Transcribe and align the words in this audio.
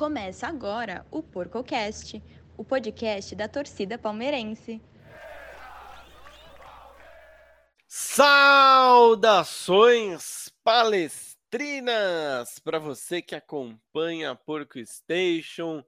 Começa 0.00 0.48
agora 0.48 1.04
o 1.10 1.22
PorcoCast, 1.22 2.22
o 2.56 2.64
podcast 2.64 3.36
da 3.36 3.46
torcida 3.46 3.98
palmeirense. 3.98 4.80
Saudações 7.86 8.40
palestrinas 10.64 12.58
para 12.60 12.78
você 12.78 13.20
que 13.20 13.34
acompanha 13.34 14.30
a 14.30 14.34
Porco 14.34 14.82
Station. 14.86 15.84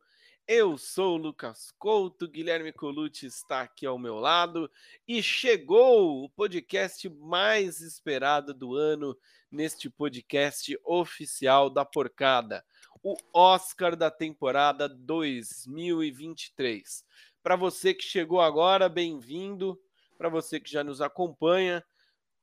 Eu 0.47 0.77
sou 0.77 1.15
o 1.15 1.17
Lucas 1.17 1.73
Couto, 1.79 2.29
Guilherme 2.29 2.71
Colucci 2.71 3.25
está 3.25 3.63
aqui 3.63 3.87
ao 3.87 3.99
meu 3.99 4.17
lado 4.17 4.71
e 5.09 5.23
chegou 5.23 6.23
o 6.23 6.29
podcast 6.29 7.09
mais 7.09 7.81
esperado 7.81 8.53
do 8.53 8.75
ano 8.75 9.17
neste 9.51 9.89
podcast 9.89 10.79
oficial 10.85 11.71
da 11.71 11.85
Porcada, 11.85 12.63
o 13.03 13.17
Oscar 13.33 13.97
da 13.97 14.11
temporada 14.11 14.87
2023. 14.89 17.05
Para 17.43 17.57
você 17.57 17.93
que 17.93 18.05
chegou 18.05 18.41
agora, 18.41 18.89
bem-vindo. 18.89 19.77
Para 20.17 20.29
você 20.29 20.61
que 20.61 20.71
já 20.71 20.85
nos 20.85 21.01
acompanha, 21.01 21.85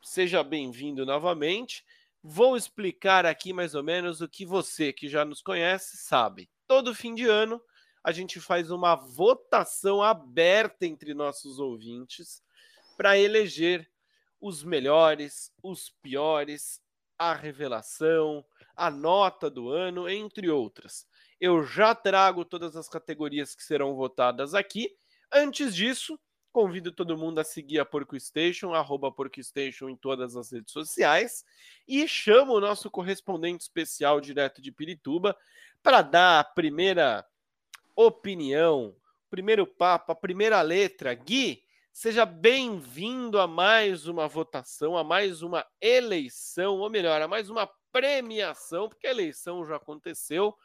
seja 0.01 0.43
bem-vindo 0.43 1.05
novamente. 1.05 1.85
Vou 2.21 2.57
explicar 2.57 3.25
aqui 3.25 3.53
mais 3.53 3.73
ou 3.73 3.83
menos 3.83 4.19
o 4.19 4.27
que 4.27 4.45
você 4.45 4.91
que 4.91 5.07
já 5.07 5.23
nos 5.23 5.41
conhece 5.41 5.95
sabe. 5.95 6.49
Todo 6.67 6.93
fim 6.93 7.15
de 7.15 7.25
ano 7.25 7.61
a 8.03 8.11
gente 8.11 8.41
faz 8.41 8.71
uma 8.71 8.95
votação 8.95 10.03
aberta 10.03 10.85
entre 10.85 11.13
nossos 11.13 11.59
ouvintes 11.59 12.43
para 12.97 13.17
eleger 13.17 13.89
os 14.41 14.63
melhores, 14.63 15.53
os 15.63 15.89
piores, 16.01 16.81
a 17.17 17.33
revelação, 17.33 18.43
a 18.79 18.89
nota 18.89 19.49
do 19.49 19.69
ano, 19.69 20.07
entre 20.07 20.49
outras. 20.49 21.05
Eu 21.39 21.63
já 21.65 21.93
trago 21.93 22.45
todas 22.45 22.77
as 22.77 22.87
categorias 22.87 23.53
que 23.53 23.61
serão 23.61 23.93
votadas 23.93 24.53
aqui. 24.53 24.89
Antes 25.31 25.75
disso, 25.75 26.17
convido 26.49 26.89
todo 26.89 27.17
mundo 27.17 27.39
a 27.39 27.43
seguir 27.43 27.79
a 27.79 27.85
Porco 27.85 28.17
Station, 28.17 28.73
arroba 28.73 29.11
Porco 29.11 29.43
Station 29.43 29.89
em 29.89 29.97
todas 29.97 30.37
as 30.37 30.51
redes 30.51 30.71
sociais. 30.71 31.43
E 31.85 32.07
chamo 32.07 32.53
o 32.53 32.61
nosso 32.61 32.89
correspondente 32.89 33.63
especial 33.63 34.21
direto 34.21 34.61
de 34.61 34.71
Pirituba 34.71 35.35
para 35.83 36.01
dar 36.01 36.39
a 36.39 36.43
primeira 36.45 37.25
opinião, 37.97 38.95
primeiro 39.29 39.67
papo, 39.67 40.13
a 40.13 40.15
primeira 40.15 40.61
letra. 40.61 41.13
Gui, 41.13 41.61
seja 41.91 42.25
bem-vindo 42.25 43.39
a 43.39 43.45
mais 43.45 44.07
uma 44.07 44.25
votação, 44.25 44.97
a 44.97 45.03
mais 45.03 45.41
uma 45.41 45.65
eleição, 45.81 46.77
ou 46.77 46.89
melhor, 46.89 47.21
a 47.21 47.27
mais 47.27 47.49
uma 47.49 47.69
premiação, 47.91 48.89
porque 48.89 49.07
a 49.07 49.11
eleição 49.11 49.65
já 49.65 49.75
aconteceu. 49.75 50.55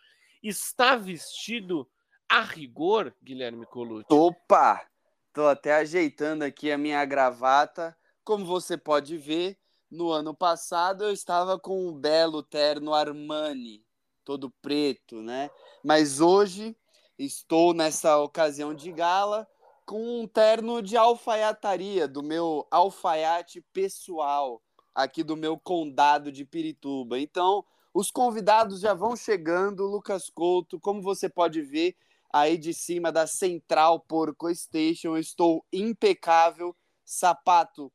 Está 0.43 0.97
vestido 0.97 1.89
a 2.29 2.41
rigor, 2.43 3.15
Guilherme 3.23 3.67
Colucci? 3.67 4.07
Opa! 4.11 4.87
Tô 5.33 5.47
até 5.47 5.75
ajeitando 5.75 6.45
aqui 6.45 6.71
a 6.71 6.79
minha 6.79 7.05
gravata. 7.05 7.97
Como 8.23 8.45
você 8.45 8.77
pode 8.77 9.17
ver, 9.17 9.59
no 9.91 10.11
ano 10.11 10.35
passado 10.35 11.05
eu 11.05 11.13
estava 11.13 11.59
com 11.59 11.89
um 11.89 11.93
belo 11.93 12.43
terno 12.43 12.95
Armani, 12.95 13.85
todo 14.25 14.51
preto, 14.63 15.21
né? 15.21 15.51
Mas 15.83 16.21
hoje 16.21 16.77
Estou 17.19 17.73
nessa 17.73 18.19
ocasião 18.19 18.75
de 18.75 18.91
gala 18.91 19.47
com 19.87 20.21
um 20.21 20.27
terno 20.27 20.83
de 20.83 20.97
alfaiataria, 20.97 22.09
do 22.09 22.25
meu 22.25 22.67
alfaiate 22.71 23.61
pessoal, 23.73 24.61
aqui 24.95 25.23
do 25.23 25.37
meu 25.37 25.59
condado 25.59 26.31
de 26.31 26.45
Pirituba. 26.45 27.19
Então, 27.19 27.65
os 27.93 28.11
convidados 28.11 28.81
já 28.81 28.95
vão 28.95 29.17
chegando, 29.17 29.87
Lucas 29.87 30.31
Couto, 30.31 30.81
como 30.81 31.03
você 31.03 31.29
pode 31.29 31.61
ver 31.63 31.97
aí 32.33 32.59
de 32.59 32.75
cima 32.75 33.13
da 33.13 33.27
Central 33.27 34.01
Porco 34.01 34.53
Station, 34.53 35.17
estou 35.17 35.65
impecável, 35.73 36.77
sapato 37.05 37.93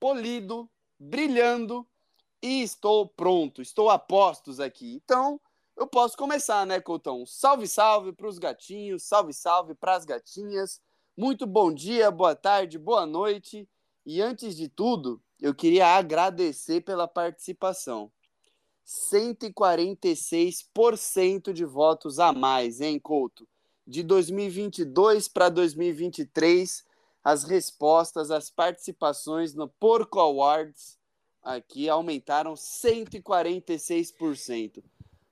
polido, 0.00 0.68
brilhando 0.98 1.86
e 2.42 2.62
estou 2.62 3.08
pronto, 3.08 3.62
estou 3.62 3.88
a 3.88 3.98
postos 3.98 4.58
aqui. 4.58 4.94
Então, 4.94 5.40
eu 5.76 5.86
posso 5.86 6.16
começar, 6.16 6.66
né, 6.66 6.80
Coutão? 6.80 7.24
Salve, 7.26 7.68
salve 7.68 8.12
para 8.12 8.28
os 8.28 8.38
gatinhos, 8.38 9.04
salve, 9.04 9.32
salve 9.32 9.74
para 9.74 9.94
as 9.94 10.04
gatinhas. 10.04 10.80
Muito 11.16 11.46
bom 11.46 11.72
dia, 11.72 12.10
boa 12.10 12.34
tarde, 12.34 12.78
boa 12.78 13.06
noite. 13.06 13.68
E 14.04 14.20
antes 14.20 14.56
de 14.56 14.68
tudo, 14.68 15.22
eu 15.40 15.54
queria 15.54 15.86
agradecer 15.88 16.80
pela 16.80 17.06
participação. 17.06 18.10
146% 18.86 21.52
de 21.52 21.64
votos 21.64 22.18
a 22.18 22.32
mais, 22.32 22.80
hein, 22.80 22.98
Couto? 22.98 23.46
De 23.86 24.02
2022 24.02 25.28
para 25.28 25.48
2023, 25.48 26.84
as 27.22 27.44
respostas, 27.44 28.30
as 28.30 28.50
participações 28.50 29.54
no 29.54 29.68
Porco 29.68 30.20
Awards 30.20 30.98
aqui 31.42 31.88
aumentaram 31.88 32.52
146%. 32.54 34.82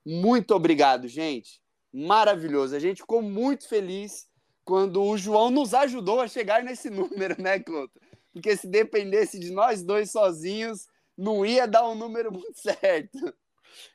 Muito 0.04 0.54
obrigado, 0.54 1.08
gente. 1.08 1.60
Maravilhoso. 1.92 2.74
A 2.74 2.78
gente 2.78 3.02
ficou 3.02 3.22
muito 3.22 3.68
feliz 3.68 4.26
quando 4.64 5.02
o 5.02 5.16
João 5.16 5.50
nos 5.50 5.74
ajudou 5.74 6.20
a 6.20 6.28
chegar 6.28 6.62
nesse 6.62 6.90
número, 6.94 7.40
né, 7.40 7.58
Couto? 7.60 8.00
Porque 8.34 8.56
se 8.56 8.66
dependesse 8.66 9.38
de 9.38 9.52
nós 9.52 9.82
dois 9.82 10.10
sozinhos, 10.10 10.88
não 11.16 11.46
ia 11.46 11.66
dar 11.66 11.88
um 11.88 11.94
número 11.94 12.30
muito 12.34 12.60
certo. 12.60 13.32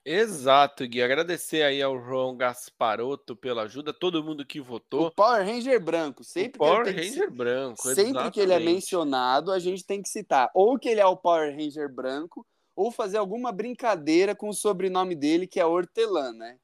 Exato, 0.04 0.88
Gui. 0.88 1.02
Agradecer 1.02 1.62
aí 1.62 1.82
ao 1.82 2.02
João 2.02 2.36
Gasparotto 2.36 3.36
pela 3.36 3.64
ajuda, 3.64 3.94
todo 3.94 4.24
mundo 4.24 4.46
que 4.46 4.60
votou. 4.60 5.08
O 5.08 5.12
Power 5.12 5.46
Ranger 5.46 5.80
branco, 5.80 6.24
sempre 6.24 6.58
o 6.58 6.66
Power 6.66 6.86
Ranger 6.86 7.30
que... 7.30 7.36
branco, 7.36 7.84
sempre 7.84 8.04
exatamente. 8.04 8.34
que 8.34 8.40
ele 8.40 8.54
é 8.54 8.60
mencionado, 8.60 9.52
a 9.52 9.60
gente 9.60 9.86
tem 9.86 10.02
que 10.02 10.10
citar 10.10 10.50
ou 10.54 10.78
que 10.78 10.90
ele 10.90 11.00
é 11.00 11.06
o 11.06 11.18
Power 11.18 11.56
Ranger 11.56 11.94
branco 11.94 12.46
ou 12.76 12.92
fazer 12.92 13.18
alguma 13.18 13.52
brincadeira 13.52 14.34
com 14.34 14.50
o 14.50 14.54
sobrenome 14.54 15.14
dele, 15.14 15.48
que 15.48 15.60
é 15.60 15.66
Hortelã, 15.66 16.32
né? 16.32 16.58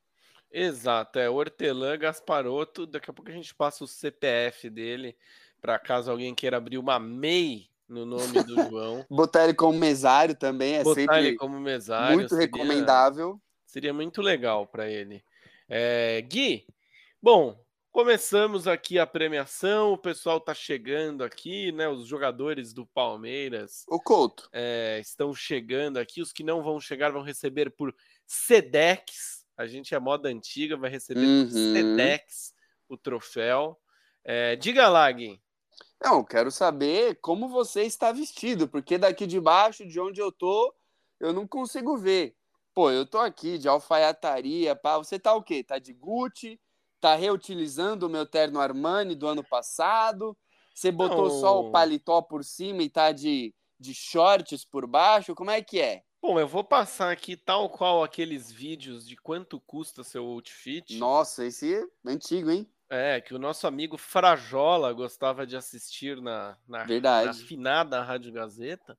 Exato, 0.52 1.20
é 1.20 1.30
Hortelã 1.30 1.98
Gasparotto. 1.98 2.86
Daqui 2.86 3.10
a 3.10 3.14
pouco 3.14 3.30
a 3.30 3.34
gente 3.34 3.54
passa 3.54 3.84
o 3.84 3.88
CPF 3.88 4.70
dele, 4.70 5.16
para 5.66 5.80
caso 5.80 6.12
alguém 6.12 6.36
queira 6.36 6.58
abrir 6.58 6.78
uma 6.78 7.00
MEI 7.00 7.68
no 7.90 8.06
nome 8.06 8.44
do 8.44 8.56
João. 8.70 9.04
Botar 9.10 9.46
ele 9.46 9.56
como 9.56 9.80
mesário 9.80 10.36
também 10.36 10.76
é 10.76 10.84
Botar 10.84 11.02
sempre 11.02 11.18
ele 11.18 11.36
como 11.36 11.60
mesário 11.60 12.16
muito 12.16 12.30
seria, 12.30 12.46
recomendável. 12.46 13.42
Seria 13.66 13.92
muito 13.92 14.22
legal 14.22 14.68
para 14.68 14.88
ele. 14.88 15.24
É, 15.68 16.22
Gui, 16.22 16.68
bom, 17.20 17.60
Começamos 17.92 18.68
aqui 18.68 19.00
a 19.00 19.08
premiação, 19.08 19.94
o 19.94 19.98
pessoal 19.98 20.42
tá 20.42 20.54
chegando 20.54 21.24
aqui, 21.24 21.72
né? 21.72 21.88
Os 21.88 22.06
jogadores 22.06 22.74
do 22.74 22.86
Palmeiras. 22.86 23.86
O 23.88 24.02
Couto. 24.02 24.50
É, 24.52 25.00
estão 25.00 25.34
chegando 25.34 25.96
aqui. 25.96 26.22
Os 26.22 26.34
que 26.34 26.44
não 26.44 26.62
vão 26.62 26.78
chegar 26.78 27.14
vão 27.14 27.22
receber 27.22 27.70
por 27.70 27.96
Sedex. 28.28 29.46
A 29.56 29.66
gente 29.66 29.96
é 29.96 30.00
moda 30.00 30.28
antiga, 30.28 30.76
vai 30.76 30.90
receber 30.90 31.22
uhum. 31.22 31.46
por 31.46 31.52
Sedex 31.54 32.54
o 32.90 32.98
troféu. 32.98 33.80
É, 34.26 34.58
diga 34.58 34.90
lá, 34.90 35.10
Gui. 35.10 35.40
Não, 36.04 36.24
quero 36.24 36.52
saber 36.52 37.20
como 37.22 37.50
você 37.50 37.84
está 37.84 38.12
vestido, 38.12 38.68
porque 38.68 38.98
daqui 38.98 39.26
de 39.26 39.40
baixo, 39.40 39.88
de 39.88 40.00
onde 40.00 40.22
eu 40.22 40.32
tô, 40.32 40.74
eu 41.20 41.34
não 41.34 41.48
consigo 41.48 41.98
ver. 41.98 42.36
Pô, 42.74 42.92
eu 42.92 43.06
tô 43.06 43.18
aqui 43.18 43.58
de 43.58 43.68
alfaiataria, 43.68 44.76
pá. 44.76 44.98
Você 44.98 45.18
tá 45.18 45.34
o 45.34 45.42
quê? 45.42 45.64
Tá 45.64 45.80
de 45.80 45.94
Gucci? 45.94 46.60
tá 47.06 47.14
reutilizando 47.14 48.08
o 48.08 48.10
meu 48.10 48.26
terno 48.26 48.60
Armani 48.60 49.14
do 49.14 49.28
ano 49.28 49.44
passado? 49.44 50.36
Você 50.74 50.92
botou 50.92 51.30
Não. 51.30 51.40
só 51.40 51.60
o 51.60 51.72
paletó 51.72 52.20
por 52.20 52.44
cima 52.44 52.82
e 52.82 52.90
tá 52.90 53.12
de, 53.12 53.54
de 53.80 53.94
shorts 53.94 54.66
por 54.66 54.88
baixo? 54.88 55.36
Como 55.36 55.52
é 55.52 55.62
que 55.62 55.80
é? 55.80 56.02
Bom, 56.20 56.40
eu 56.40 56.48
vou 56.48 56.64
passar 56.64 57.12
aqui 57.12 57.38
tal 57.38 57.70
qual 57.70 58.04
aqueles 58.04 58.52
vídeos 58.52 59.08
de 59.08 59.16
quanto 59.16 59.62
custa 59.62 60.04
seu 60.04 60.26
outfit. 60.26 60.98
Nossa, 60.98 61.46
esse 61.46 61.76
é 61.76 61.84
antigo, 62.04 62.50
hein? 62.50 62.68
É, 62.90 63.20
que 63.20 63.34
o 63.34 63.40
nosso 63.40 63.66
amigo 63.66 63.98
Frajola 63.98 64.94
gostava 64.94 65.46
de 65.46 65.58
assistir 65.58 66.22
na, 66.22 66.56
na, 66.68 66.84
Verdade. 66.84 67.28
na 67.28 67.34
finada 67.34 68.02
Rádio 68.02 68.32
Gazeta. 68.32 68.98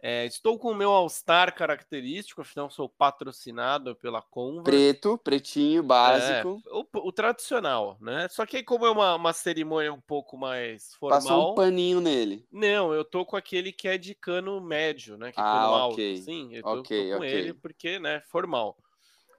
É, 0.00 0.26
estou 0.26 0.58
com 0.58 0.70
o 0.70 0.74
meu 0.74 0.90
All-Star 0.90 1.54
característico, 1.54 2.42
afinal 2.42 2.70
sou 2.70 2.88
patrocinado 2.88 3.96
pela 3.96 4.20
Converse. 4.20 4.62
Preto, 4.64 5.18
pretinho, 5.18 5.82
básico. 5.82 6.62
É, 6.64 6.70
o, 6.70 6.86
o, 7.08 7.10
tradicional, 7.10 7.96
né? 8.00 8.28
Só 8.28 8.44
que 8.44 8.58
aí, 8.58 8.62
como 8.62 8.86
é 8.86 8.90
uma, 8.90 9.14
uma 9.14 9.32
cerimônia 9.32 9.92
um 9.92 10.00
pouco 10.00 10.36
mais 10.36 10.94
formal... 10.94 11.20
Passou 11.20 11.52
um 11.52 11.54
paninho 11.54 12.00
nele. 12.00 12.46
Não, 12.52 12.92
eu 12.92 13.04
tô 13.04 13.24
com 13.24 13.36
aquele 13.36 13.72
que 13.72 13.88
é 13.88 13.96
de 13.96 14.14
cano 14.14 14.60
médio, 14.60 15.16
né? 15.16 15.32
Que 15.32 15.40
é 15.40 15.42
ah, 15.42 15.46
cano 15.46 15.72
ok. 15.72 16.12
alto, 16.12 16.24
sim. 16.24 16.54
Eu 16.54 16.62
tô, 16.62 16.74
okay, 16.74 17.10
tô 17.10 17.10
com 17.16 17.24
okay. 17.24 17.34
ele 17.34 17.54
porque, 17.54 17.98
né, 17.98 18.20
formal. 18.28 18.76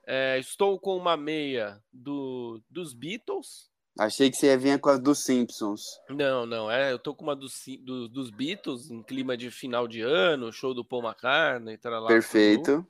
É, 0.07 0.39
estou 0.39 0.79
com 0.79 0.97
uma 0.97 1.15
meia 1.15 1.81
do, 1.93 2.61
dos 2.69 2.93
Beatles, 2.93 3.69
Achei 3.99 4.29
que 4.29 4.37
você 4.37 4.47
ia 4.47 4.57
vir 4.57 4.79
com 4.79 4.89
a 4.89 4.97
dos 4.97 5.23
Simpsons. 5.23 5.99
Não, 6.09 6.45
não, 6.45 6.69
é, 6.69 6.91
eu 6.91 6.99
tô 6.99 7.15
com 7.15 7.23
uma 7.23 7.35
dos, 7.35 7.63
do, 7.81 8.07
dos 8.07 8.29
Beatles, 8.29 8.91
em 8.91 9.01
clima 9.01 9.35
de 9.35 9.49
final 9.49 9.87
de 9.87 10.01
ano, 10.01 10.51
show 10.51 10.73
do 10.73 10.85
Paul 10.85 11.03
McCartney, 11.03 11.79
lá. 11.83 12.07
Perfeito. 12.07 12.85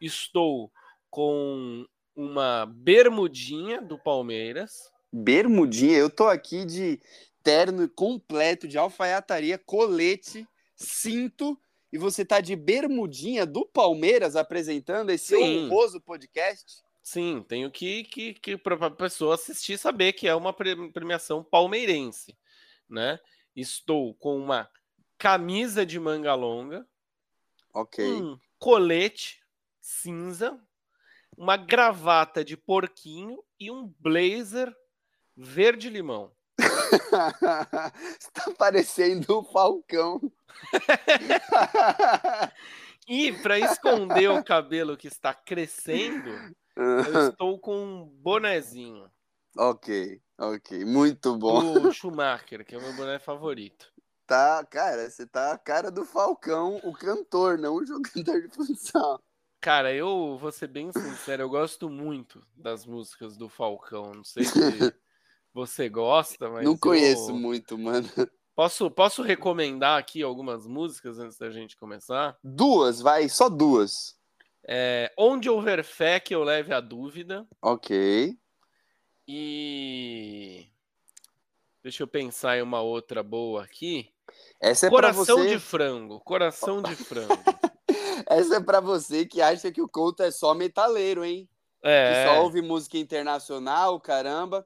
Estou 0.00 0.72
com 1.08 1.86
uma 2.16 2.66
bermudinha 2.66 3.80
do 3.80 3.98
Palmeiras. 3.98 4.90
Bermudinha, 5.12 5.98
eu 5.98 6.10
tô 6.10 6.26
aqui 6.26 6.64
de 6.64 7.00
terno 7.42 7.88
completo 7.88 8.66
de 8.66 8.78
alfaiataria, 8.78 9.58
colete, 9.58 10.46
cinto, 10.74 11.58
e 11.92 11.98
você 11.98 12.24
tá 12.24 12.40
de 12.40 12.56
bermudinha 12.56 13.44
do 13.44 13.66
Palmeiras 13.66 14.34
apresentando 14.34 15.10
esse 15.10 15.36
Sim. 15.36 15.66
honroso 15.66 16.00
podcast? 16.00 16.82
Sim, 17.02 17.44
tenho 17.48 17.70
que, 17.70 18.04
que, 18.04 18.34
que 18.34 18.56
para 18.56 18.86
a 18.86 18.90
pessoa 18.90 19.34
assistir 19.34 19.76
saber 19.78 20.12
que 20.12 20.28
é 20.28 20.34
uma 20.34 20.52
pre- 20.52 20.90
premiação 20.92 21.42
palmeirense, 21.42 22.38
né? 22.88 23.18
Estou 23.56 24.14
com 24.14 24.36
uma 24.38 24.70
camisa 25.18 25.84
de 25.84 25.98
manga 25.98 26.34
longa, 26.34 26.86
Ok. 27.74 28.04
um 28.04 28.38
colete 28.58 29.42
cinza, 29.80 30.58
uma 31.36 31.56
gravata 31.56 32.44
de 32.44 32.56
porquinho 32.56 33.42
e 33.58 33.70
um 33.70 33.92
blazer 33.98 34.72
verde 35.36 35.88
limão. 35.90 36.32
Você 38.20 38.30
tá 38.32 38.52
parecendo 38.56 39.38
o 39.38 39.44
Falcão. 39.44 40.20
E 43.08 43.32
para 43.32 43.58
esconder 43.58 44.30
o 44.30 44.44
cabelo 44.44 44.96
que 44.96 45.08
está 45.08 45.34
crescendo, 45.34 46.30
eu 46.82 47.28
estou 47.30 47.58
com 47.58 47.76
um 47.76 48.04
bonezinho 48.04 49.10
ok, 49.56 50.20
ok. 50.38 50.84
Muito 50.84 51.36
bom. 51.36 51.74
do 51.74 51.92
Schumacher, 51.92 52.64
que 52.64 52.74
é 52.74 52.78
o 52.78 52.82
meu 52.82 52.92
boné 52.94 53.18
favorito. 53.18 53.92
Tá, 54.26 54.64
cara, 54.64 55.10
você 55.10 55.26
tá 55.26 55.52
a 55.52 55.58
cara 55.58 55.90
do 55.90 56.04
Falcão, 56.04 56.80
o 56.84 56.92
cantor, 56.92 57.58
não 57.58 57.74
o 57.74 57.84
jogador 57.84 58.40
de 58.40 58.48
futsal. 58.48 59.20
Cara, 59.60 59.92
eu 59.92 60.38
vou 60.38 60.50
ser 60.50 60.68
bem 60.68 60.90
sincero, 60.92 61.42
eu 61.42 61.48
gosto 61.48 61.88
muito 61.88 62.44
das 62.56 62.86
músicas 62.86 63.36
do 63.36 63.48
Falcão. 63.48 64.12
Não 64.14 64.24
sei 64.24 64.44
se 64.44 64.52
você 65.52 65.88
gosta, 65.88 66.48
mas. 66.48 66.64
não 66.64 66.76
conheço 66.76 67.30
eu... 67.30 67.36
muito, 67.36 67.76
mano. 67.76 68.08
Posso, 68.54 68.90
posso 68.90 69.22
recomendar 69.22 69.98
aqui 69.98 70.22
algumas 70.22 70.66
músicas 70.66 71.18
antes 71.18 71.38
da 71.38 71.50
gente 71.50 71.76
começar? 71.76 72.36
Duas, 72.42 73.00
vai, 73.00 73.28
só 73.28 73.48
duas. 73.48 74.16
É, 74.66 75.12
Onde 75.18 75.50
houver 75.50 75.82
fé 75.84 76.20
que 76.20 76.34
eu 76.34 76.44
leve 76.44 76.72
a 76.72 76.80
dúvida. 76.80 77.46
Ok. 77.60 78.36
E. 79.26 80.66
Deixa 81.82 82.02
eu 82.02 82.06
pensar 82.06 82.58
em 82.58 82.62
uma 82.62 82.80
outra 82.80 83.22
boa 83.22 83.64
aqui. 83.64 84.08
Essa 84.60 84.86
é 84.86 84.90
Coração 84.90 85.38
você. 85.38 85.48
de 85.48 85.58
frango. 85.58 86.20
Coração 86.20 86.80
de 86.80 86.94
frango. 86.94 87.28
Essa 88.28 88.56
é 88.56 88.60
pra 88.60 88.80
você 88.80 89.26
que 89.26 89.42
acha 89.42 89.72
que 89.72 89.82
o 89.82 89.88
Couto 89.88 90.22
é 90.22 90.30
só 90.30 90.54
metaleiro, 90.54 91.24
hein? 91.24 91.48
Que 91.82 91.88
É. 91.88 92.26
só 92.26 92.42
ouve 92.42 92.62
música 92.62 92.96
internacional, 92.96 94.00
caramba. 94.00 94.64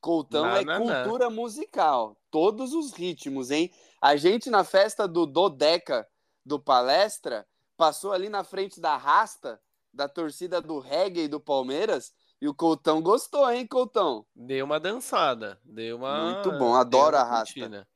Coutão 0.00 0.44
Não, 0.44 0.56
é 0.56 0.64
não, 0.64 0.84
não. 0.84 1.02
cultura 1.04 1.30
musical. 1.30 2.16
Todos 2.30 2.74
os 2.74 2.92
ritmos, 2.92 3.50
hein? 3.50 3.72
A 4.02 4.14
gente 4.16 4.50
na 4.50 4.62
festa 4.62 5.08
do 5.08 5.24
Dodeca 5.24 6.06
do 6.44 6.60
Palestra 6.60 7.46
passou 7.76 8.12
ali 8.12 8.28
na 8.28 8.44
frente 8.44 8.80
da 8.80 8.96
Rasta, 8.96 9.60
da 9.92 10.08
torcida 10.08 10.60
do 10.60 10.78
reggae 10.78 11.28
do 11.28 11.40
Palmeiras, 11.40 12.12
e 12.40 12.48
o 12.48 12.54
Coutão 12.54 13.00
gostou, 13.00 13.50
hein, 13.50 13.66
Coutão? 13.66 14.26
Deu 14.34 14.64
uma 14.66 14.78
dançada. 14.80 15.58
Deu 15.64 15.96
uma. 15.96 16.34
Muito 16.34 16.52
bom, 16.58 16.74
adoro 16.74 17.16
a 17.16 17.22
Rasta. 17.22 17.54
curtida. 17.54 17.88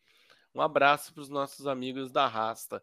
Um 0.55 0.61
abraço 0.63 1.13
para 1.13 1.21
os 1.23 1.29
nossos 1.29 1.67
amigos 1.67 2.11
da 2.11 2.27
Rasta. 2.27 2.83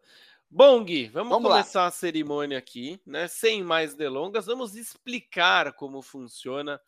Bom, 0.49 0.83
Gui, 0.83 1.07
vamos, 1.07 1.29
Vamos 1.33 1.49
lá. 1.49 1.57
começar 1.57 1.85
a 1.87 1.91
cerimônia 1.91 2.57
aqui, 2.57 3.01
né? 3.05 3.27
Sem 3.27 3.63
mais 3.63 3.95
delongas, 3.95 4.45
vamos 4.45 4.75
explicar 4.75 5.73
como 5.73 6.01
funciona 6.01 6.79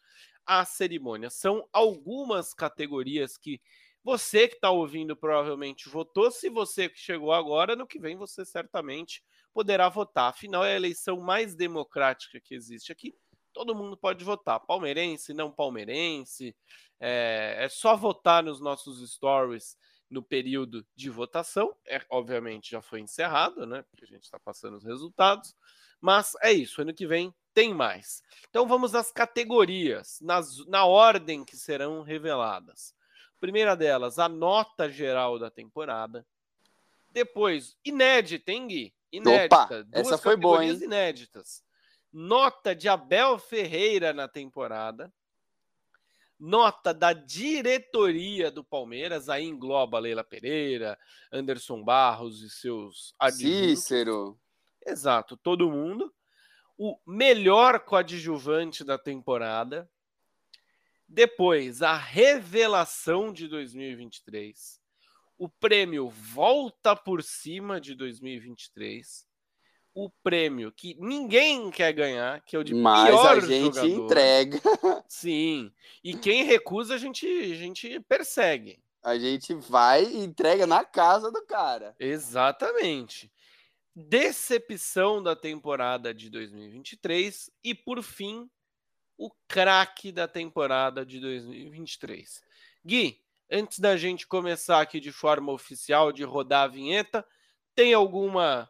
a 0.45 0.63
cerimônia. 0.63 1.29
São 1.29 1.67
algumas 1.73 2.53
categorias 2.53 3.37
que 3.37 3.59
você 4.03 4.47
que 4.47 4.55
está 4.55 4.69
ouvindo 4.69 5.17
provavelmente 5.17 5.89
votou. 5.89 6.31
Se 6.31 6.49
você 6.49 6.87
que 6.87 6.99
chegou 6.99 7.33
agora, 7.33 7.75
no 7.75 7.87
que 7.87 7.99
vem 7.99 8.15
você 8.15 8.45
certamente 8.45 9.21
poderá 9.57 9.89
votar. 9.89 10.29
Afinal, 10.29 10.63
é 10.63 10.73
a 10.73 10.75
eleição 10.75 11.19
mais 11.19 11.55
democrática 11.55 12.39
que 12.39 12.53
existe 12.53 12.91
aqui. 12.91 13.15
Todo 13.51 13.73
mundo 13.73 13.97
pode 13.97 14.23
votar, 14.23 14.59
palmeirense, 14.59 15.33
não 15.33 15.51
palmeirense. 15.51 16.55
É, 16.99 17.55
é 17.61 17.67
só 17.67 17.95
votar 17.95 18.43
nos 18.43 18.61
nossos 18.61 19.11
stories 19.11 19.75
no 20.11 20.21
período 20.21 20.85
de 20.95 21.09
votação. 21.09 21.75
É, 21.87 22.05
obviamente 22.11 22.69
já 22.69 22.83
foi 22.83 22.99
encerrado, 22.99 23.65
né? 23.65 23.83
Porque 23.89 24.05
a 24.05 24.07
gente 24.07 24.25
está 24.25 24.39
passando 24.39 24.77
os 24.77 24.83
resultados. 24.83 25.55
Mas 25.99 26.35
é 26.43 26.53
isso, 26.53 26.83
ano 26.83 26.93
que 26.93 27.07
vem 27.07 27.33
tem 27.51 27.73
mais. 27.73 28.21
Então 28.51 28.67
vamos 28.67 28.93
às 28.93 29.11
categorias, 29.11 30.19
nas, 30.21 30.63
na 30.67 30.85
ordem 30.85 31.43
que 31.43 31.57
serão 31.57 32.03
reveladas. 32.03 32.93
Primeira 33.39 33.75
delas, 33.75 34.19
a 34.19 34.29
nota 34.29 34.87
geral 34.87 35.39
da 35.39 35.49
temporada. 35.49 36.23
Depois, 37.09 37.75
inédita, 37.83 38.51
hein, 38.51 38.67
Gui? 38.67 38.96
Inédita. 39.11 39.63
Opa, 39.63 39.83
Duas 39.83 39.87
essa 39.93 40.17
foi 40.17 40.35
boa, 40.35 40.63
hein? 40.65 40.79
inéditas. 40.81 41.63
Nota 42.11 42.75
de 42.75 42.89
Abel 42.89 43.37
Ferreira 43.37 44.13
na 44.13 44.27
temporada. 44.27 45.13
Nota 46.39 46.93
da 46.93 47.13
diretoria 47.13 48.51
do 48.51 48.63
Palmeiras, 48.63 49.27
aí 49.27 49.45
engloba 49.45 49.97
Leila 49.97 50.23
Pereira, 50.23 50.97
Anderson 51.31 51.83
Barros 51.83 52.43
e 52.43 52.49
seus 52.49 53.13
adjuntos. 53.17 53.79
Cícero. 53.79 54.39
Exato, 54.85 55.35
todo 55.35 55.71
mundo. 55.71 56.13
O 56.77 56.99
melhor 57.07 57.79
coadjuvante 57.79 58.83
da 58.83 58.99
temporada. 58.99 59.89
Depois, 61.07 61.81
a 61.81 61.95
revelação 61.95 63.33
de 63.33 63.47
2023. 63.47 64.79
O 65.37 65.47
prêmio 65.47 66.09
Volta 66.09 66.95
por 66.95 67.21
Cima 67.21 67.79
de 67.79 67.93
2023. 67.93 69.27
O 69.93 70.09
prêmio 70.23 70.71
que 70.71 70.95
ninguém 70.99 71.69
quer 71.69 71.91
ganhar, 71.93 72.41
que 72.41 72.55
é 72.55 72.59
o 72.59 72.63
de 72.63 72.73
Mas 72.73 73.09
pior 73.09 73.37
a 73.37 73.39
gente 73.39 73.75
jogador. 73.75 73.87
entrega. 73.87 74.61
Sim. 75.07 75.71
E 76.03 76.15
quem 76.15 76.43
recusa, 76.43 76.95
a 76.95 76.97
gente, 76.97 77.27
a 77.27 77.55
gente 77.55 77.99
persegue. 78.01 78.79
A 79.03 79.17
gente 79.17 79.53
vai 79.53 80.03
e 80.03 80.17
entrega 80.17 80.65
na 80.67 80.83
casa 80.83 81.31
do 81.31 81.45
cara. 81.45 81.95
Exatamente. 81.99 83.31
Decepção 83.95 85.21
da 85.21 85.35
temporada 85.35 86.13
de 86.13 86.29
2023 86.29 87.49
e, 87.63 87.73
por 87.73 88.03
fim, 88.03 88.49
o 89.17 89.31
craque 89.47 90.11
da 90.11 90.27
temporada 90.27 91.05
de 91.05 91.19
2023. 91.19 92.43
Gui, 92.85 93.19
antes 93.51 93.79
da 93.79 93.95
gente 93.95 94.27
começar 94.27 94.81
aqui 94.81 94.99
de 94.99 95.11
forma 95.11 95.51
oficial 95.51 96.11
de 96.11 96.23
rodar 96.23 96.63
a 96.63 96.67
vinheta, 96.67 97.25
tem 97.75 97.93
alguma 97.93 98.69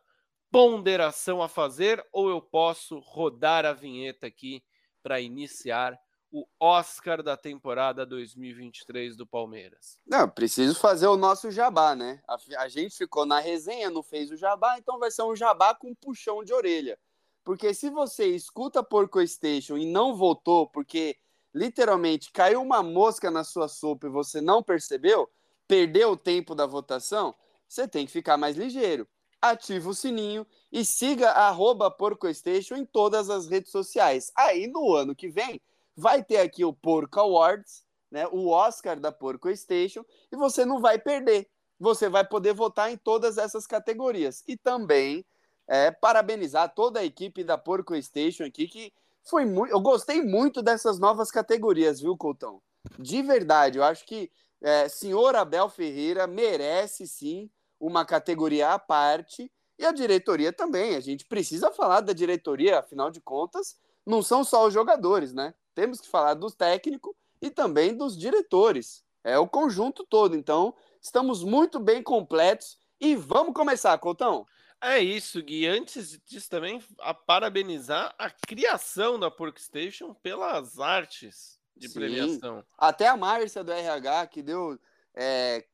ponderação 0.51 1.41
a 1.41 1.47
fazer 1.47 2.05
ou 2.11 2.29
eu 2.29 2.41
posso 2.41 2.99
rodar 2.99 3.65
a 3.65 3.73
vinheta 3.73 4.27
aqui 4.27 4.63
para 5.01 5.19
iniciar 5.19 5.99
o 6.31 6.45
Oscar 6.59 7.23
da 7.23 7.37
temporada 7.37 8.05
2023 8.05 9.15
do 9.15 9.25
Palmeiras? 9.25 9.99
Não, 10.05 10.29
preciso 10.29 10.79
fazer 10.79 11.07
o 11.07 11.17
nosso 11.17 11.49
jabá, 11.49 11.95
né? 11.95 12.21
A, 12.27 12.37
a 12.59 12.67
gente 12.67 12.95
ficou 12.97 13.25
na 13.25 13.39
resenha, 13.39 13.89
não 13.89 14.03
fez 14.03 14.29
o 14.29 14.35
jabá, 14.35 14.77
então 14.77 14.99
vai 14.99 15.09
ser 15.09 15.23
um 15.23 15.35
jabá 15.35 15.73
com 15.73 15.89
um 15.89 15.95
puxão 15.95 16.43
de 16.43 16.53
orelha. 16.53 16.99
Porque 17.43 17.73
se 17.73 17.89
você 17.89 18.27
escuta 18.27 18.83
Porco 18.83 19.25
Station 19.25 19.77
e 19.77 19.85
não 19.85 20.15
votou, 20.15 20.67
porque 20.67 21.17
literalmente 21.53 22.31
caiu 22.31 22.61
uma 22.61 22.83
mosca 22.83 23.31
na 23.31 23.43
sua 23.43 23.67
sopa 23.67 24.07
e 24.07 24.11
você 24.11 24.41
não 24.41 24.61
percebeu, 24.61 25.29
perdeu 25.67 26.11
o 26.11 26.17
tempo 26.17 26.53
da 26.53 26.65
votação, 26.65 27.35
você 27.67 27.87
tem 27.87 28.05
que 28.05 28.11
ficar 28.11 28.37
mais 28.37 28.55
ligeiro. 28.55 29.07
Ativa 29.41 29.89
o 29.89 29.93
sininho 29.93 30.47
e 30.71 30.83
siga 30.83 31.31
arroba 31.31 31.91
PorcoStation 31.91 32.75
em 32.75 32.85
todas 32.85 33.29
as 33.29 33.47
redes 33.47 33.71
sociais. 33.71 34.31
Aí 34.35 34.67
no 34.67 34.93
ano 34.93 35.15
que 35.15 35.29
vem 35.29 35.61
vai 35.95 36.23
ter 36.23 36.37
aqui 36.37 36.65
o 36.65 36.73
Porco 36.73 37.19
Awards, 37.19 37.83
né, 38.09 38.27
o 38.27 38.49
Oscar 38.49 38.99
da 38.99 39.11
Porco 39.11 39.53
Station, 39.55 40.03
e 40.31 40.35
você 40.35 40.65
não 40.65 40.79
vai 40.79 40.97
perder. 40.97 41.49
Você 41.79 42.09
vai 42.09 42.25
poder 42.25 42.53
votar 42.53 42.91
em 42.91 42.97
todas 42.97 43.37
essas 43.37 43.67
categorias. 43.67 44.43
E 44.47 44.57
também 44.57 45.25
é, 45.67 45.91
parabenizar 45.91 46.73
toda 46.73 46.99
a 46.99 47.05
equipe 47.05 47.43
da 47.43 47.57
Porco 47.57 48.01
Station 48.01 48.45
aqui, 48.45 48.67
que 48.67 48.93
foi 49.29 49.45
muito. 49.45 49.71
Eu 49.71 49.79
gostei 49.79 50.23
muito 50.23 50.61
dessas 50.61 50.99
novas 50.99 51.31
categorias, 51.31 51.99
viu, 51.99 52.15
Coutão? 52.17 52.61
De 52.97 53.21
verdade, 53.21 53.77
eu 53.77 53.83
acho 53.83 54.05
que 54.05 54.31
é, 54.61 54.87
senhor 54.89 55.35
Abel 55.35 55.69
Ferreira 55.69 56.25
merece 56.25 57.07
sim 57.07 57.49
uma 57.79 58.05
categoria 58.05 58.73
à 58.73 58.79
parte. 58.79 59.51
E 59.79 59.85
a 59.85 59.91
diretoria 59.91 60.51
também. 60.51 60.95
A 60.95 60.99
gente 60.99 61.25
precisa 61.25 61.71
falar 61.71 62.01
da 62.01 62.11
diretoria, 62.11 62.79
afinal 62.79 63.11
de 63.11 63.21
contas, 63.21 63.77
não 64.05 64.23
são 64.23 64.43
só 64.43 64.65
os 64.65 64.73
jogadores, 64.73 65.33
né? 65.33 65.53
Temos 65.75 66.01
que 66.01 66.07
falar 66.07 66.33
dos 66.33 66.55
técnicos 66.55 67.13
e 67.39 67.51
também 67.51 67.95
dos 67.95 68.17
diretores. 68.17 69.03
É 69.23 69.37
o 69.37 69.47
conjunto 69.47 70.03
todo. 70.03 70.35
Então, 70.35 70.73
estamos 70.99 71.43
muito 71.43 71.79
bem 71.79 72.01
completos 72.01 72.77
e 72.99 73.15
vamos 73.15 73.53
começar, 73.53 73.95
Coutão. 73.99 74.47
É 74.81 74.99
isso, 74.99 75.41
Gui. 75.41 75.65
Antes 75.65 76.19
disso 76.25 76.49
também, 76.49 76.81
a 76.99 77.13
parabenizar 77.13 78.13
a 78.17 78.29
criação 78.29 79.19
da 79.19 79.31
Porkstation 79.31 80.13
pelas 80.13 80.79
artes 80.79 81.59
de 81.75 81.87
Sim. 81.87 81.93
premiação. 81.93 82.63
Até 82.77 83.07
a 83.07 83.17
Márcia 83.17 83.63
do 83.63 83.71
RH, 83.71 84.27
que 84.27 84.41
deu 84.41 84.79
é, 85.15 85.65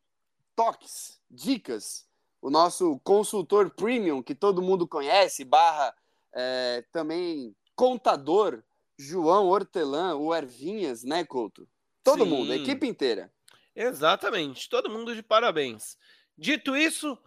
toques, 0.56 1.20
dicas. 1.30 2.08
O 2.42 2.50
nosso 2.50 3.00
consultor 3.04 3.70
premium, 3.72 4.22
que 4.22 4.36
todo 4.36 4.62
mundo 4.62 4.88
conhece, 4.88 5.46
barra 5.46 5.96
é, 6.34 6.84
também 6.92 7.56
contador, 7.76 8.64
João 8.98 9.48
Hortelã, 9.48 10.16
o 10.16 10.34
Ervinhas, 10.34 11.04
né, 11.04 11.24
Couto? 11.24 11.68
Todo 12.04 12.24
Sim. 12.24 12.30
mundo, 12.30 12.52
a 12.52 12.56
equipe 12.56 12.86
inteira. 12.86 13.32
Exatamente, 13.76 14.70
todo 14.70 14.90
mundo 14.90 15.16
de 15.16 15.24
parabéns. 15.24 15.98
Dito 16.38 16.76
isso, 16.76 17.18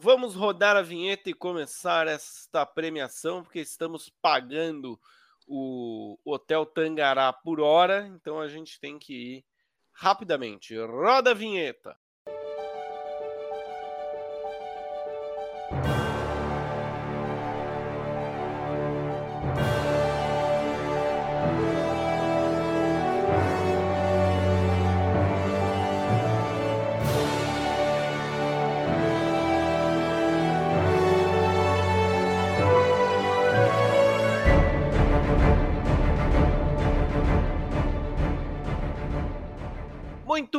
vamos 0.00 0.34
rodar 0.34 0.76
a 0.76 0.82
vinheta 0.82 1.30
e 1.30 1.34
começar 1.34 2.06
esta 2.06 2.64
premiação, 2.64 3.42
porque 3.42 3.60
estamos 3.60 4.08
pagando 4.22 4.98
o 5.46 6.18
Hotel 6.24 6.64
Tangará 6.64 7.32
por 7.32 7.60
hora, 7.60 8.06
então 8.06 8.40
a 8.40 8.48
gente 8.48 8.80
tem 8.80 8.98
que 8.98 9.14
ir 9.14 9.44
rapidamente. 9.92 10.76
Roda 10.76 11.32
a 11.32 11.34
vinheta. 11.34 11.96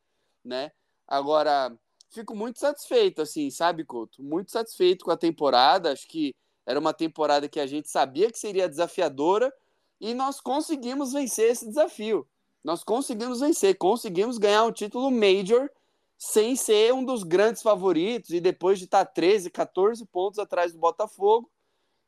né? 0.44 0.72
Agora, 1.08 1.78
fico 2.10 2.36
muito 2.36 2.60
satisfeito, 2.60 3.22
assim, 3.22 3.52
sabe, 3.52 3.86
Couto? 3.86 4.24
Muito 4.24 4.52
satisfeito 4.52 5.06
com 5.06 5.12
a 5.12 5.18
temporada, 5.18 5.92
acho 5.92 6.08
que 6.08 6.34
era 6.66 6.80
uma 6.80 6.94
temporada 6.94 7.48
que 7.48 7.60
a 7.60 7.68
gente 7.68 7.90
sabia 7.90 8.32
que 8.32 8.40
seria 8.40 8.70
desafiadora 8.70 9.54
e 10.00 10.14
nós 10.14 10.40
conseguimos 10.40 11.14
vencer 11.14 11.52
esse 11.52 11.68
desafio 11.68 12.28
nós 12.63 12.84
conseguimos 12.84 13.41
vencer, 13.41 13.77
conseguimos 13.77 14.38
ganhar 14.38 14.63
um 14.63 14.72
título 14.72 15.12
major 15.12 15.70
sem 16.17 16.55
ser 16.55 16.93
um 16.93 17.03
dos 17.03 17.24
grandes 17.24 17.62
favoritos 17.62 18.29
e 18.29 18.39
depois 18.39 18.79
de 18.79 18.86
estar 18.86 19.03
13, 19.05 19.50
14 19.50 20.05
pontos 20.05 20.39
atrás 20.39 20.72
do 20.72 20.79
Botafogo 20.79 21.51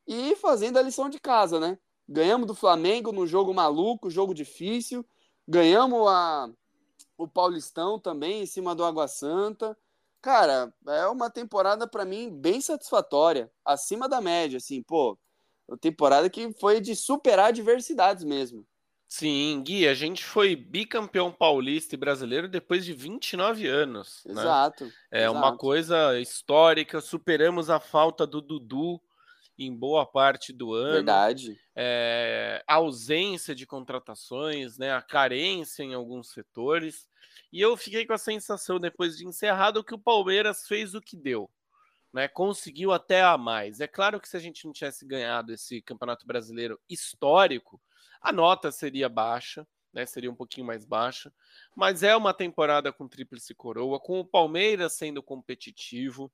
e 0.07 0.35
fazendo 0.38 0.77
a 0.77 0.81
lição 0.81 1.09
de 1.09 1.19
casa, 1.19 1.59
né? 1.59 1.77
Ganhamos 2.07 2.47
do 2.47 2.55
Flamengo 2.55 3.12
no 3.12 3.27
jogo 3.27 3.53
maluco, 3.53 4.09
jogo 4.09 4.33
difícil, 4.33 5.05
ganhamos 5.47 6.07
a, 6.07 6.50
o 7.17 7.27
Paulistão 7.27 8.00
também 8.00 8.43
em 8.43 8.45
cima 8.45 8.74
do 8.74 8.85
Água 8.85 9.07
Santa. 9.07 9.77
Cara, 10.21 10.74
é 10.88 11.07
uma 11.07 11.29
temporada 11.29 11.88
para 11.88 12.05
mim 12.05 12.29
bem 12.29 12.62
satisfatória, 12.62 13.51
acima 13.65 14.07
da 14.07 14.21
média, 14.21 14.57
assim, 14.57 14.81
pô, 14.81 15.17
uma 15.67 15.77
temporada 15.77 16.29
que 16.29 16.53
foi 16.53 16.79
de 16.79 16.95
superar 16.95 17.47
adversidades 17.47 18.24
mesmo. 18.24 18.65
Sim, 19.07 19.62
Gui, 19.63 19.88
a 19.88 19.93
gente 19.93 20.24
foi 20.24 20.55
bicampeão 20.55 21.31
paulista 21.31 21.95
e 21.95 21.97
brasileiro 21.97 22.47
depois 22.47 22.83
de 22.83 22.93
29 22.93 23.67
anos. 23.67 24.24
Né? 24.25 24.33
Exato. 24.33 24.85
Né? 24.85 24.91
É 25.12 25.24
exato. 25.24 25.38
uma 25.38 25.57
coisa 25.57 26.19
histórica. 26.19 27.00
Superamos 27.00 27.69
a 27.69 27.79
falta 27.79 28.25
do 28.25 28.41
Dudu 28.41 29.00
em 29.57 29.74
boa 29.74 30.05
parte 30.05 30.51
do 30.51 30.74
ano. 30.74 30.93
Verdade. 30.93 31.57
É, 31.75 32.63
a 32.67 32.75
ausência 32.75 33.55
de 33.55 33.65
contratações, 33.65 34.77
né? 34.77 34.91
a 34.91 35.01
carência 35.01 35.83
em 35.83 35.93
alguns 35.93 36.31
setores. 36.31 37.07
E 37.53 37.62
eu 37.62 37.77
fiquei 37.77 38.05
com 38.05 38.13
a 38.13 38.17
sensação, 38.17 38.79
depois 38.79 39.15
de 39.15 39.25
encerrado, 39.25 39.83
que 39.83 39.93
o 39.93 40.00
Palmeiras 40.00 40.67
fez 40.67 40.93
o 40.93 41.01
que 41.01 41.15
deu. 41.15 41.50
Né, 42.12 42.29
conseguiu 42.29 42.93
até 42.93 43.21
a 43.21 43.38
mais. 43.38 43.81
É 43.81 43.88
claro 43.88 44.21
que 44.21 44.29
se 44.29 44.38
a 44.38 44.39
gente 44.39 44.63
não 44.65 44.71
tivesse 44.71 45.05
ganhado 45.05 45.51
esse 45.51 45.81
Campeonato 45.81 46.25
Brasileiro 46.25 46.79
histórico, 46.89 47.81
a 48.25 48.32
nota 48.32 48.72
seria 48.72 49.08
baixa, 49.08 49.67
né? 49.94 50.03
Seria 50.03 50.32
um 50.32 50.36
pouquinho 50.36 50.65
mais 50.65 50.84
baixa, 50.84 51.32
mas 51.75 52.01
é 52.01 52.15
uma 52.15 52.34
temporada 52.34 52.91
com 52.91 53.08
tríplice 53.08 53.53
coroa, 53.53 54.00
com 54.00 54.20
o 54.20 54.25
Palmeiras 54.25 54.94
sendo 54.94 55.22
competitivo. 55.22 56.32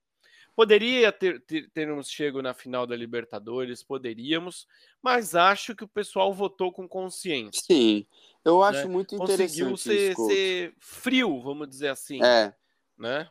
Poderia 0.56 1.12
ter, 1.12 1.42
ter, 1.42 1.70
termos 1.72 2.10
chego 2.10 2.42
na 2.42 2.54
final 2.54 2.88
da 2.88 2.96
Libertadores, 2.96 3.84
poderíamos, 3.84 4.68
mas 5.02 5.36
acho 5.36 5.76
que 5.76 5.84
o 5.84 5.88
pessoal 5.88 6.34
votou 6.34 6.72
com 6.72 6.88
consciência. 6.88 7.62
Sim, 7.62 8.06
eu 8.44 8.64
acho 8.64 8.88
né? 8.88 8.94
muito 8.94 9.14
interessante. 9.16 9.64
Conseguiu 9.64 9.78
ser, 9.78 10.16
ser, 10.16 10.74
frio, 10.80 11.42
vamos 11.42 11.68
dizer 11.68 11.90
assim. 11.90 12.24
É. 12.24 12.54
Né? 12.98 13.30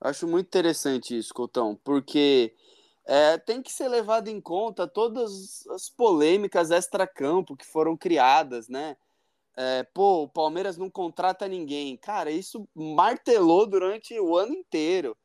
Acho 0.00 0.26
muito 0.26 0.46
interessante 0.46 1.16
isso, 1.16 1.32
Coutão, 1.32 1.78
porque 1.84 2.54
é, 3.08 3.38
tem 3.38 3.62
que 3.62 3.72
ser 3.72 3.88
levado 3.88 4.28
em 4.28 4.38
conta 4.38 4.86
todas 4.86 5.66
as 5.68 5.88
polêmicas 5.88 6.70
extra-campo 6.70 7.56
que 7.56 7.64
foram 7.64 7.96
criadas, 7.96 8.68
né? 8.68 8.98
É, 9.56 9.82
pô, 9.94 10.24
o 10.24 10.28
Palmeiras 10.28 10.76
não 10.76 10.90
contrata 10.90 11.48
ninguém. 11.48 11.96
Cara, 11.96 12.30
isso 12.30 12.68
martelou 12.74 13.66
durante 13.66 14.20
o 14.20 14.36
ano 14.36 14.52
inteiro. 14.52 15.16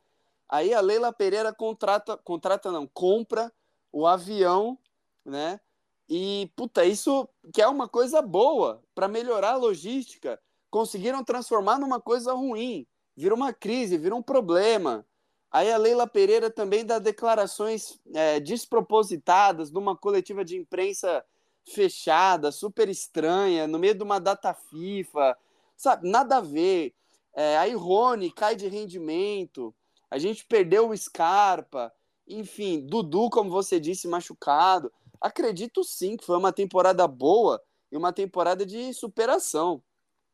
Aí 0.47 0.73
a 0.73 0.79
Leila 0.79 1.11
Pereira 1.11 1.53
contrata, 1.53 2.15
contrata 2.15 2.71
não, 2.71 2.87
compra 2.87 3.51
o 3.91 4.07
avião, 4.07 4.79
né? 5.25 5.59
E, 6.07 6.49
puta, 6.55 6.85
isso 6.85 7.27
que 7.53 7.61
é 7.61 7.67
uma 7.67 7.89
coisa 7.89 8.21
boa 8.21 8.81
para 8.95 9.09
melhorar 9.09 9.51
a 9.51 9.57
logística. 9.57 10.39
Conseguiram 10.69 11.21
transformar 11.21 11.79
numa 11.79 11.99
coisa 11.99 12.33
ruim. 12.33 12.87
Vira 13.15 13.35
uma 13.35 13.51
crise, 13.51 13.97
vira 13.97 14.15
um 14.15 14.23
problema. 14.23 15.05
Aí 15.53 15.71
a 15.71 15.77
Leila 15.77 16.07
Pereira 16.07 16.49
também 16.49 16.83
dá 16.83 16.97
declarações 16.97 17.99
é, 18.11 18.39
despropositadas 18.39 19.69
numa 19.69 19.95
coletiva 19.95 20.43
de 20.43 20.57
imprensa 20.57 21.23
fechada, 21.71 22.51
super 22.51 22.89
estranha, 22.89 23.67
no 23.67 23.77
meio 23.77 23.93
de 23.93 24.01
uma 24.01 24.19
data 24.19 24.51
FIFA, 24.51 25.37
sabe? 25.77 26.09
Nada 26.09 26.37
a 26.37 26.41
ver. 26.41 26.95
É, 27.35 27.71
Rony 27.71 28.31
cai 28.31 28.55
de 28.55 28.67
rendimento, 28.67 29.73
a 30.09 30.17
gente 30.17 30.43
perdeu 30.45 30.89
o 30.89 30.97
Scarpa, 30.97 31.93
enfim, 32.27 32.85
Dudu, 32.85 33.29
como 33.29 33.51
você 33.51 33.79
disse, 33.79 34.07
machucado. 34.07 34.91
Acredito 35.21 35.83
sim 35.83 36.17
que 36.17 36.25
foi 36.25 36.37
uma 36.37 36.51
temporada 36.51 37.07
boa 37.07 37.61
e 37.91 37.97
uma 37.97 38.11
temporada 38.11 38.65
de 38.65 38.91
superação. 38.91 39.83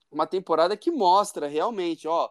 Uma 0.09 0.25
temporada 0.25 0.77
que 0.77 0.91
mostra 0.91 1.47
realmente, 1.47 2.07
ó, 2.07 2.29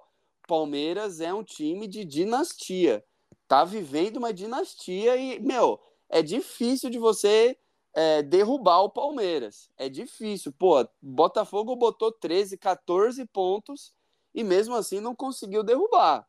Palmeiras 0.49 1.21
é 1.21 1.33
um 1.33 1.45
time 1.45 1.87
de 1.87 2.07
dinastia. 2.07 3.05
Tá 3.47 3.65
vivendo 3.65 4.17
uma 4.17 4.33
dinastia 4.33 5.15
e, 5.17 5.39
meu, 5.39 5.79
é 6.09 6.23
difícil 6.23 6.89
de 6.89 6.99
você 6.99 7.57
é, 7.93 8.23
derrubar 8.23 8.81
o 8.81 8.91
Palmeiras. 8.91 9.71
É 9.77 9.91
difícil. 9.91 10.51
Pô, 10.53 10.89
Botafogo 11.01 11.77
botou 11.77 12.11
13, 12.11 12.57
14 12.57 13.25
pontos 13.27 13.93
e 14.35 14.43
mesmo 14.43 14.75
assim 14.75 15.01
não 15.01 15.15
conseguiu 15.15 15.63
derrubar. 15.63 16.27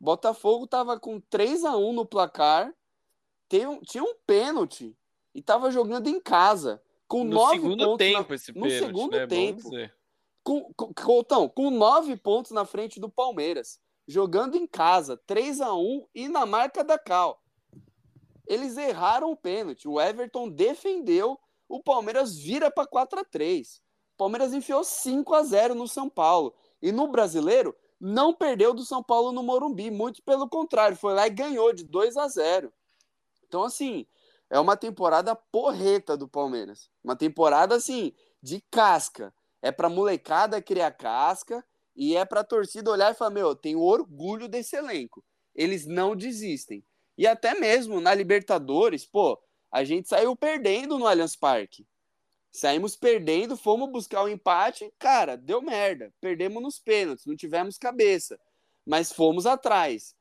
Botafogo 0.00 0.66
tava 0.66 0.98
com 0.98 1.20
3 1.20 1.64
a 1.64 1.76
1 1.76 1.92
no 1.92 2.06
placar, 2.06 2.74
um, 3.68 3.80
tinha 3.80 4.02
um 4.02 4.14
pênalti 4.26 4.96
e 5.34 5.42
tava 5.42 5.70
jogando 5.70 6.08
em 6.08 6.18
casa. 6.18 6.82
Com 7.06 7.24
no 7.24 7.34
nove 7.34 7.56
segundo 7.56 7.84
pontos 7.84 7.98
tempo, 7.98 8.28
na... 8.30 8.34
esse 8.34 8.52
no 8.52 8.62
pênalti, 8.62 8.86
segundo 8.86 9.16
né? 9.16 9.26
tempo. 9.26 9.70
Com, 10.50 10.74
com, 10.74 10.92
Coutão, 10.92 11.48
com 11.48 11.70
nove 11.70 12.16
pontos 12.16 12.50
na 12.50 12.64
frente 12.64 12.98
do 12.98 13.08
Palmeiras, 13.08 13.78
jogando 14.04 14.56
em 14.56 14.66
casa, 14.66 15.16
3 15.24 15.60
a 15.60 15.72
1 15.76 16.08
e 16.12 16.28
na 16.28 16.44
marca 16.44 16.82
da 16.82 16.98
Cal. 16.98 17.40
Eles 18.48 18.76
erraram 18.76 19.30
o 19.30 19.36
pênalti. 19.36 19.86
O 19.86 20.00
Everton 20.00 20.48
defendeu, 20.48 21.38
o 21.68 21.80
Palmeiras 21.80 22.36
vira 22.36 22.68
para 22.68 22.84
4 22.84 23.20
a 23.20 23.24
3. 23.24 23.76
O 23.76 24.16
Palmeiras 24.16 24.52
enfiou 24.52 24.82
5 24.82 25.32
a 25.36 25.44
0 25.44 25.76
no 25.76 25.86
São 25.86 26.10
Paulo. 26.10 26.52
E 26.82 26.90
no 26.90 27.06
Brasileiro, 27.06 27.72
não 28.00 28.34
perdeu 28.34 28.74
do 28.74 28.84
São 28.84 29.04
Paulo 29.04 29.30
no 29.30 29.44
Morumbi, 29.44 29.88
muito 29.88 30.20
pelo 30.24 30.48
contrário, 30.48 30.96
foi 30.96 31.14
lá 31.14 31.28
e 31.28 31.30
ganhou 31.30 31.72
de 31.72 31.84
2 31.84 32.16
a 32.16 32.26
0. 32.26 32.72
Então 33.46 33.62
assim, 33.62 34.04
é 34.50 34.58
uma 34.58 34.76
temporada 34.76 35.36
porreta 35.36 36.16
do 36.16 36.26
Palmeiras. 36.26 36.90
Uma 37.04 37.14
temporada 37.14 37.76
assim 37.76 38.12
de 38.42 38.60
casca. 38.68 39.32
É 39.62 39.70
para 39.70 39.88
molecada 39.88 40.62
criar 40.62 40.92
casca 40.92 41.64
e 41.94 42.16
é 42.16 42.24
para 42.24 42.44
torcida 42.44 42.90
olhar 42.90 43.12
e 43.12 43.14
falar: 43.14 43.30
meu, 43.30 43.48
eu 43.48 43.56
tenho 43.56 43.80
orgulho 43.80 44.48
desse 44.48 44.76
elenco. 44.76 45.24
Eles 45.54 45.86
não 45.86 46.16
desistem. 46.16 46.84
E 47.18 47.26
até 47.26 47.54
mesmo 47.54 48.00
na 48.00 48.14
Libertadores, 48.14 49.04
pô, 49.04 49.38
a 49.70 49.84
gente 49.84 50.08
saiu 50.08 50.34
perdendo 50.34 50.98
no 50.98 51.06
Allianz 51.06 51.36
Parque. 51.36 51.86
Saímos 52.52 52.96
perdendo, 52.96 53.56
fomos 53.56 53.90
buscar 53.90 54.22
o 54.22 54.28
empate, 54.28 54.92
cara, 54.98 55.36
deu 55.36 55.60
merda. 55.60 56.12
Perdemos 56.20 56.62
nos 56.62 56.78
pênaltis, 56.78 57.26
não 57.26 57.36
tivemos 57.36 57.78
cabeça. 57.78 58.40
Mas 58.86 59.12
fomos 59.12 59.46
atrás. 59.46 60.14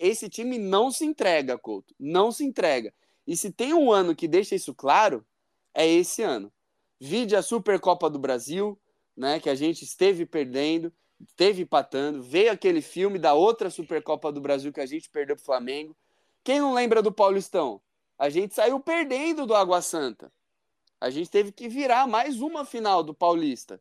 Esse 0.00 0.28
time 0.28 0.58
não 0.58 0.90
se 0.90 1.04
entrega, 1.04 1.56
Couto. 1.56 1.94
Não 1.98 2.32
se 2.32 2.44
entrega. 2.44 2.92
E 3.26 3.36
se 3.36 3.52
tem 3.52 3.72
um 3.72 3.92
ano 3.92 4.16
que 4.16 4.26
deixa 4.26 4.54
isso 4.54 4.74
claro, 4.74 5.24
é 5.72 5.86
esse 5.86 6.22
ano. 6.22 6.52
Vide 6.98 7.36
a 7.36 7.42
Supercopa 7.42 8.10
do 8.10 8.18
Brasil, 8.18 8.78
né, 9.16 9.40
que 9.40 9.50
a 9.50 9.54
gente 9.54 9.84
esteve 9.84 10.24
perdendo, 10.24 10.92
esteve 11.20 11.62
empatando. 11.62 12.22
Veio 12.22 12.52
aquele 12.52 12.80
filme 12.80 13.18
da 13.18 13.34
outra 13.34 13.70
Supercopa 13.70 14.32
do 14.32 14.40
Brasil 14.40 14.72
que 14.72 14.80
a 14.80 14.86
gente 14.86 15.10
perdeu 15.10 15.36
para 15.36 15.42
o 15.42 15.46
Flamengo. 15.46 15.96
Quem 16.42 16.60
não 16.60 16.74
lembra 16.74 17.02
do 17.02 17.12
Paulistão? 17.12 17.80
A 18.18 18.28
gente 18.28 18.54
saiu 18.54 18.80
perdendo 18.80 19.46
do 19.46 19.54
Água 19.54 19.80
Santa. 19.80 20.32
A 21.00 21.08
gente 21.08 21.30
teve 21.30 21.52
que 21.52 21.68
virar 21.68 22.06
mais 22.06 22.40
uma 22.40 22.64
final 22.64 23.02
do 23.02 23.14
Paulista. 23.14 23.80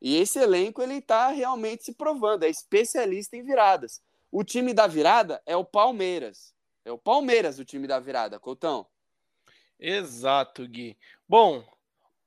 E 0.00 0.16
esse 0.16 0.38
elenco 0.38 0.80
ele 0.80 0.94
está 0.94 1.28
realmente 1.28 1.84
se 1.84 1.92
provando, 1.92 2.44
é 2.44 2.48
especialista 2.48 3.36
em 3.36 3.42
viradas. 3.42 4.00
O 4.30 4.44
time 4.44 4.72
da 4.72 4.86
virada 4.86 5.42
é 5.44 5.56
o 5.56 5.64
Palmeiras. 5.64 6.54
É 6.84 6.92
o 6.92 6.98
Palmeiras 6.98 7.58
o 7.58 7.64
time 7.64 7.86
da 7.86 7.98
virada, 7.98 8.38
Coutão. 8.38 8.86
Exato, 9.78 10.66
Gui. 10.66 10.96
Bom, 11.28 11.64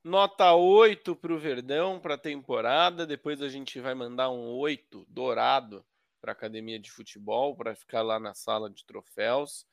Nota 0.04 0.52
8 0.52 1.14
para 1.14 1.32
o 1.32 1.38
Verdão 1.38 2.00
para 2.00 2.14
a 2.14 2.18
temporada. 2.18 3.06
Depois 3.06 3.40
a 3.40 3.48
gente 3.48 3.78
vai 3.80 3.94
mandar 3.94 4.30
um 4.30 4.52
8 4.56 5.06
dourado 5.08 5.84
para 6.20 6.32
a 6.32 6.34
academia 6.34 6.78
de 6.78 6.90
futebol, 6.90 7.56
para 7.56 7.74
ficar 7.74 8.02
lá 8.02 8.18
na 8.18 8.34
sala 8.34 8.68
de 8.68 8.84
troféus. 8.84 9.66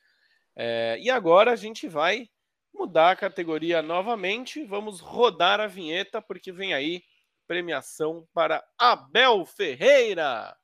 É, 0.56 0.98
e 1.00 1.10
agora 1.10 1.52
a 1.52 1.56
gente 1.56 1.88
vai 1.88 2.30
mudar 2.74 3.12
a 3.12 3.16
categoria 3.16 3.82
novamente. 3.82 4.64
Vamos 4.64 5.00
rodar 5.00 5.60
a 5.60 5.68
vinheta, 5.68 6.22
porque 6.22 6.52
vem 6.52 6.74
aí 6.74 7.04
premiação 7.48 8.28
para 8.32 8.64
Abel 8.78 9.46
Ferreira. 9.46 10.56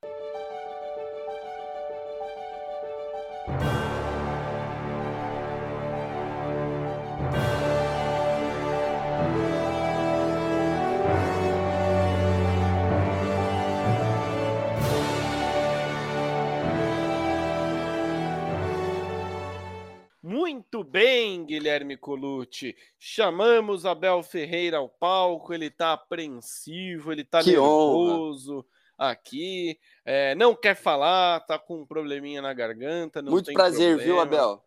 Muito 20.76 20.90
bem, 20.90 21.42
Guilherme 21.46 21.96
Colucci. 21.96 22.76
Chamamos 22.98 23.86
Abel 23.86 24.22
Ferreira 24.22 24.76
ao 24.76 24.90
palco. 24.90 25.54
Ele 25.54 25.68
está 25.68 25.94
apreensivo, 25.94 27.10
ele 27.10 27.22
está 27.22 27.42
nervoso 27.42 28.58
honra. 28.58 29.12
aqui. 29.12 29.80
É, 30.04 30.34
não 30.34 30.54
quer 30.54 30.74
falar, 30.74 31.40
tá 31.46 31.58
com 31.58 31.80
um 31.80 31.86
probleminha 31.86 32.42
na 32.42 32.52
garganta. 32.52 33.22
Muito 33.22 33.54
prazer, 33.54 33.96
problema. 33.96 34.04
viu, 34.04 34.20
Abel? 34.20 34.62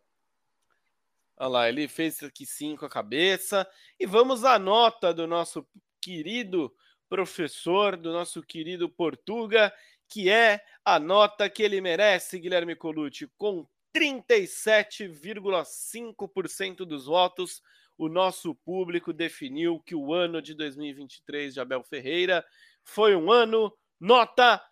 Olha 1.38 1.48
lá, 1.48 1.70
ele 1.70 1.88
fez 1.88 2.24
aqui 2.24 2.44
sim 2.44 2.76
com 2.76 2.88
a 2.88 2.90
cabeça. 2.90 3.70
E 4.00 4.08
vamos 4.08 4.44
à 4.44 4.58
nota 4.58 5.14
do 5.14 5.28
nosso 5.28 5.64
querido 6.02 6.74
professor, 7.08 7.96
do 7.96 8.12
nosso 8.12 8.42
querido 8.42 8.90
Portuga, 8.90 9.72
que 10.08 10.28
é 10.28 10.60
a 10.84 11.00
nota 11.00 11.48
que 11.48 11.62
ele 11.62 11.80
merece, 11.80 12.40
Guilherme 12.40 12.76
Colucci, 12.76 13.28
com 13.38 13.68
37,5% 13.96 16.86
dos 16.86 17.06
votos, 17.06 17.62
o 17.98 18.08
nosso 18.08 18.56
público 18.56 19.12
definiu 19.12 19.78
que 19.80 19.94
o 19.94 20.14
ano 20.14 20.42
de 20.42 20.54
2023 20.54 21.54
de 21.54 21.60
Abel 21.60 21.84
Ferreira 21.84 22.46
foi 22.84 23.16
um 23.16 23.32
ano 23.32 23.76
nota 24.00 24.64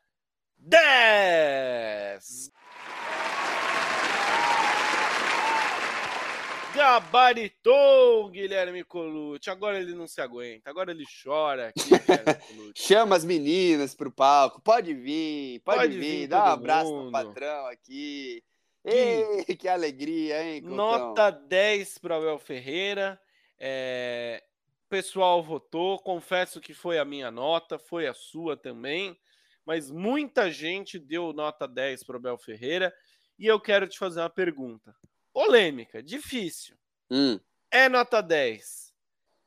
10. 0.58 2.52
Gabaritou 6.74 8.30
Guilherme 8.30 8.84
Colucci. 8.84 9.50
Agora 9.50 9.80
ele 9.80 9.96
não 9.96 10.08
se 10.08 10.22
aguenta. 10.22 10.70
Agora 10.70 10.92
ele 10.92 11.06
chora 11.24 11.70
aqui, 11.70 11.90
Chama 12.76 13.16
as 13.16 13.26
meninas 13.26 13.96
pro 13.96 14.12
palco. 14.12 14.62
Pode 14.62 14.94
vir, 14.94 15.60
pode, 15.62 15.80
pode 15.80 15.98
vir. 15.98 16.20
vir 16.20 16.28
dá 16.28 16.44
um 16.44 16.48
abraço 16.48 16.92
mundo. 16.92 17.06
no 17.06 17.12
patrão 17.12 17.66
aqui. 17.66 18.44
Ei, 18.88 19.44
que 19.58 19.68
alegria, 19.68 20.42
hein? 20.44 20.62
Coutão? 20.62 20.78
Nota 20.78 21.30
10 21.30 21.98
para 21.98 22.16
o 22.16 22.22
Abel 22.22 22.40
Ferreira. 22.40 23.20
É... 23.60 24.44
O 24.86 24.90
pessoal 24.90 25.44
votou. 25.44 26.00
Confesso 26.00 26.62
que 26.62 26.74
foi 26.74 26.98
a 26.98 27.04
minha 27.04 27.30
nota, 27.30 27.78
foi 27.78 28.08
a 28.08 28.14
sua 28.14 28.56
também. 28.56 29.20
Mas 29.66 29.92
muita 29.92 30.50
gente 30.50 30.98
deu 30.98 31.34
nota 31.34 31.68
10 31.68 32.06
para 32.06 32.14
o 32.16 32.20
Abel 32.20 32.38
Ferreira. 32.38 32.96
E 33.38 33.46
eu 33.46 33.60
quero 33.60 33.88
te 33.88 34.00
fazer 34.00 34.22
uma 34.22 34.30
pergunta. 34.30 34.96
Polêmica, 35.34 36.02
difícil. 36.02 36.78
Hum. 37.12 37.38
É 37.70 37.90
nota 37.90 38.22
10 38.22 38.94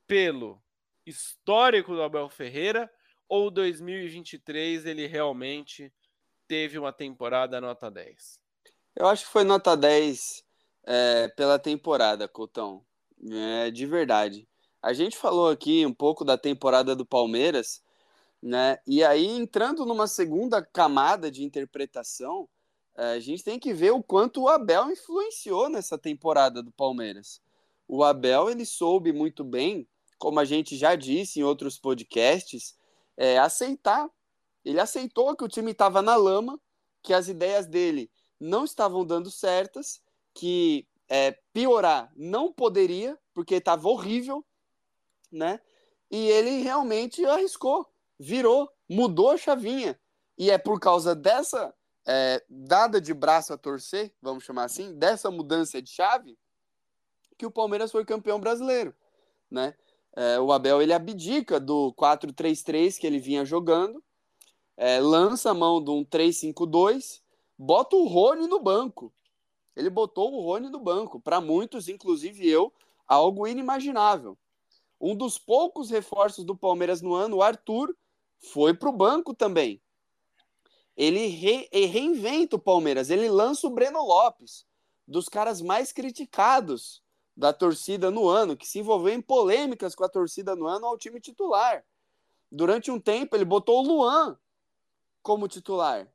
pelo 0.06 0.62
histórico 1.06 1.94
do 1.94 2.02
Abel 2.02 2.28
Ferreira 2.28 2.90
ou 3.28 3.50
2023 3.50 4.84
ele 4.84 5.06
realmente 5.06 5.92
teve 6.46 6.78
uma 6.78 6.92
temporada 6.92 7.60
nota 7.60 7.90
10? 7.90 8.40
Eu 8.96 9.06
acho 9.06 9.24
que 9.24 9.32
foi 9.32 9.44
nota 9.44 9.76
10 9.76 10.44
é, 10.84 11.28
pela 11.28 11.58
temporada, 11.58 12.26
Coutão. 12.28 12.84
É, 13.30 13.70
de 13.70 13.86
verdade. 13.86 14.48
A 14.82 14.92
gente 14.92 15.16
falou 15.16 15.48
aqui 15.48 15.84
um 15.86 15.92
pouco 15.92 16.24
da 16.24 16.36
temporada 16.38 16.96
do 16.96 17.04
Palmeiras, 17.04 17.82
né? 18.42 18.78
E 18.86 19.04
aí, 19.04 19.26
entrando 19.26 19.84
numa 19.84 20.06
segunda 20.06 20.62
camada 20.62 21.30
de 21.30 21.44
interpretação, 21.44 22.48
é, 22.96 23.12
a 23.12 23.20
gente 23.20 23.44
tem 23.44 23.58
que 23.58 23.72
ver 23.72 23.92
o 23.92 24.02
quanto 24.02 24.42
o 24.42 24.48
Abel 24.48 24.90
influenciou 24.90 25.68
nessa 25.68 25.98
temporada 25.98 26.62
do 26.62 26.72
Palmeiras. 26.72 27.40
O 27.86 28.02
Abel, 28.02 28.50
ele 28.50 28.64
soube 28.64 29.12
muito 29.12 29.44
bem, 29.44 29.86
como 30.18 30.40
a 30.40 30.44
gente 30.44 30.76
já 30.76 30.94
disse 30.94 31.40
em 31.40 31.42
outros 31.42 31.78
podcasts, 31.78 32.74
é, 33.16 33.38
aceitar. 33.38 34.08
Ele 34.64 34.80
aceitou 34.80 35.36
que 35.36 35.44
o 35.44 35.48
time 35.48 35.72
estava 35.72 36.02
na 36.02 36.16
lama, 36.16 36.58
que 37.02 37.12
as 37.12 37.28
ideias 37.28 37.66
dele 37.66 38.10
não 38.40 38.64
estavam 38.64 39.04
dando 39.04 39.30
certas, 39.30 40.00
que 40.34 40.88
é, 41.08 41.32
piorar 41.52 42.10
não 42.16 42.52
poderia, 42.52 43.18
porque 43.34 43.56
estava 43.56 43.88
horrível, 43.88 44.44
né? 45.30 45.60
E 46.10 46.28
ele 46.28 46.62
realmente 46.62 47.24
arriscou, 47.24 47.86
virou, 48.18 48.70
mudou 48.88 49.30
a 49.30 49.36
chavinha. 49.36 49.98
E 50.38 50.50
é 50.50 50.58
por 50.58 50.80
causa 50.80 51.14
dessa 51.14 51.74
é, 52.06 52.42
dada 52.48 53.00
de 53.00 53.12
braço 53.12 53.52
a 53.52 53.58
torcer, 53.58 54.12
vamos 54.22 54.44
chamar 54.44 54.64
assim, 54.64 54.94
dessa 54.94 55.30
mudança 55.30 55.80
de 55.82 55.90
chave, 55.90 56.38
que 57.36 57.46
o 57.46 57.50
Palmeiras 57.50 57.92
foi 57.92 58.04
campeão 58.04 58.40
brasileiro, 58.40 58.94
né? 59.50 59.74
É, 60.16 60.40
o 60.40 60.52
Abel 60.52 60.82
ele 60.82 60.92
abdica 60.92 61.60
do 61.60 61.94
4-3-3 61.94 62.98
que 62.98 63.06
ele 63.06 63.18
vinha 63.18 63.44
jogando, 63.44 64.02
é, 64.76 64.98
lança 64.98 65.50
a 65.50 65.54
mão 65.54 65.82
de 65.82 65.90
um 65.90 66.04
3-5-2, 66.04 67.20
bota 67.60 67.94
o 67.94 68.06
Rony 68.06 68.46
no 68.46 68.58
banco. 68.58 69.12
Ele 69.76 69.90
botou 69.90 70.32
o 70.32 70.40
Rony 70.40 70.70
no 70.70 70.80
banco. 70.80 71.20
Para 71.20 71.42
muitos, 71.42 71.88
inclusive 71.88 72.48
eu, 72.48 72.72
algo 73.06 73.46
inimaginável. 73.46 74.38
Um 74.98 75.14
dos 75.14 75.38
poucos 75.38 75.90
reforços 75.90 76.42
do 76.42 76.56
Palmeiras 76.56 77.02
no 77.02 77.12
ano, 77.12 77.36
o 77.36 77.42
Arthur, 77.42 77.94
foi 78.38 78.72
para 78.72 78.88
o 78.88 78.92
banco 78.92 79.34
também. 79.34 79.80
Ele 80.96 81.26
re, 81.26 81.68
reinventa 81.70 82.56
o 82.56 82.58
Palmeiras, 82.58 83.10
ele 83.10 83.28
lança 83.28 83.66
o 83.66 83.70
Breno 83.70 84.02
Lopes, 84.02 84.66
dos 85.06 85.28
caras 85.28 85.60
mais 85.60 85.92
criticados 85.92 87.02
da 87.36 87.52
torcida 87.52 88.10
no 88.10 88.26
ano, 88.26 88.56
que 88.56 88.66
se 88.66 88.78
envolveu 88.78 89.12
em 89.12 89.20
polêmicas 89.20 89.94
com 89.94 90.04
a 90.04 90.08
torcida 90.08 90.56
no 90.56 90.66
ano 90.66 90.86
ao 90.86 90.96
time 90.96 91.20
titular. 91.20 91.84
Durante 92.50 92.90
um 92.90 92.98
tempo, 92.98 93.36
ele 93.36 93.44
botou 93.44 93.80
o 93.80 93.86
Luan 93.86 94.38
como 95.22 95.46
titular. 95.46 96.10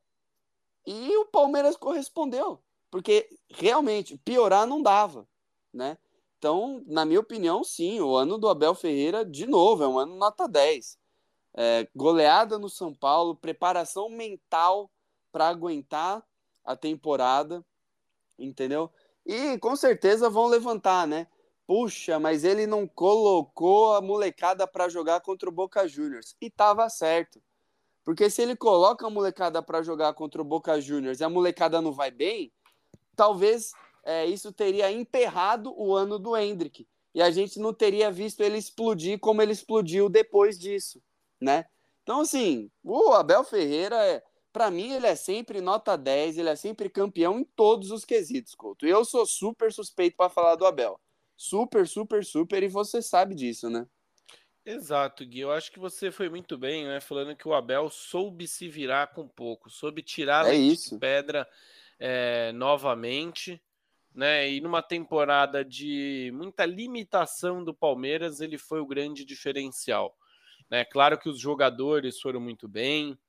E 0.85 1.17
o 1.17 1.25
Palmeiras 1.25 1.75
correspondeu, 1.75 2.61
porque 2.91 3.27
realmente 3.49 4.17
piorar 4.17 4.67
não 4.67 4.81
dava, 4.81 5.27
né? 5.73 5.97
Então, 6.37 6.83
na 6.85 7.05
minha 7.05 7.19
opinião, 7.19 7.63
sim, 7.63 7.99
o 7.99 8.15
ano 8.15 8.37
do 8.37 8.47
Abel 8.47 8.75
Ferreira, 8.75 9.25
de 9.25 9.47
novo, 9.47 9.83
é 9.83 9.87
um 9.87 9.97
ano 9.97 10.15
nota 10.15 10.47
10. 10.47 10.97
É, 11.57 11.87
goleada 11.95 12.59
no 12.59 12.69
São 12.69 12.93
Paulo, 12.93 13.35
preparação 13.35 14.09
mental 14.09 14.91
para 15.31 15.47
aguentar 15.47 16.23
a 16.63 16.75
temporada, 16.75 17.65
entendeu? 18.37 18.91
E 19.25 19.57
com 19.57 19.75
certeza 19.75 20.29
vão 20.29 20.47
levantar, 20.47 21.07
né? 21.07 21.27
Puxa, 21.65 22.19
mas 22.19 22.43
ele 22.43 22.67
não 22.67 22.87
colocou 22.87 23.95
a 23.95 24.01
molecada 24.01 24.67
para 24.67 24.87
jogar 24.87 25.21
contra 25.21 25.49
o 25.49 25.51
Boca 25.51 25.87
Juniors. 25.87 26.35
E 26.39 26.49
tava 26.49 26.87
certo. 26.89 27.41
Porque 28.05 28.29
se 28.29 28.43
ele 28.43 28.55
coloca 28.55 29.07
a 29.07 29.09
molecada 29.09 29.63
para 29.63 29.81
jogar 29.81 30.13
contra 30.13 30.39
o 30.39 30.45
Boca 30.45 30.79
Juniors 30.79 31.19
e 31.19 31.23
a 31.23 31.29
molecada 31.29 31.81
não 31.81 31.91
vai 31.91 32.11
bem, 32.11 32.53
talvez 33.15 33.73
é, 34.03 34.27
isso 34.27 34.53
teria 34.53 34.91
emperrado 34.91 35.73
o 35.75 35.95
ano 35.95 36.19
do 36.19 36.37
Hendrick. 36.37 36.87
E 37.15 37.21
a 37.21 37.31
gente 37.31 37.59
não 37.59 37.73
teria 37.73 38.11
visto 38.11 38.41
ele 38.41 38.57
explodir 38.57 39.19
como 39.19 39.41
ele 39.41 39.51
explodiu 39.51 40.07
depois 40.07 40.59
disso, 40.59 41.01
né? 41.41 41.65
Então, 42.03 42.21
assim, 42.21 42.69
o 42.83 43.13
Abel 43.13 43.43
Ferreira, 43.43 43.95
é, 43.95 44.21
para 44.53 44.69
mim, 44.69 44.91
ele 44.91 45.07
é 45.07 45.15
sempre 45.15 45.59
nota 45.59 45.97
10, 45.97 46.37
ele 46.37 46.49
é 46.49 46.55
sempre 46.55 46.89
campeão 46.89 47.39
em 47.39 47.43
todos 47.43 47.89
os 47.89 48.05
quesitos, 48.05 48.53
Couto. 48.53 48.85
Eu 48.85 49.03
sou 49.03 49.25
super 49.25 49.73
suspeito 49.73 50.15
para 50.15 50.29
falar 50.29 50.55
do 50.55 50.65
Abel. 50.65 50.99
Super, 51.35 51.87
super, 51.87 52.23
super, 52.23 52.61
e 52.61 52.67
você 52.67 53.01
sabe 53.01 53.33
disso, 53.33 53.69
né? 53.69 53.87
Exato, 54.65 55.25
Gui. 55.25 55.41
Eu 55.41 55.51
acho 55.51 55.71
que 55.71 55.79
você 55.79 56.11
foi 56.11 56.27
muito 56.27 56.57
bem, 56.57 56.85
né? 56.85 56.99
Falando 56.99 57.35
que 57.35 57.47
o 57.47 57.53
Abel 57.53 57.89
soube 57.89 58.47
se 58.47 58.67
virar 58.67 59.07
com 59.07 59.27
pouco, 59.27 59.69
soube 59.69 60.01
tirar 60.01 60.47
é 60.47 60.55
isso. 60.55 60.97
pedra 60.99 61.47
é, 61.99 62.51
novamente 62.51 63.61
né? 64.15 64.49
E 64.49 64.61
numa 64.61 64.81
temporada 64.81 65.63
de 65.63 66.31
muita 66.33 66.65
limitação 66.65 67.63
do 67.63 67.73
Palmeiras, 67.73 68.39
ele 68.39 68.57
foi 68.57 68.79
o 68.79 68.85
grande 68.85 69.25
diferencial. 69.25 70.17
Né? 70.71 70.85
Claro 70.85 71.19
que 71.19 71.27
os 71.27 71.37
jogadores 71.37 72.19
foram 72.21 72.39
muito 72.39 72.67
bem, 72.67 73.19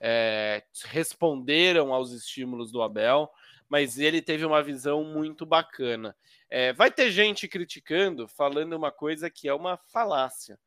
é, 0.00 0.64
responderam 0.86 1.94
aos 1.94 2.10
estímulos 2.10 2.72
do 2.72 2.82
Abel, 2.82 3.30
mas 3.68 3.98
ele 3.98 4.20
teve 4.20 4.44
uma 4.44 4.62
visão 4.62 5.04
muito 5.04 5.46
bacana. 5.46 6.14
É, 6.50 6.72
vai 6.72 6.90
ter 6.90 7.10
gente 7.10 7.46
criticando, 7.46 8.26
falando 8.26 8.74
uma 8.74 8.90
coisa 8.90 9.30
que 9.30 9.48
é 9.48 9.54
uma 9.54 9.76
falácia, 9.76 10.58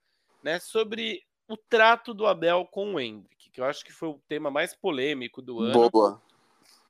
né? 0.46 0.60
Sobre 0.60 1.22
o 1.48 1.58
trato 1.58 2.14
do 2.14 2.26
Abel 2.26 2.66
com 2.72 2.94
o 2.94 3.00
Hendrick, 3.00 3.50
que 3.50 3.60
eu 3.60 3.66
acho 3.66 3.84
que 3.84 3.92
foi 3.92 4.10
o 4.10 4.22
tema 4.28 4.50
mais 4.50 4.74
polêmico 4.74 5.42
do 5.42 5.60
ano. 5.60 5.90
Boa 5.90 6.22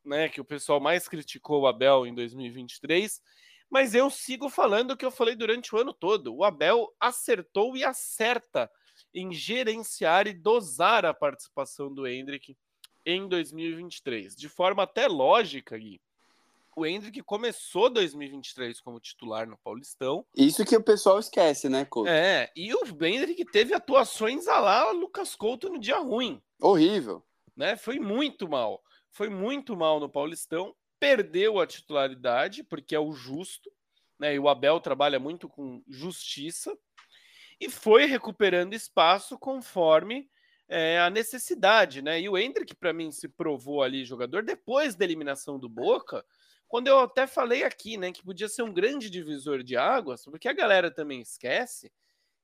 né, 0.05 0.29
que 0.29 0.39
o 0.39 0.45
pessoal 0.45 0.79
mais 0.79 1.07
criticou 1.07 1.61
o 1.61 1.67
Abel 1.67 2.05
em 2.05 2.13
2023, 2.13 3.21
mas 3.69 3.95
eu 3.95 4.09
sigo 4.09 4.47
falando 4.49 4.91
o 4.91 4.97
que 4.97 5.05
eu 5.05 5.11
falei 5.11 5.35
durante 5.35 5.73
o 5.73 5.79
ano 5.79 5.91
todo. 5.91 6.33
O 6.33 6.43
Abel 6.43 6.93
acertou 6.99 7.75
e 7.75 7.83
acerta 7.83 8.69
em 9.13 9.33
gerenciar 9.33 10.27
e 10.27 10.33
dosar 10.33 11.05
a 11.05 11.13
participação 11.13 11.91
do 11.91 12.07
Hendrick 12.07 12.55
em 13.05 13.27
2023, 13.27 14.35
de 14.35 14.47
forma 14.47 14.83
até 14.83 15.07
lógica, 15.07 15.77
Gui. 15.77 15.99
O 16.75 16.85
Hendrick 16.85 17.21
começou 17.23 17.89
2023 17.89 18.81
como 18.81 18.99
titular 18.99 19.47
no 19.47 19.57
Paulistão. 19.57 20.25
Isso 20.35 20.65
que 20.65 20.75
o 20.75 20.83
pessoal 20.83 21.19
esquece, 21.19 21.69
né, 21.69 21.85
Couto? 21.85 22.09
É, 22.09 22.51
e 22.55 22.73
o 22.73 22.83
Hendrick 23.01 23.45
teve 23.45 23.73
atuações 23.73 24.47
a 24.47 24.59
lá 24.59 24.91
Lucas 24.91 25.35
Couto 25.35 25.69
no 25.69 25.79
dia 25.79 25.97
ruim. 25.97 26.41
Horrível. 26.61 27.23
Né? 27.55 27.77
Foi 27.77 27.97
muito 27.99 28.49
mal 28.49 28.83
foi 29.15 29.29
muito 29.29 29.77
mal 29.77 29.97
no 29.97 30.09
Paulistão, 30.09 30.75
perdeu 30.99 31.57
a 31.57 31.65
titularidade, 31.65 32.65
porque 32.65 32.93
é 32.93 32.99
o 32.99 33.13
justo, 33.13 33.71
né? 34.19 34.35
E 34.35 34.39
o 34.39 34.49
Abel 34.49 34.77
trabalha 34.81 35.17
muito 35.17 35.47
com 35.47 35.81
justiça, 35.87 36.77
e 37.57 37.69
foi 37.69 38.05
recuperando 38.07 38.73
espaço 38.73 39.39
conforme 39.39 40.29
é, 40.67 40.99
a 40.99 41.09
necessidade, 41.09 42.01
né? 42.01 42.19
E 42.19 42.27
o 42.27 42.37
Hendrick, 42.37 42.75
para 42.75 42.91
mim, 42.91 43.09
se 43.09 43.29
provou 43.29 43.81
ali 43.81 44.03
jogador 44.03 44.43
depois 44.43 44.95
da 44.95 45.05
eliminação 45.05 45.57
do 45.57 45.69
Boca, 45.69 46.25
quando 46.67 46.87
eu 46.87 46.99
até 46.99 47.27
falei 47.27 47.63
aqui, 47.63 47.97
né, 47.97 48.11
que 48.11 48.23
podia 48.23 48.49
ser 48.49 48.63
um 48.63 48.73
grande 48.73 49.09
divisor 49.09 49.63
de 49.63 49.77
águas, 49.77 50.25
porque 50.25 50.47
a 50.47 50.53
galera 50.53 50.91
também 50.91 51.21
esquece 51.21 51.91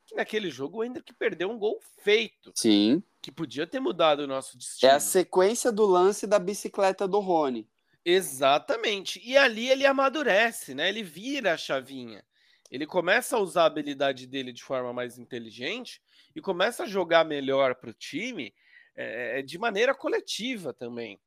que 0.05 0.15
naquele 0.15 0.49
jogo 0.49 0.79
o 0.79 0.83
Hendrick 0.83 1.13
perdeu 1.13 1.49
um 1.49 1.57
gol 1.57 1.79
feito. 2.03 2.51
Sim. 2.55 3.01
Que 3.21 3.31
podia 3.31 3.65
ter 3.65 3.79
mudado 3.79 4.21
o 4.21 4.27
nosso 4.27 4.57
destino. 4.57 4.91
É 4.91 4.95
a 4.95 4.99
sequência 4.99 5.71
do 5.71 5.85
lance 5.85 6.27
da 6.27 6.39
bicicleta 6.39 7.07
do 7.07 7.19
Rony. 7.19 7.67
Exatamente. 8.03 9.21
E 9.23 9.37
ali 9.37 9.69
ele 9.69 9.85
amadurece, 9.85 10.73
né? 10.73 10.89
Ele 10.89 11.03
vira 11.03 11.53
a 11.53 11.57
chavinha. 11.57 12.23
Ele 12.69 12.85
começa 12.85 13.35
a 13.35 13.39
usar 13.39 13.63
a 13.63 13.65
habilidade 13.65 14.25
dele 14.25 14.51
de 14.51 14.63
forma 14.63 14.91
mais 14.91 15.17
inteligente 15.17 16.01
e 16.35 16.41
começa 16.41 16.83
a 16.83 16.87
jogar 16.87 17.25
melhor 17.25 17.75
para 17.75 17.89
o 17.89 17.93
time 17.93 18.53
é, 18.95 19.41
de 19.41 19.57
maneira 19.57 19.93
coletiva 19.93 20.73
também. 20.73 21.19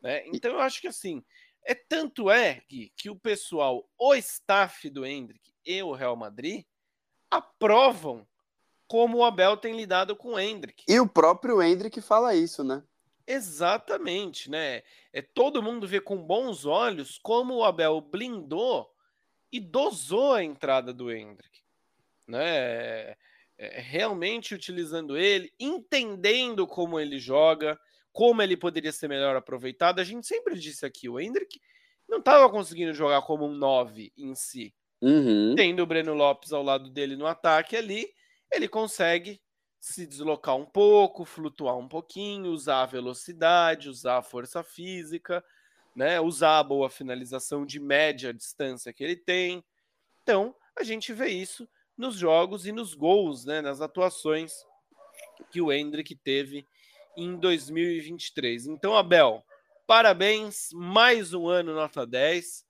Né? 0.00 0.24
Então 0.26 0.52
eu 0.52 0.60
acho 0.60 0.80
que 0.80 0.88
assim, 0.88 1.24
é 1.64 1.74
tanto 1.74 2.30
é 2.30 2.62
que, 2.68 2.92
que 2.96 3.10
o 3.10 3.16
pessoal, 3.16 3.88
o 3.98 4.14
staff 4.14 4.88
do 4.88 5.04
Hendrick 5.04 5.52
e 5.64 5.82
o 5.82 5.92
Real 5.92 6.16
Madrid 6.16 6.64
aprovam 7.30 8.26
como 8.86 9.18
o 9.18 9.24
Abel 9.24 9.56
tem 9.56 9.76
lidado 9.76 10.16
com 10.16 10.32
o 10.32 10.40
Hendrick. 10.40 10.84
E 10.88 10.98
o 10.98 11.06
próprio 11.06 11.62
Hendrick 11.62 12.00
fala 12.00 12.34
isso, 12.34 12.64
né? 12.64 12.82
Exatamente, 13.26 14.50
né? 14.50 14.82
É 15.12 15.20
todo 15.20 15.62
mundo 15.62 15.86
vê 15.86 16.00
com 16.00 16.16
bons 16.16 16.64
olhos 16.64 17.18
como 17.22 17.56
o 17.56 17.64
Abel 17.64 18.00
blindou 18.00 18.90
e 19.52 19.60
dosou 19.60 20.32
a 20.32 20.42
entrada 20.42 20.94
do 20.94 21.12
Hendrick, 21.12 21.60
né? 22.26 22.46
É, 22.46 23.16
é, 23.58 23.80
realmente 23.80 24.54
utilizando 24.54 25.18
ele, 25.18 25.52
entendendo 25.60 26.66
como 26.66 26.98
ele 26.98 27.18
joga, 27.18 27.78
como 28.12 28.42
ele 28.42 28.56
poderia 28.56 28.92
ser 28.92 29.08
melhor 29.08 29.36
aproveitado. 29.36 30.00
A 30.00 30.04
gente 30.04 30.26
sempre 30.26 30.58
disse 30.58 30.84
aqui, 30.84 31.08
o 31.08 31.20
Hendrick 31.20 31.60
não 32.08 32.18
estava 32.18 32.50
conseguindo 32.50 32.92
jogar 32.92 33.22
como 33.22 33.46
um 33.46 33.54
9 33.54 34.12
em 34.16 34.34
si. 34.34 34.74
Uhum. 35.00 35.54
Tendo 35.54 35.82
o 35.82 35.86
Breno 35.86 36.14
Lopes 36.14 36.52
ao 36.52 36.62
lado 36.62 36.90
dele 36.90 37.16
no 37.16 37.26
ataque 37.26 37.76
ali, 37.76 38.08
ele 38.52 38.66
consegue 38.68 39.40
se 39.78 40.06
deslocar 40.06 40.56
um 40.56 40.64
pouco, 40.64 41.24
flutuar 41.24 41.76
um 41.76 41.86
pouquinho, 41.86 42.50
usar 42.50 42.82
a 42.82 42.86
velocidade, 42.86 43.88
usar 43.88 44.18
a 44.18 44.22
força 44.22 44.62
física, 44.62 45.44
né? 45.94 46.20
Usar 46.20 46.58
a 46.58 46.64
boa 46.64 46.90
finalização 46.90 47.64
de 47.64 47.78
média 47.78 48.34
distância 48.34 48.92
que 48.92 49.04
ele 49.04 49.16
tem. 49.16 49.64
Então, 50.22 50.54
a 50.76 50.82
gente 50.82 51.12
vê 51.12 51.28
isso 51.28 51.68
nos 51.96 52.16
jogos 52.16 52.66
e 52.66 52.72
nos 52.72 52.94
gols, 52.94 53.44
né? 53.44 53.60
Nas 53.60 53.80
atuações 53.80 54.52
que 55.50 55.60
o 55.60 55.72
Hendrick 55.72 56.14
teve 56.16 56.66
em 57.18 57.36
2023. 57.36 58.68
Então, 58.68 58.96
Abel, 58.96 59.44
parabéns, 59.86 60.68
mais 60.72 61.34
um 61.34 61.48
ano 61.48 61.74
nota 61.74 62.06
10. 62.06 62.64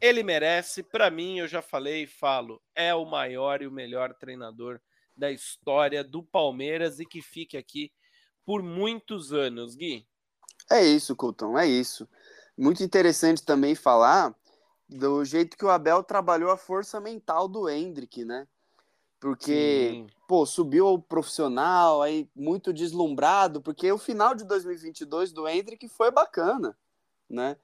Ele 0.00 0.24
merece, 0.24 0.82
para 0.82 1.08
mim, 1.08 1.38
eu 1.38 1.46
já 1.46 1.62
falei 1.62 2.02
e 2.02 2.06
falo, 2.06 2.60
é 2.74 2.92
o 2.92 3.06
maior 3.06 3.62
e 3.62 3.66
o 3.66 3.72
melhor 3.72 4.12
treinador 4.14 4.80
da 5.16 5.30
história 5.30 6.02
do 6.02 6.22
Palmeiras 6.22 6.98
e 6.98 7.06
que 7.06 7.22
fique 7.22 7.56
aqui 7.56 7.92
por 8.44 8.62
muitos 8.62 9.32
anos, 9.32 9.76
Gui. 9.76 10.06
É 10.70 10.84
isso, 10.84 11.14
Coutão, 11.14 11.56
é 11.56 11.66
isso. 11.66 12.08
Muito 12.58 12.82
interessante 12.82 13.44
também 13.44 13.74
falar 13.74 14.34
do 14.88 15.24
jeito 15.24 15.56
que 15.56 15.64
o 15.64 15.70
Abel 15.70 16.02
trabalhou 16.02 16.50
a 16.50 16.56
força 16.56 17.00
mental 17.00 17.48
do 17.48 17.68
Hendrick, 17.68 18.24
né? 18.24 18.48
Porque, 19.20 19.90
Sim. 19.92 20.06
pô, 20.28 20.44
subiu 20.44 20.88
o 20.88 21.02
profissional, 21.02 22.02
aí 22.02 22.28
muito 22.34 22.72
deslumbrado, 22.72 23.62
porque 23.62 23.90
o 23.90 23.98
final 23.98 24.34
de 24.34 24.44
2022 24.44 25.32
do 25.32 25.48
Hendrick 25.48 25.88
foi 25.88 26.10
bacana, 26.10 26.76
né? 27.28 27.56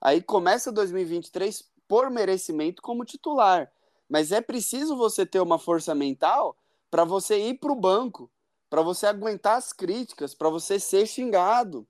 Aí 0.00 0.20
começa 0.20 0.72
2023 0.72 1.64
por 1.88 2.10
merecimento 2.10 2.82
como 2.82 3.04
titular. 3.04 3.70
Mas 4.08 4.30
é 4.30 4.40
preciso 4.40 4.96
você 4.96 5.24
ter 5.24 5.40
uma 5.40 5.58
força 5.58 5.94
mental 5.94 6.56
para 6.90 7.04
você 7.04 7.38
ir 7.38 7.58
para 7.58 7.72
o 7.72 7.76
banco, 7.76 8.30
para 8.70 8.82
você 8.82 9.06
aguentar 9.06 9.56
as 9.56 9.72
críticas, 9.72 10.34
para 10.34 10.48
você 10.48 10.78
ser 10.78 11.06
xingado. 11.06 11.86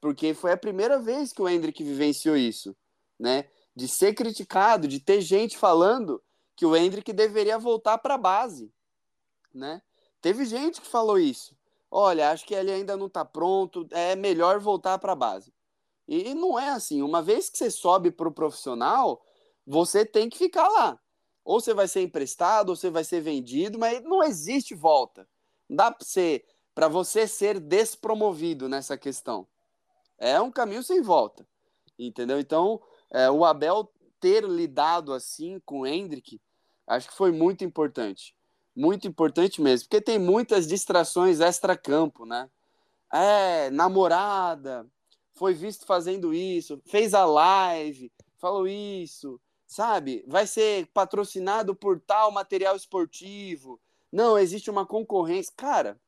Porque 0.00 0.34
foi 0.34 0.52
a 0.52 0.56
primeira 0.56 0.98
vez 0.98 1.32
que 1.32 1.42
o 1.42 1.48
Hendrick 1.48 1.82
vivenciou 1.82 2.36
isso, 2.36 2.76
né? 3.18 3.48
De 3.74 3.88
ser 3.88 4.14
criticado, 4.14 4.86
de 4.86 5.00
ter 5.00 5.20
gente 5.20 5.56
falando 5.58 6.22
que 6.56 6.64
o 6.64 6.74
Hendrick 6.74 7.12
deveria 7.12 7.58
voltar 7.58 7.98
para 7.98 8.14
a 8.14 8.18
base, 8.18 8.72
né? 9.54 9.82
Teve 10.20 10.46
gente 10.46 10.80
que 10.80 10.86
falou 10.86 11.18
isso. 11.18 11.54
Olha, 11.90 12.30
acho 12.30 12.44
que 12.44 12.54
ele 12.54 12.72
ainda 12.72 12.96
não 12.96 13.06
está 13.06 13.24
pronto, 13.24 13.86
é 13.90 14.16
melhor 14.16 14.58
voltar 14.58 14.98
para 14.98 15.12
a 15.12 15.16
base. 15.16 15.52
E 16.08 16.34
não 16.34 16.58
é 16.58 16.70
assim. 16.70 17.02
Uma 17.02 17.22
vez 17.22 17.50
que 17.50 17.58
você 17.58 17.70
sobe 17.70 18.10
para 18.10 18.28
o 18.28 18.32
profissional, 18.32 19.22
você 19.66 20.04
tem 20.04 20.28
que 20.28 20.38
ficar 20.38 20.68
lá. 20.68 20.98
Ou 21.44 21.60
você 21.60 21.74
vai 21.74 21.86
ser 21.86 22.02
emprestado, 22.02 22.70
ou 22.70 22.76
você 22.76 22.90
vai 22.90 23.04
ser 23.04 23.20
vendido, 23.20 23.78
mas 23.78 24.02
não 24.02 24.22
existe 24.22 24.74
volta. 24.74 25.28
Não 25.68 25.76
dá 25.76 25.90
para 25.92 26.04
você, 26.04 26.44
você 26.90 27.28
ser 27.28 27.60
despromovido 27.60 28.68
nessa 28.68 28.96
questão. 28.96 29.46
É 30.18 30.40
um 30.40 30.50
caminho 30.50 30.82
sem 30.82 31.02
volta. 31.02 31.46
Entendeu? 31.98 32.40
Então, 32.40 32.80
é, 33.10 33.30
o 33.30 33.44
Abel 33.44 33.90
ter 34.20 34.44
lidado 34.44 35.12
assim 35.12 35.60
com 35.64 35.80
o 35.80 35.86
Hendrick, 35.86 36.40
acho 36.86 37.08
que 37.08 37.14
foi 37.14 37.32
muito 37.32 37.64
importante. 37.64 38.34
Muito 38.74 39.08
importante 39.08 39.60
mesmo, 39.60 39.88
porque 39.88 40.00
tem 40.00 40.18
muitas 40.18 40.66
distrações 40.66 41.40
extra-campo, 41.40 42.26
né? 42.26 42.50
É, 43.12 43.70
namorada, 43.70 44.86
foi 45.34 45.54
visto 45.54 45.86
fazendo 45.86 46.34
isso, 46.34 46.80
fez 46.84 47.14
a 47.14 47.24
live, 47.24 48.12
falou 48.38 48.66
isso, 48.66 49.40
sabe? 49.66 50.24
Vai 50.26 50.46
ser 50.46 50.86
patrocinado 50.92 51.74
por 51.74 52.00
tal 52.00 52.30
material 52.30 52.76
esportivo. 52.76 53.80
Não, 54.12 54.38
existe 54.38 54.70
uma 54.70 54.86
concorrência. 54.86 55.52
Cara, 55.56 56.00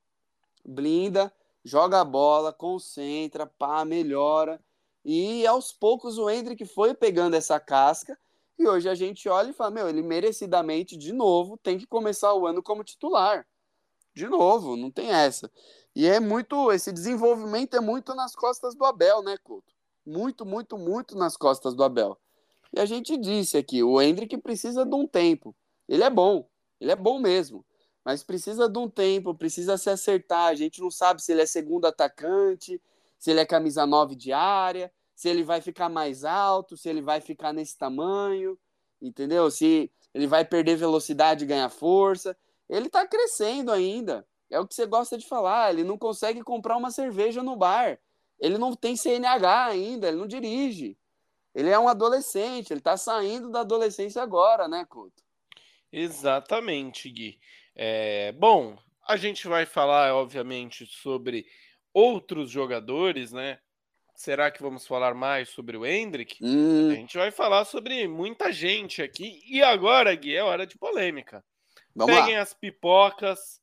blinda, 0.64 1.32
joga 1.64 2.00
a 2.00 2.04
bola, 2.04 2.52
concentra, 2.52 3.46
pá, 3.46 3.84
melhora. 3.84 4.60
E 5.04 5.46
aos 5.46 5.72
poucos 5.72 6.18
o 6.18 6.28
Hendrick 6.28 6.64
foi 6.64 6.94
pegando 6.94 7.34
essa 7.34 7.58
casca. 7.60 8.18
E 8.58 8.66
hoje 8.66 8.88
a 8.88 8.94
gente 8.94 9.28
olha 9.28 9.50
e 9.50 9.52
fala: 9.52 9.70
meu, 9.70 9.88
ele 9.88 10.02
merecidamente, 10.02 10.96
de 10.96 11.12
novo, 11.12 11.56
tem 11.56 11.78
que 11.78 11.86
começar 11.86 12.34
o 12.34 12.46
ano 12.46 12.62
como 12.62 12.82
titular. 12.82 13.46
De 14.14 14.26
novo, 14.26 14.76
não 14.76 14.90
tem 14.90 15.10
essa. 15.10 15.50
E 15.94 16.06
é 16.06 16.18
muito. 16.18 16.72
Esse 16.72 16.92
desenvolvimento 16.92 17.76
é 17.76 17.80
muito 17.80 18.14
nas 18.14 18.34
costas 18.34 18.74
do 18.74 18.84
Abel, 18.84 19.22
né, 19.22 19.36
Couto? 19.44 19.72
Muito, 20.04 20.44
muito, 20.44 20.76
muito 20.76 21.16
nas 21.16 21.36
costas 21.36 21.74
do 21.74 21.84
Abel. 21.84 22.18
E 22.74 22.80
a 22.80 22.84
gente 22.84 23.16
disse 23.16 23.56
aqui, 23.56 23.82
o 23.82 24.00
Hendrick 24.00 24.36
precisa 24.38 24.84
de 24.84 24.94
um 24.94 25.06
tempo. 25.06 25.54
Ele 25.88 26.02
é 26.02 26.10
bom, 26.10 26.48
ele 26.80 26.90
é 26.90 26.96
bom 26.96 27.18
mesmo, 27.18 27.64
mas 28.04 28.22
precisa 28.22 28.68
de 28.68 28.78
um 28.78 28.88
tempo, 28.88 29.34
precisa 29.34 29.78
se 29.78 29.88
acertar. 29.88 30.48
A 30.48 30.54
gente 30.54 30.80
não 30.80 30.90
sabe 30.90 31.22
se 31.22 31.32
ele 31.32 31.42
é 31.42 31.46
segundo 31.46 31.86
atacante, 31.86 32.80
se 33.18 33.30
ele 33.30 33.40
é 33.40 33.46
camisa 33.46 33.86
9 33.86 34.14
de 34.14 34.32
área, 34.32 34.92
se 35.18 35.28
ele 35.28 35.42
vai 35.42 35.60
ficar 35.60 35.88
mais 35.88 36.24
alto, 36.24 36.76
se 36.76 36.88
ele 36.88 37.02
vai 37.02 37.20
ficar 37.20 37.52
nesse 37.52 37.76
tamanho, 37.76 38.56
entendeu? 39.02 39.50
Se 39.50 39.90
ele 40.14 40.28
vai 40.28 40.44
perder 40.44 40.76
velocidade 40.76 41.42
e 41.42 41.46
ganhar 41.48 41.68
força. 41.70 42.38
Ele 42.68 42.86
está 42.86 43.04
crescendo 43.04 43.72
ainda. 43.72 44.24
É 44.48 44.60
o 44.60 44.66
que 44.66 44.76
você 44.76 44.86
gosta 44.86 45.18
de 45.18 45.26
falar. 45.26 45.72
Ele 45.72 45.82
não 45.82 45.98
consegue 45.98 46.40
comprar 46.44 46.76
uma 46.76 46.92
cerveja 46.92 47.42
no 47.42 47.56
bar. 47.56 47.98
Ele 48.38 48.58
não 48.58 48.76
tem 48.76 48.94
CNH 48.94 49.66
ainda, 49.66 50.06
ele 50.06 50.18
não 50.18 50.28
dirige. 50.28 50.96
Ele 51.52 51.68
é 51.68 51.78
um 51.80 51.88
adolescente, 51.88 52.72
ele 52.72 52.78
está 52.78 52.96
saindo 52.96 53.50
da 53.50 53.62
adolescência 53.62 54.22
agora, 54.22 54.68
né, 54.68 54.86
Couto? 54.88 55.24
Exatamente, 55.90 57.10
Gui. 57.10 57.40
É, 57.74 58.30
bom, 58.38 58.78
a 59.04 59.16
gente 59.16 59.48
vai 59.48 59.66
falar, 59.66 60.14
obviamente, 60.14 60.86
sobre 60.86 61.44
outros 61.92 62.52
jogadores, 62.52 63.32
né? 63.32 63.58
Será 64.18 64.50
que 64.50 64.60
vamos 64.60 64.84
falar 64.84 65.14
mais 65.14 65.48
sobre 65.48 65.76
o 65.76 65.86
Hendrick? 65.86 66.40
Hum. 66.42 66.90
A 66.90 66.94
gente 66.94 67.16
vai 67.16 67.30
falar 67.30 67.64
sobre 67.64 68.08
muita 68.08 68.50
gente 68.52 69.00
aqui. 69.00 69.40
E 69.46 69.62
agora, 69.62 70.12
Gui, 70.12 70.34
é 70.34 70.42
hora 70.42 70.66
de 70.66 70.76
polêmica. 70.76 71.44
Vamos 71.94 72.16
Peguem 72.16 72.34
lá. 72.34 72.42
as 72.42 72.52
pipocas 72.52 73.60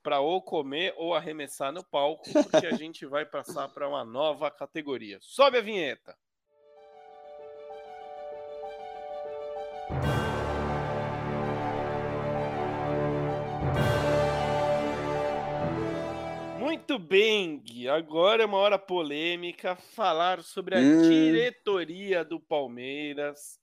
para 0.00 0.20
ou 0.20 0.40
comer 0.40 0.94
ou 0.96 1.16
arremessar 1.16 1.72
no 1.72 1.82
palco, 1.84 2.22
porque 2.32 2.68
a 2.68 2.76
gente 2.76 3.04
vai 3.06 3.26
passar 3.26 3.66
para 3.70 3.88
uma 3.88 4.04
nova 4.04 4.48
categoria. 4.52 5.18
Sobe 5.20 5.58
a 5.58 5.62
vinheta. 5.62 6.16
Muito 16.68 16.98
bem, 16.98 17.60
Gui. 17.60 17.88
Agora 17.88 18.42
é 18.42 18.46
uma 18.46 18.58
hora 18.58 18.78
polêmica 18.78 19.74
falar 19.74 20.42
sobre 20.42 20.76
a 20.76 20.78
hum. 20.78 21.00
diretoria 21.00 22.22
do 22.22 22.38
Palmeiras, 22.38 23.58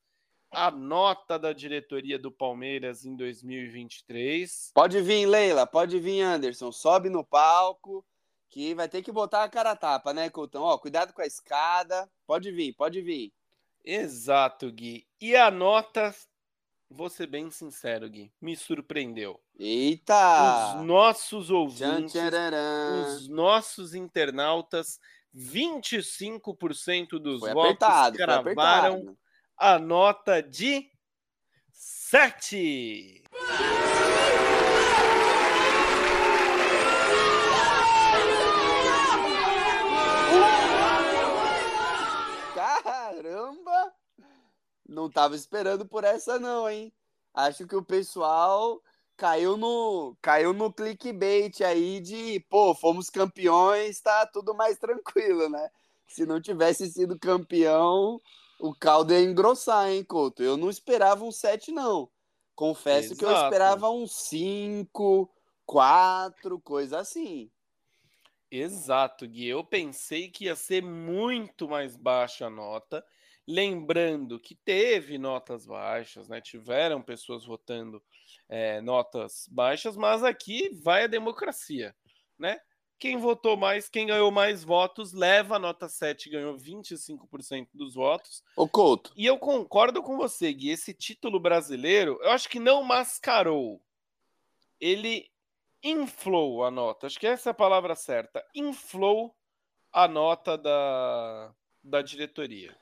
a 0.50 0.72
nota 0.72 1.38
da 1.38 1.54
diretoria 1.54 2.18
do 2.18 2.32
Palmeiras 2.32 3.06
em 3.06 3.16
2023. 3.16 4.72
Pode 4.74 5.00
vir, 5.02 5.28
Leila, 5.28 5.68
pode 5.68 6.00
vir, 6.00 6.22
Anderson. 6.22 6.72
Sobe 6.72 7.08
no 7.08 7.24
palco, 7.24 8.04
que 8.50 8.74
vai 8.74 8.90
ter 8.90 9.04
que 9.04 9.12
botar 9.12 9.44
a 9.44 9.50
cara 9.50 9.74
a 9.74 9.76
tapa, 9.76 10.12
né, 10.12 10.28
Coutão? 10.32 10.64
Ó, 10.64 10.76
cuidado 10.80 11.14
com 11.14 11.22
a 11.22 11.28
escada. 11.28 12.10
Pode 12.26 12.52
vir, 12.52 12.74
pode 12.74 13.04
vir. 13.04 13.32
Exato, 13.84 14.72
Gui. 14.72 15.06
E 15.22 15.36
a 15.36 15.52
nota 15.52 16.12
vou 16.90 17.10
ser 17.10 17.28
bem 17.28 17.50
sincero, 17.52 18.10
Gui, 18.10 18.32
me 18.42 18.56
surpreendeu. 18.56 19.40
Eita! 19.58 20.78
Os 20.78 20.86
nossos 20.86 21.50
ouvintes, 21.50 22.16
os 23.16 23.28
nossos 23.28 23.94
internautas, 23.94 25.00
25% 25.36 27.20
dos 27.20 27.42
foi 27.42 27.54
votos 27.54 27.88
apertado, 27.88 28.18
cravaram 28.18 29.18
a 29.58 29.78
nota 29.80 30.42
de 30.42 30.90
7. 31.72 33.24
Não 44.88 45.10
tava 45.10 45.36
esperando 45.36 45.86
por 45.86 46.04
essa 46.04 46.40
não, 46.40 46.70
hein? 46.70 46.94
Acho 47.34 47.68
que 47.68 47.76
o 47.76 47.84
pessoal 47.84 48.82
caiu 49.18 49.58
no 49.58 50.16
caiu 50.22 50.54
no 50.54 50.72
clickbait 50.72 51.62
aí 51.62 52.00
de, 52.00 52.40
pô, 52.50 52.76
fomos 52.76 53.10
campeões, 53.10 54.00
tá 54.02 54.26
tudo 54.26 54.54
mais 54.54 54.78
tranquilo, 54.78 55.50
né? 55.50 55.70
Se 56.08 56.26
não 56.26 56.40
tivesse 56.40 56.92
sido 56.92 57.18
campeão, 57.18 58.20
o 58.60 58.74
caldo 58.74 59.14
ia 59.14 59.22
engrossar, 59.22 59.90
hein, 59.90 60.04
Couto? 60.04 60.44
Eu 60.44 60.56
não 60.58 60.70
esperava 60.70 61.24
um 61.24 61.32
7 61.32 61.72
não. 61.72 62.10
Confesso 62.56 63.14
Exato. 63.14 63.20
que 63.20 63.26
eu 63.26 63.32
esperava 63.32 63.90
um 63.90 64.08
5, 64.08 65.30
4, 65.66 66.60
coisa 66.62 67.00
assim. 67.00 67.52
Exato, 68.50 69.28
Gui. 69.28 69.48
Eu 69.48 69.64
pensei 69.64 70.30
que 70.30 70.46
ia 70.46 70.56
ser 70.56 70.82
muito 70.82 71.68
mais 71.68 71.98
baixa 71.98 72.46
a 72.46 72.50
nota. 72.50 73.06
Lembrando 73.48 74.40
que 74.40 74.56
teve 74.56 75.18
notas 75.18 75.66
baixas, 75.66 76.28
né? 76.28 76.42
Tiveram 76.42 77.02
pessoas 77.02 77.46
votando 77.46 78.02
é, 78.50 78.82
notas 78.82 79.48
baixas, 79.52 79.96
mas 79.96 80.24
aqui 80.24 80.70
vai 80.82 81.04
a 81.04 81.08
democracia, 81.08 81.96
né? 82.40 82.60
Quem 82.98 83.18
votou 83.18 83.58
mais, 83.58 83.90
quem 83.90 84.08
ganhou 84.08 84.32
mais 84.32 84.64
votos, 84.64 85.12
leva 85.12 85.58
a 85.58 85.60
nota 85.60 85.90
7, 85.90 86.30
ganhou 86.30 86.56
25% 86.56 87.68
dos 87.74 87.94
votos. 87.94 88.42
O 88.56 88.68
Couto. 88.68 89.12
E 89.18 89.26
eu 89.26 89.38
concordo 89.38 90.02
com 90.02 90.16
você, 90.16 90.52
Gui. 90.54 90.70
Esse 90.70 90.94
título 90.94 91.40
brasileiro, 91.40 92.18
eu 92.22 92.32
acho 92.32 92.48
que 92.48 92.58
não 92.58 92.84
mascarou. 92.84 93.82
Ele 94.80 95.30
inflou 95.84 96.64
a 96.64 96.72
nota. 96.72 97.08
Acho 97.08 97.20
que 97.20 97.28
essa 97.28 97.50
é 97.50 97.52
a 97.52 97.54
palavra 97.54 97.96
certa. 97.96 98.44
Inflou 98.56 99.36
a 99.92 100.08
nota 100.08 100.58
da, 100.58 101.54
da 101.84 102.02
diretoria. 102.02 102.76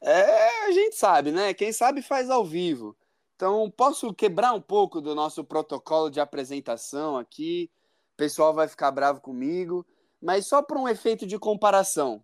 É, 0.00 0.66
a 0.66 0.72
gente 0.72 0.96
sabe, 0.96 1.32
né? 1.32 1.52
Quem 1.54 1.72
sabe 1.72 2.02
faz 2.02 2.30
ao 2.30 2.44
vivo. 2.44 2.96
Então, 3.36 3.70
posso 3.70 4.12
quebrar 4.12 4.52
um 4.52 4.60
pouco 4.60 5.00
do 5.00 5.14
nosso 5.14 5.44
protocolo 5.44 6.10
de 6.10 6.20
apresentação 6.20 7.16
aqui. 7.16 7.70
O 8.14 8.16
pessoal 8.16 8.52
vai 8.52 8.66
ficar 8.66 8.90
bravo 8.90 9.20
comigo, 9.20 9.86
mas 10.20 10.46
só 10.46 10.60
para 10.60 10.78
um 10.78 10.88
efeito 10.88 11.26
de 11.26 11.38
comparação. 11.38 12.22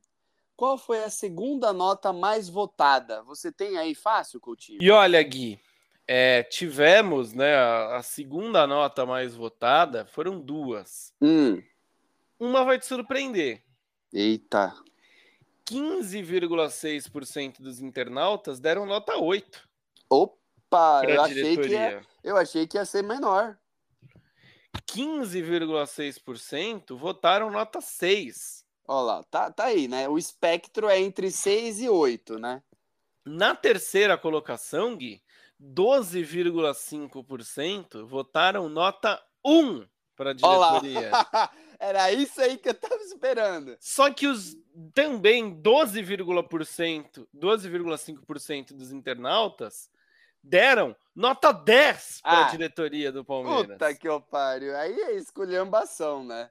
qual 0.56 0.78
foi 0.78 1.02
a 1.02 1.10
segunda 1.10 1.72
nota 1.72 2.12
mais 2.12 2.48
votada? 2.48 3.22
Você 3.22 3.50
tem 3.50 3.76
aí 3.76 3.94
fácil, 3.94 4.40
Coutinho? 4.40 4.78
E 4.80 4.90
olha, 4.90 5.20
Gui, 5.22 5.60
é, 6.06 6.42
tivemos, 6.42 7.32
né, 7.32 7.54
a, 7.56 7.96
a, 7.96 8.02
segunda 8.02 8.66
nota 8.66 9.06
mais 9.06 9.34
votada, 9.34 10.06
foram 10.06 10.40
duas. 10.40 11.12
Hum. 11.20 11.62
Uma 12.38 12.64
vai 12.64 12.78
te 12.78 12.86
surpreender. 12.86 13.62
Eita. 14.12 14.74
15,6% 15.68 17.60
dos 17.60 17.80
internautas 17.80 18.60
deram 18.60 18.86
nota 18.86 19.16
8. 19.16 19.68
Opa, 20.10 21.02
eu 21.08 21.22
achei, 21.22 21.56
que 21.56 21.68
ia, 21.68 22.02
eu 22.22 22.36
achei 22.36 22.66
que 22.66 22.76
ia 22.76 22.84
ser 22.84 23.02
menor. 23.02 23.58
15,6% 24.86 26.94
votaram 26.96 27.50
nota 27.50 27.80
6. 27.80 28.62
Olha 28.86 29.04
lá, 29.04 29.22
tá, 29.24 29.50
tá 29.50 29.64
aí, 29.64 29.88
né? 29.88 30.06
O 30.08 30.16
espectro 30.18 30.86
é 30.88 31.00
entre 31.00 31.30
6 31.30 31.80
e 31.80 31.88
8, 31.88 32.38
né? 32.38 32.62
Na 33.24 33.54
terceira 33.54 34.18
colocação, 34.18 34.94
Gui, 34.94 35.22
12,5% 35.62 38.04
votaram 38.04 38.68
nota 38.68 39.18
1 39.44 39.86
para 40.14 40.30
a 40.30 40.34
diretoria. 40.34 41.10
Era 41.84 42.10
isso 42.10 42.40
aí 42.40 42.56
que 42.56 42.68
eu 42.68 42.72
estava 42.72 43.02
esperando. 43.02 43.76
Só 43.78 44.10
que 44.10 44.26
os 44.26 44.56
também 44.94 45.54
12,5% 45.60 47.28
12,5% 47.34 48.72
dos 48.72 48.90
internautas 48.90 49.90
deram 50.42 50.96
nota 51.14 51.52
10 51.52 52.20
para 52.22 52.32
a 52.32 52.46
ah, 52.46 52.50
diretoria 52.50 53.12
do 53.12 53.22
Palmeiras. 53.22 53.66
Puta 53.66 53.94
que 53.94 54.08
pariu. 54.30 54.74
Aí 54.76 54.98
é 54.98 55.16
esculhambação, 55.16 56.24
né? 56.24 56.50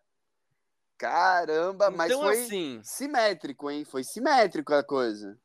Caramba, 1.00 1.90
mas 1.90 2.12
então, 2.12 2.22
foi 2.22 2.40
assim, 2.40 2.80
simétrico, 2.84 3.72
hein? 3.72 3.84
Foi 3.84 4.04
simétrico 4.04 4.72
a 4.74 4.84
coisa. 4.84 5.38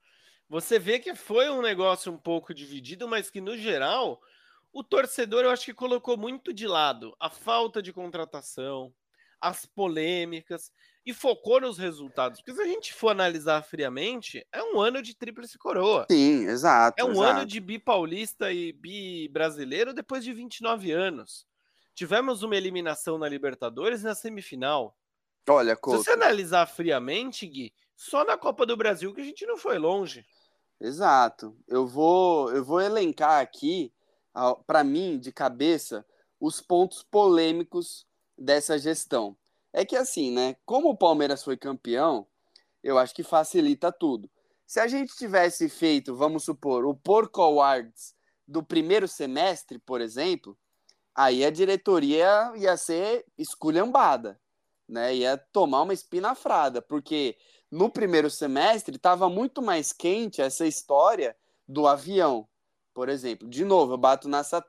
Você 0.50 0.78
vê 0.78 0.98
que 0.98 1.14
foi 1.14 1.48
um 1.48 1.62
negócio 1.62 2.12
um 2.12 2.18
pouco 2.18 2.52
dividido, 2.52 3.08
mas 3.08 3.30
que 3.30 3.40
no 3.40 3.56
geral 3.56 4.20
o 4.70 4.84
torcedor 4.84 5.44
eu 5.44 5.50
acho 5.50 5.64
que 5.64 5.74
colocou 5.74 6.18
muito 6.18 6.52
de 6.52 6.66
lado 6.66 7.16
a 7.18 7.30
falta 7.30 7.82
de 7.82 7.90
contratação, 7.90 8.92
as 9.40 9.66
polêmicas 9.66 10.72
e 11.04 11.14
focou 11.14 11.60
nos 11.60 11.78
resultados. 11.78 12.40
Porque 12.40 12.54
se 12.54 12.62
a 12.62 12.66
gente 12.66 12.92
for 12.92 13.10
analisar 13.10 13.62
friamente, 13.62 14.46
é 14.52 14.62
um 14.62 14.80
ano 14.80 15.00
de 15.00 15.16
tríplice 15.16 15.56
coroa. 15.56 16.06
Sim, 16.10 16.44
exato. 16.46 17.00
É 17.00 17.04
um 17.04 17.12
exato. 17.12 17.24
ano 17.24 17.46
de 17.46 17.60
bi 17.60 17.78
paulista 17.78 18.52
e 18.52 18.72
bi 18.72 19.28
brasileiro 19.28 19.94
depois 19.94 20.22
de 20.22 20.32
29 20.32 20.92
anos. 20.92 21.46
Tivemos 21.94 22.42
uma 22.42 22.56
eliminação 22.56 23.18
na 23.18 23.28
Libertadores 23.28 24.02
na 24.02 24.14
semifinal. 24.14 24.96
Olha, 25.48 25.74
Couto. 25.74 25.98
Se 25.98 26.04
você 26.04 26.10
analisar 26.12 26.66
friamente, 26.66 27.46
Gui, 27.46 27.72
só 27.96 28.24
na 28.24 28.36
Copa 28.36 28.66
do 28.66 28.76
Brasil 28.76 29.14
que 29.14 29.20
a 29.20 29.24
gente 29.24 29.46
não 29.46 29.56
foi 29.56 29.78
longe. 29.78 30.24
Exato. 30.80 31.56
Eu 31.66 31.86
vou, 31.86 32.52
eu 32.52 32.64
vou 32.64 32.80
elencar 32.80 33.40
aqui, 33.40 33.92
para 34.66 34.84
mim, 34.84 35.18
de 35.18 35.32
cabeça, 35.32 36.06
os 36.38 36.60
pontos 36.60 37.02
polêmicos 37.02 38.06
dessa 38.38 38.78
gestão. 38.78 39.36
É 39.72 39.84
que 39.84 39.96
assim, 39.96 40.30
né? 40.30 40.56
Como 40.64 40.88
o 40.90 40.96
Palmeiras 40.96 41.42
foi 41.42 41.56
campeão, 41.56 42.26
eu 42.82 42.98
acho 42.98 43.14
que 43.14 43.22
facilita 43.22 43.92
tudo. 43.92 44.30
Se 44.66 44.80
a 44.80 44.86
gente 44.86 45.14
tivesse 45.16 45.68
feito, 45.68 46.14
vamos 46.14 46.44
supor, 46.44 46.84
o 46.84 46.94
Porco 46.94 47.42
Awards 47.42 48.14
do 48.46 48.62
primeiro 48.62 49.08
semestre, 49.08 49.78
por 49.78 50.00
exemplo, 50.00 50.56
aí 51.14 51.44
a 51.44 51.50
diretoria 51.50 52.52
ia 52.56 52.76
ser 52.76 53.26
esculhambada, 53.36 54.40
né? 54.88 55.14
Ia 55.14 55.36
tomar 55.36 55.82
uma 55.82 55.92
espinafrada, 55.92 56.80
porque 56.80 57.36
no 57.70 57.90
primeiro 57.90 58.30
semestre 58.30 58.96
estava 58.96 59.28
muito 59.28 59.60
mais 59.60 59.92
quente 59.92 60.40
essa 60.40 60.66
história 60.66 61.36
do 61.66 61.86
avião, 61.86 62.48
por 62.94 63.08
exemplo. 63.08 63.48
De 63.48 63.64
novo, 63.64 63.92
eu 63.92 63.98
bato 63.98 64.28
nessa 64.28 64.62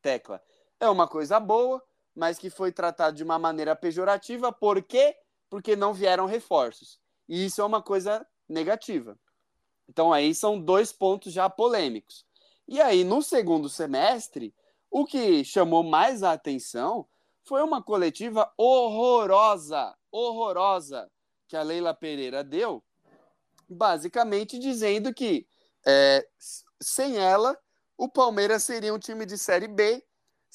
tecla. 0.00 0.42
É 0.80 0.88
uma 0.88 1.06
coisa 1.06 1.38
boa, 1.38 1.82
mas 2.16 2.38
que 2.38 2.48
foi 2.48 2.72
tratado 2.72 3.14
de 3.14 3.22
uma 3.22 3.38
maneira 3.38 3.76
pejorativa. 3.76 4.50
Por 4.50 4.82
quê? 4.82 5.14
Porque 5.50 5.76
não 5.76 5.92
vieram 5.92 6.24
reforços. 6.24 6.98
E 7.28 7.44
isso 7.44 7.60
é 7.60 7.64
uma 7.64 7.82
coisa 7.82 8.26
negativa. 8.48 9.18
Então 9.86 10.12
aí 10.12 10.34
são 10.34 10.58
dois 10.58 10.92
pontos 10.92 11.32
já 11.32 11.50
polêmicos. 11.50 12.24
E 12.66 12.80
aí 12.80 13.04
no 13.04 13.20
segundo 13.20 13.68
semestre, 13.68 14.54
o 14.90 15.04
que 15.04 15.44
chamou 15.44 15.82
mais 15.82 16.22
a 16.22 16.32
atenção 16.32 17.06
foi 17.44 17.62
uma 17.62 17.82
coletiva 17.82 18.50
horrorosa, 18.56 19.94
horrorosa 20.10 21.10
que 21.46 21.56
a 21.56 21.62
Leila 21.62 21.94
Pereira 21.94 22.42
deu, 22.42 22.82
basicamente 23.68 24.58
dizendo 24.58 25.14
que 25.14 25.46
é, 25.86 26.26
sem 26.80 27.16
ela, 27.18 27.56
o 27.96 28.08
Palmeiras 28.08 28.64
seria 28.64 28.92
um 28.92 28.98
time 28.98 29.24
de 29.24 29.38
Série 29.38 29.68
B, 29.68 30.02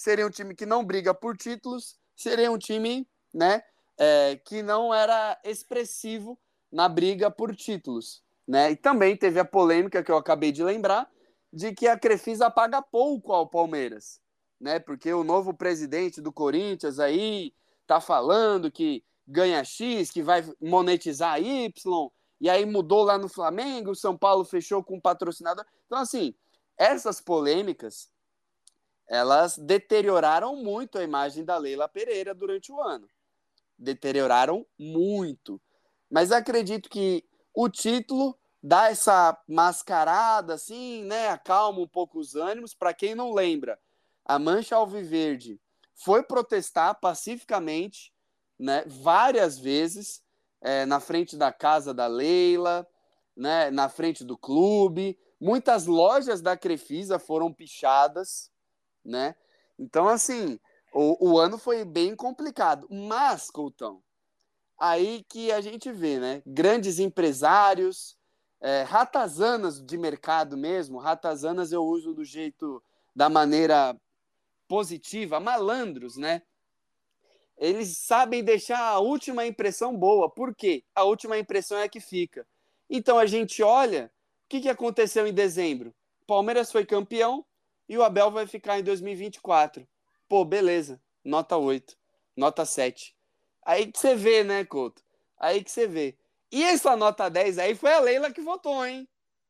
seria 0.02 0.26
um 0.26 0.32
time 0.32 0.56
que 0.56 0.66
não 0.66 0.84
briga 0.84 1.14
por 1.14 1.38
títulos, 1.38 1.96
seria 2.16 2.52
um 2.52 2.58
time 2.58 3.08
né, 3.32 3.62
é, 3.98 4.36
que 4.36 4.64
não 4.64 4.92
era 4.92 5.40
expressivo 5.44 6.40
na 6.72 6.90
briga 6.90 7.30
por 7.30 7.56
títulos. 7.56 8.24
Né? 8.48 8.72
E 8.72 8.76
também 8.76 9.16
teve 9.16 9.40
a 9.40 9.46
polêmica 9.46 10.04
que 10.04 10.12
eu 10.12 10.18
acabei 10.18 10.52
de 10.52 10.64
lembrar 10.64 11.08
de 11.54 11.72
que 11.74 11.88
a 11.88 12.00
Crefisa 12.00 12.50
paga 12.50 12.82
pouco 12.82 13.32
ao 13.32 13.48
Palmeiras, 13.48 14.20
né? 14.60 14.80
Porque 14.80 15.12
o 15.14 15.24
novo 15.24 15.54
presidente 15.54 16.22
do 16.22 16.32
Corinthians 16.32 16.98
aí 16.98 17.54
tá 17.86 18.00
falando 18.00 18.72
que 18.72 19.04
ganha 19.28 19.64
X, 19.64 20.10
que 20.10 20.24
vai 20.24 20.44
monetizar 20.62 21.42
Y, 21.42 22.10
e 22.40 22.50
aí 22.50 22.66
mudou 22.66 23.04
lá 23.04 23.18
no 23.18 23.28
Flamengo, 23.28 23.92
o 23.92 23.96
São 23.96 24.18
Paulo 24.18 24.46
fechou 24.46 24.82
com 24.82 24.96
um 24.96 25.02
patrocinador. 25.02 25.66
Então, 25.86 26.00
assim, 26.00 26.34
essas 26.78 27.20
polêmicas, 27.20 28.10
elas 29.12 29.58
deterioraram 29.58 30.56
muito 30.56 30.97
a 30.97 31.04
imagem 31.04 31.43
da 31.43 31.58
Leila 31.58 31.86
Pereira 31.89 32.34
durante 32.34 32.71
o 32.71 32.82
ano. 32.82 33.10
Deterioraram 33.78 34.65
muito. 34.80 35.62
Mas 36.10 36.32
acredito 36.32 36.89
que 36.89 37.26
o 37.54 37.67
título 37.67 38.39
dá 38.63 38.89
essa 38.89 39.38
mascarada, 39.45 40.54
assim, 40.54 41.04
né? 41.04 41.28
Acalma 41.28 41.82
um 41.82 41.88
pouco 41.88 42.19
os 42.19 42.36
ânimos. 42.36 42.74
Para 42.74 42.93
quem 42.93 43.13
não 43.13 43.34
lembra, 43.34 43.78
a 44.24 44.39
Mancha 44.39 44.78
Alviverde 44.78 45.60
foi 45.93 46.24
protestar 46.24 46.97
pacificamente 47.02 48.13
né, 48.58 48.86
várias 48.88 49.60
vezes 49.60 50.24
é, 50.62 50.86
na 50.86 51.02
frente 51.02 51.36
da 51.36 51.52
casa 51.52 51.93
da 51.93 52.08
Leila, 52.08 52.88
né, 53.36 53.69
na 53.71 53.89
frente 53.89 54.24
do 54.24 54.38
clube. 54.38 55.19
Muitas 55.38 55.86
lojas 55.86 56.41
da 56.41 56.56
Crefisa 56.56 57.19
foram 57.19 57.52
pichadas, 57.52 58.50
né? 59.04 59.36
Então, 59.78 60.08
assim, 60.08 60.60
o, 60.94 61.32
o 61.32 61.40
ano 61.40 61.58
foi 61.58 61.84
bem 61.86 62.16
complicado. 62.16 62.88
Mas, 62.90 63.50
Coutão, 63.50 64.04
aí 64.80 65.24
que 65.30 65.52
a 65.52 65.62
gente 65.62 65.92
vê, 65.92 66.20
né? 66.20 66.42
Grandes 66.46 67.00
empresários, 67.00 68.18
é, 68.60 68.84
ratazanas 68.84 69.82
de 69.82 69.98
mercado 69.98 70.58
mesmo. 70.58 71.00
Ratazanas 71.00 71.72
eu 71.72 71.84
uso 71.84 72.14
do 72.14 72.24
jeito, 72.24 72.82
da 73.16 73.30
maneira 73.30 73.96
positiva, 74.68 75.40
malandros, 75.40 76.16
né? 76.16 76.42
Eles 77.58 77.98
sabem 77.98 78.44
deixar 78.44 78.80
a 78.80 79.00
última 79.00 79.46
impressão 79.46 79.96
boa. 79.96 80.30
Por 80.30 80.56
quê? 80.56 80.84
A 80.96 81.04
última 81.04 81.38
impressão 81.38 81.78
é 81.78 81.84
a 81.84 81.90
que 81.90 82.00
fica. 82.00 82.48
Então 82.90 83.20
a 83.20 83.26
gente 83.26 83.62
olha 83.62 84.12
o 84.46 84.50
que, 84.50 84.62
que 84.62 84.70
aconteceu 84.70 85.28
em 85.28 85.34
dezembro. 85.34 85.94
Palmeiras 86.26 86.72
foi 86.72 86.86
campeão 86.86 87.46
e 87.91 87.97
o 87.97 88.04
Abel 88.04 88.32
vai 88.32 88.47
ficar 88.47 88.80
em 88.80 88.84
2024. 88.84 89.86
Pô, 90.30 90.45
beleza. 90.45 90.97
Nota 91.25 91.58
8, 91.58 91.97
nota 92.38 92.63
7. 92.63 93.13
Aí 93.65 93.91
que 93.91 93.99
você 93.99 94.15
vê, 94.15 94.45
né, 94.45 94.63
Couto? 94.63 95.04
Aí 95.38 95.62
que 95.62 95.69
você 95.69 95.88
vê. 95.88 96.17
E 96.49 96.63
essa 96.63 96.95
nota 96.95 97.27
10 97.27 97.58
aí 97.58 97.75
foi 97.75 97.91
a 97.91 97.99
Leila 97.99 98.32
que 98.32 98.39
votou, 98.39 98.86
hein? 98.86 99.06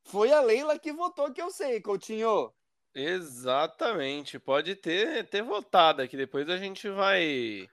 Foi 0.06 0.32
a 0.32 0.42
Leila 0.42 0.80
que 0.80 0.92
votou, 0.92 1.32
que 1.32 1.40
eu 1.40 1.52
sei, 1.52 1.80
Coutinho. 1.82 2.52
Exatamente. 2.96 4.40
Pode 4.40 4.76
ter, 4.76 5.30
ter 5.30 5.44
votado 5.44 6.02
aqui. 6.02 6.18
Depois 6.18 6.50
a 6.50 6.58
gente 6.58 6.90
vai 6.90 7.70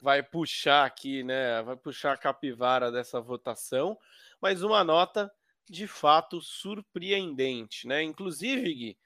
vai 0.00 0.22
puxar 0.22 0.86
aqui, 0.86 1.24
né? 1.24 1.60
Vai 1.62 1.74
puxar 1.76 2.12
a 2.12 2.16
capivara 2.16 2.92
dessa 2.92 3.20
votação, 3.20 3.98
mas 4.40 4.62
uma 4.62 4.84
nota 4.84 5.28
de 5.68 5.88
fato 5.88 6.40
surpreendente, 6.40 7.88
né? 7.88 8.00
Inclusive, 8.04 8.72
Gui, 8.72 8.98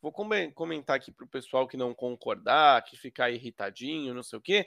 vou 0.00 0.12
comentar 0.12 0.96
aqui 0.96 1.10
para 1.10 1.24
o 1.24 1.28
pessoal 1.28 1.66
que 1.66 1.76
não 1.76 1.94
concordar, 1.94 2.84
que 2.84 2.96
ficar 2.96 3.30
irritadinho, 3.30 4.14
não 4.14 4.22
sei 4.22 4.38
o 4.38 4.42
quê. 4.42 4.66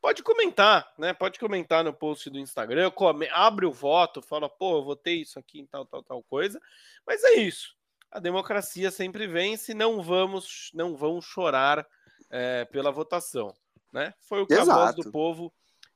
Pode 0.00 0.22
comentar, 0.22 0.92
né? 0.98 1.12
Pode 1.12 1.38
comentar 1.38 1.84
no 1.84 1.92
post 1.92 2.28
do 2.28 2.38
Instagram, 2.38 2.90
come, 2.90 3.28
abre 3.30 3.66
o 3.66 3.72
voto, 3.72 4.20
fala, 4.20 4.48
pô, 4.48 4.78
eu 4.78 4.84
votei 4.84 5.22
isso 5.22 5.38
aqui 5.38 5.60
em 5.60 5.66
tal, 5.66 5.86
tal, 5.86 6.02
tal 6.02 6.22
coisa. 6.24 6.60
Mas 7.06 7.22
é 7.22 7.34
isso. 7.34 7.76
A 8.10 8.18
democracia 8.18 8.90
sempre 8.90 9.26
vence, 9.26 9.72
não 9.72 10.02
vamos, 10.02 10.70
não 10.74 10.96
vão 10.96 11.20
chorar 11.20 11.86
é, 12.30 12.64
pela 12.64 12.90
votação 12.90 13.54
né? 13.92 14.14
Foi 14.20 14.40
o 14.40 14.46
que 14.46 14.54
Exato. 14.54 14.70
a 14.70 14.74
voz 14.74 14.94
do 14.96 15.12
povo 15.12 15.52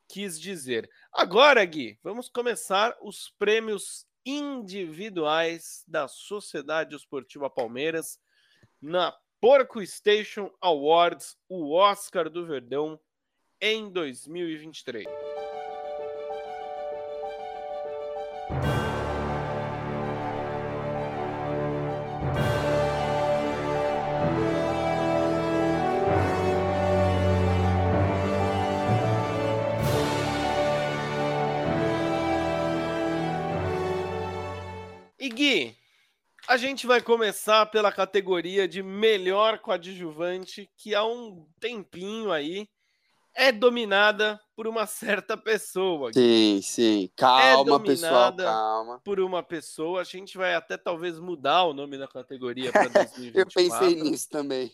quis 0.08 0.38
dizer. 0.38 0.88
Agora, 1.12 1.64
Gui, 1.64 1.98
vamos 2.02 2.28
começar 2.28 2.96
os 3.00 3.30
prêmios 3.38 4.06
individuais 4.24 5.82
da 5.88 6.06
Sociedade 6.06 6.94
Esportiva 6.94 7.48
Palmeiras 7.48 8.18
na 8.80 9.14
Porco 9.40 9.84
Station 9.86 10.50
Awards, 10.60 11.36
o 11.48 11.72
Oscar 11.74 12.30
do 12.30 12.46
Verdão 12.46 12.98
em 13.60 13.90
2023. 13.90 15.06
E 35.18 35.28
Gui, 35.28 35.75
a 36.48 36.56
gente 36.56 36.86
vai 36.86 37.00
começar 37.00 37.66
pela 37.66 37.90
categoria 37.90 38.68
de 38.68 38.82
melhor 38.82 39.58
coadjuvante, 39.58 40.70
que 40.76 40.94
há 40.94 41.04
um 41.04 41.46
tempinho 41.60 42.30
aí 42.30 42.68
é 43.36 43.52
dominada 43.52 44.40
por 44.56 44.66
uma 44.66 44.86
certa 44.86 45.36
pessoa. 45.36 46.10
Sim, 46.12 46.60
sim. 46.62 47.10
Calma, 47.14 47.76
é 47.76 47.78
pessoal, 47.80 48.34
calma. 48.34 49.00
Por 49.04 49.20
uma 49.20 49.42
pessoa. 49.42 50.00
A 50.00 50.04
gente 50.04 50.38
vai 50.38 50.54
até 50.54 50.78
talvez 50.78 51.18
mudar 51.18 51.64
o 51.64 51.74
nome 51.74 51.98
da 51.98 52.08
categoria 52.08 52.72
para 52.72 52.88
2024. 52.88 53.36
Eu 53.38 53.46
pensei 53.46 54.02
nisso 54.02 54.30
também. 54.30 54.72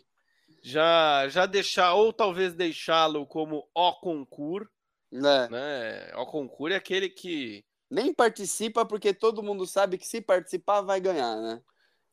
Já, 0.62 1.26
já 1.28 1.44
deixar, 1.44 1.94
ou 1.94 2.12
talvez 2.12 2.54
deixá-lo 2.54 3.26
como 3.26 3.68
O 3.74 3.92
Concur. 3.94 4.68
É. 5.12 5.48
Né? 5.48 6.12
O 6.14 6.24
Concur 6.24 6.70
é 6.70 6.76
aquele 6.76 7.08
que. 7.08 7.64
Nem 7.92 8.12
participa, 8.14 8.86
porque 8.86 9.12
todo 9.12 9.42
mundo 9.42 9.66
sabe 9.66 9.98
que 9.98 10.06
se 10.06 10.22
participar 10.22 10.80
vai 10.80 10.98
ganhar, 10.98 11.36
né? 11.36 11.62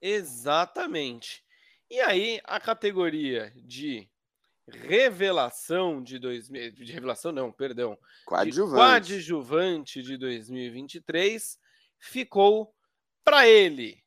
Exatamente. 0.02 1.42
E 1.90 2.02
aí, 2.02 2.42
a 2.44 2.60
categoria 2.60 3.54
de 3.56 4.10
revelação 4.68 6.04
de 6.04 6.20
2000, 6.20 6.74
de 6.74 6.92
revelação 6.92 7.32
não, 7.32 7.50
perdão, 7.50 7.98
coadjuvante. 8.26 8.74
de 8.74 8.78
coadjuvante 8.78 10.04
de 10.04 10.18
2023 10.18 11.58
ficou 11.98 12.76
para 13.24 13.48
ele 13.48 14.04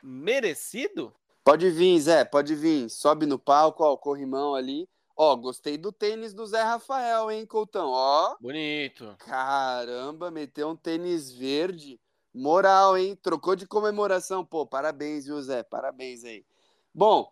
merecido? 0.02 1.14
Pode 1.44 1.70
vir, 1.70 2.00
Zé, 2.00 2.24
pode 2.24 2.54
vir. 2.54 2.88
Sobe 2.88 3.26
no 3.26 3.38
palco, 3.38 3.84
ó, 3.84 3.92
o 3.92 3.98
corrimão 3.98 4.54
ali. 4.54 4.88
Ó, 5.16 5.36
gostei 5.36 5.76
do 5.78 5.92
tênis 5.92 6.32
do 6.32 6.46
Zé 6.46 6.62
Rafael, 6.62 7.30
hein, 7.30 7.46
Coutão? 7.46 7.90
Ó. 7.90 8.36
Bonito. 8.40 9.14
Caramba, 9.18 10.30
meteu 10.30 10.70
um 10.70 10.76
tênis 10.76 11.30
verde. 11.30 12.00
Moral, 12.32 12.98
hein? 12.98 13.14
Trocou 13.14 13.54
de 13.54 13.66
comemoração. 13.66 14.44
Pô, 14.44 14.66
parabéns, 14.66 15.26
viu, 15.26 15.40
Zé? 15.40 15.62
Parabéns 15.62 16.24
aí. 16.24 16.44
Bom, 16.92 17.30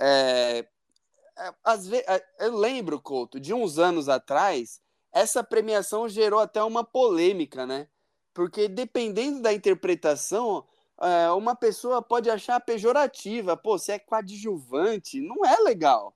é... 0.00 0.66
é 1.38 1.54
às 1.62 1.86
vezes, 1.86 2.06
é, 2.08 2.24
eu 2.40 2.56
lembro, 2.56 3.00
Couto, 3.00 3.38
de 3.38 3.54
uns 3.54 3.78
anos 3.78 4.08
atrás, 4.08 4.81
essa 5.12 5.44
premiação 5.44 6.08
gerou 6.08 6.40
até 6.40 6.62
uma 6.62 6.82
polêmica, 6.82 7.66
né? 7.66 7.88
Porque 8.32 8.68
dependendo 8.68 9.42
da 9.42 9.52
interpretação, 9.52 10.66
é, 11.00 11.30
uma 11.30 11.54
pessoa 11.54 12.00
pode 12.00 12.30
achar 12.30 12.58
pejorativa. 12.60 13.56
Pô, 13.56 13.78
você 13.78 13.92
é 13.92 13.98
coadjuvante. 13.98 15.20
Não 15.20 15.44
é 15.44 15.56
legal. 15.58 16.14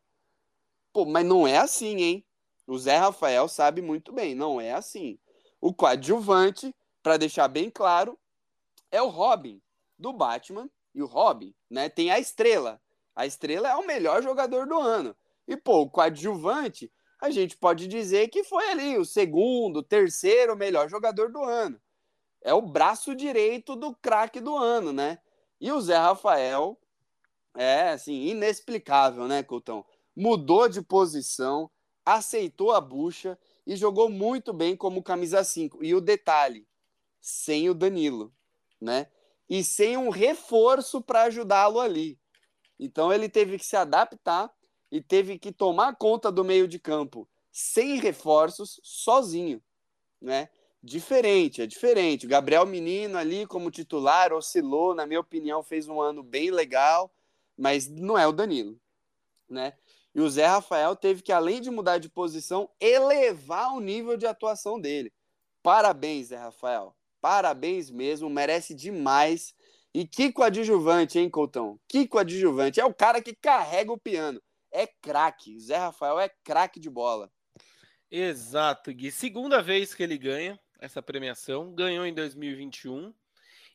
Pô, 0.92 1.05
mas 1.05 1.26
não 1.26 1.47
é 1.47 1.59
assim, 1.59 1.97
hein? 1.97 2.26
O 2.66 2.78
Zé 2.78 2.97
Rafael 2.97 3.47
sabe 3.49 3.82
muito 3.82 4.12
bem, 4.12 4.34
não 4.34 4.61
é 4.61 4.72
assim. 4.72 5.18
O 5.61 5.74
coadjuvante, 5.74 6.74
para 7.03 7.16
deixar 7.16 7.49
bem 7.49 7.70
claro, 7.70 8.18
é 8.90 9.01
o 9.01 9.09
Robin 9.09 9.61
do 9.99 10.12
Batman. 10.12 10.68
E 10.94 11.03
o 11.03 11.07
Robin, 11.07 11.55
né, 11.68 11.90
tem 11.90 12.11
a 12.11 12.18
estrela. 12.18 12.80
A 13.14 13.26
estrela 13.26 13.68
é 13.68 13.76
o 13.76 13.86
melhor 13.86 14.22
jogador 14.22 14.66
do 14.66 14.78
ano. 14.78 15.14
E, 15.47 15.57
pô, 15.57 15.82
o 15.82 15.90
coadjuvante, 15.90 16.90
a 17.21 17.31
gente 17.31 17.57
pode 17.57 17.87
dizer 17.87 18.29
que 18.29 18.45
foi 18.45 18.71
ali 18.71 18.99
o 18.99 19.05
segundo, 19.05 19.83
terceiro 19.83 20.57
melhor 20.57 20.89
jogador 20.89 21.31
do 21.31 21.43
ano 21.43 21.81
é 22.47 22.55
o 22.55 22.62
braço 22.62 23.12
direito 23.12 23.75
do 23.75 23.93
craque 23.97 24.41
do 24.41 24.57
ano, 24.57 24.93
né? 24.93 25.19
E 25.61 25.73
o 25.73 25.81
Zé 25.81 25.97
Rafael 25.97 26.79
é 27.57 27.91
assim, 27.91 28.29
inexplicável, 28.29 29.27
né, 29.27 29.43
Coutão? 29.43 29.85
Mudou 30.14 30.69
de 30.69 30.81
posição, 30.81 31.69
aceitou 32.05 32.73
a 32.73 32.81
bucha 32.81 33.37
e 33.67 33.75
jogou 33.75 34.09
muito 34.09 34.53
bem 34.53 34.77
como 34.77 35.03
camisa 35.03 35.43
5. 35.43 35.83
E 35.83 35.93
o 35.93 36.01
detalhe, 36.01 36.69
sem 37.21 37.69
o 37.69 37.75
Danilo, 37.75 38.33
né? 38.81 39.09
E 39.51 39.64
sem 39.64 39.97
um 39.97 40.09
reforço 40.09 41.03
para 41.03 41.25
ajudá-lo 41.25 41.81
ali. 41.81 42.17
Então 42.79 43.12
ele 43.12 43.29
teve 43.29 43.59
que 43.59 43.67
se 43.67 43.77
adaptar 43.77 44.53
e 44.91 45.01
teve 45.01 45.39
que 45.39 45.53
tomar 45.53 45.97
conta 45.97 46.30
do 46.30 46.45
meio 46.45 46.68
de 46.68 46.78
campo 46.78 47.28
sem 47.51 47.99
reforços, 47.99 48.80
sozinho, 48.82 49.62
né? 50.20 50.49
diferente, 50.87 51.61
é 51.61 51.66
diferente. 51.66 52.26
O 52.26 52.28
Gabriel 52.28 52.64
Menino 52.64 53.18
ali 53.18 53.45
como 53.47 53.70
titular 53.70 54.32
oscilou, 54.32 54.95
na 54.95 55.05
minha 55.05 55.20
opinião, 55.20 55.62
fez 55.62 55.89
um 55.89 56.01
ano 56.01 56.22
bem 56.22 56.51
legal, 56.51 57.12
mas 57.59 57.89
não 57.89 58.16
é 58.16 58.26
o 58.26 58.32
Danilo, 58.32 58.78
né? 59.49 59.74
E 60.14 60.20
o 60.20 60.30
Zé 60.30 60.47
Rafael 60.47 60.97
teve 60.97 61.20
que, 61.22 61.32
além 61.32 61.61
de 61.61 61.70
mudar 61.70 61.99
de 61.99 62.09
posição, 62.09 62.70
elevar 62.80 63.74
o 63.74 63.80
nível 63.80 64.16
de 64.16 64.26
atuação 64.26 64.80
dele. 64.80 65.12
Parabéns, 65.62 66.28
Zé 66.28 66.37
Rafael. 66.37 66.97
Parabéns 67.20 67.91
mesmo, 67.91 68.30
merece 68.30 68.74
demais. 68.74 69.55
E 69.93 70.07
que 70.07 70.32
coadjuvante, 70.32 71.18
hein, 71.18 71.28
Coutão? 71.28 71.78
Que 71.89 72.07
coadjuvante. 72.07 72.80
É 72.80 72.84
o 72.84 72.95
cara 72.95 73.20
que 73.20 73.34
carrega 73.34 73.93
o 73.93 73.99
piano. 73.99 74.41
É 74.77 74.87
craque. 74.87 75.59
Zé 75.59 75.79
Rafael 75.79 76.20
é 76.20 76.29
craque 76.29 76.79
de 76.79 76.91
bola. 76.91 77.33
Exato, 78.11 78.93
Gui. 78.93 79.11
Segunda 79.11 79.62
vez 79.62 79.95
que 79.95 80.03
ele 80.03 80.18
ganha 80.18 80.61
essa 80.79 81.03
premiação, 81.03 81.72
ganhou 81.72 82.05
em 82.05 82.12
2021 82.12 83.14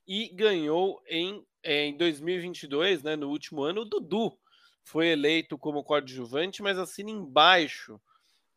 e 0.08 0.30
ganhou 0.30 1.02
em, 1.08 1.44
é, 1.64 1.86
em 1.86 1.98
2022, 1.98 3.02
né, 3.02 3.16
no 3.16 3.30
último 3.30 3.64
ano, 3.64 3.82
o 3.82 3.86
Dudu 3.86 4.38
foi 4.84 5.08
eleito 5.08 5.58
como 5.58 5.84
coadjuvante, 5.84 6.62
mas 6.62 6.78
assina 6.78 7.10
embaixo 7.10 8.00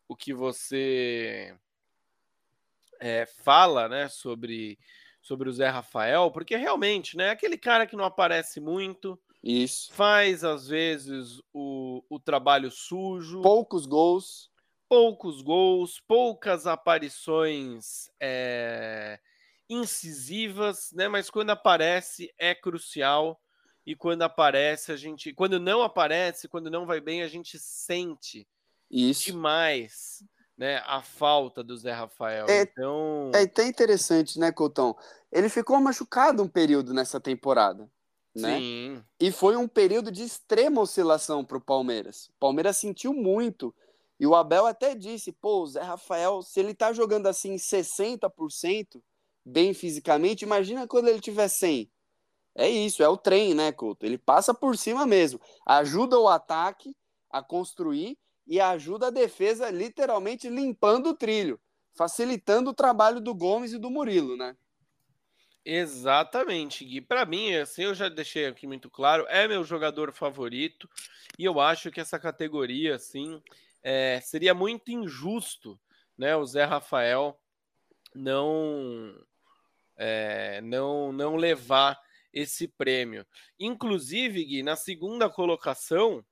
o 0.07 0.15
que 0.15 0.31
você 0.31 1.57
é, 2.99 3.25
fala 3.25 3.89
né, 3.89 4.07
sobre, 4.07 4.77
sobre 5.19 5.49
o 5.49 5.53
Zé 5.53 5.69
Rafael, 5.69 6.29
porque 6.29 6.55
realmente 6.55 7.17
né, 7.17 7.29
é 7.29 7.31
aquele 7.31 7.57
cara 7.57 7.87
que 7.87 7.95
não 7.95 8.05
aparece 8.05 8.59
muito, 8.59 9.19
Isso. 9.45 9.93
faz 9.93 10.43
às 10.43 10.67
vezes 10.67 11.39
o, 11.53 12.03
o 12.09 12.19
trabalho 12.19 12.71
sujo. 12.71 13.41
Poucos 13.41 13.85
gols 13.85 14.49
poucos 14.87 15.41
gols, 15.41 15.99
poucas 16.07 16.67
aparições 16.67 18.09
é, 18.19 19.19
incisivas, 19.69 20.91
né? 20.93 21.07
Mas 21.07 21.29
quando 21.29 21.49
aparece 21.49 22.33
é 22.37 22.53
crucial 22.53 23.39
e 23.85 23.95
quando 23.95 24.23
aparece 24.23 24.91
a 24.91 24.95
gente, 24.95 25.33
quando 25.33 25.59
não 25.59 25.81
aparece, 25.81 26.47
quando 26.47 26.69
não 26.69 26.85
vai 26.85 27.01
bem, 27.01 27.21
a 27.21 27.27
gente 27.27 27.57
sente 27.59 28.47
Isso. 28.89 29.25
demais, 29.25 30.23
né? 30.57 30.81
A 30.85 31.01
falta 31.01 31.63
do 31.63 31.75
Zé 31.75 31.91
Rafael. 31.91 32.47
É, 32.47 32.61
então 32.61 33.31
é 33.33 33.41
até 33.41 33.65
interessante, 33.65 34.39
né, 34.39 34.51
Coutão? 34.51 34.95
Ele 35.31 35.49
ficou 35.49 35.79
machucado 35.81 36.41
um 36.41 36.47
período 36.47 36.93
nessa 36.93 37.19
temporada. 37.19 37.89
Né? 38.35 38.59
Sim. 38.59 39.03
E 39.19 39.31
foi 39.31 39.55
um 39.55 39.67
período 39.67 40.11
de 40.11 40.23
extrema 40.23 40.81
oscilação 40.81 41.45
para 41.45 41.57
o 41.57 41.61
Palmeiras. 41.61 42.27
O 42.27 42.33
Palmeiras 42.39 42.77
sentiu 42.77 43.13
muito 43.13 43.73
e 44.19 44.27
o 44.27 44.35
Abel 44.35 44.65
até 44.65 44.93
disse, 44.93 45.31
pô, 45.31 45.61
o 45.61 45.67
Zé 45.67 45.81
Rafael, 45.81 46.41
se 46.41 46.59
ele 46.59 46.73
tá 46.73 46.91
jogando 46.91 47.27
assim 47.27 47.55
60% 47.55 49.01
bem 49.45 49.73
fisicamente, 49.73 50.43
imagina 50.43 50.87
quando 50.87 51.07
ele 51.07 51.19
tiver 51.19 51.47
100. 51.47 51.89
É 52.55 52.69
isso, 52.69 53.03
é 53.03 53.09
o 53.09 53.17
trem, 53.17 53.53
né, 53.53 53.71
Couto? 53.71 54.05
Ele 54.05 54.17
passa 54.17 54.53
por 54.53 54.77
cima 54.77 55.05
mesmo. 55.05 55.39
Ajuda 55.65 56.17
o 56.17 56.27
ataque 56.27 56.95
a 57.29 57.43
construir 57.43 58.17
e 58.47 58.61
ajuda 58.61 59.07
a 59.07 59.11
defesa 59.11 59.69
literalmente 59.69 60.49
limpando 60.49 61.07
o 61.07 61.13
trilho, 61.13 61.59
facilitando 61.93 62.69
o 62.69 62.73
trabalho 62.73 63.19
do 63.19 63.33
Gomes 63.33 63.73
e 63.73 63.77
do 63.77 63.89
Murilo, 63.89 64.37
né? 64.37 64.55
Exatamente, 65.65 66.85
Gui. 66.85 67.01
Para 67.01 67.25
mim, 67.25 67.55
assim, 67.55 67.83
eu 67.83 67.95
já 67.95 68.07
deixei 68.07 68.45
aqui 68.45 68.67
muito 68.67 68.87
claro, 68.87 69.25
é 69.27 69.47
meu 69.47 69.63
jogador 69.63 70.13
favorito 70.13 70.87
e 71.39 71.43
eu 71.43 71.59
acho 71.59 71.89
que 71.89 71.99
essa 71.99 72.19
categoria, 72.19 72.95
assim, 72.95 73.41
é, 73.81 74.21
seria 74.21 74.53
muito 74.53 74.91
injusto 74.91 75.79
né, 76.15 76.35
o 76.35 76.45
Zé 76.45 76.63
Rafael 76.63 77.39
não, 78.13 79.15
é, 79.97 80.61
não, 80.61 81.11
não 81.11 81.35
levar 81.35 81.99
esse 82.31 82.67
prêmio. 82.67 83.25
Inclusive, 83.59 84.45
Gui, 84.45 84.61
na 84.61 84.75
segunda 84.75 85.29
colocação 85.29 86.23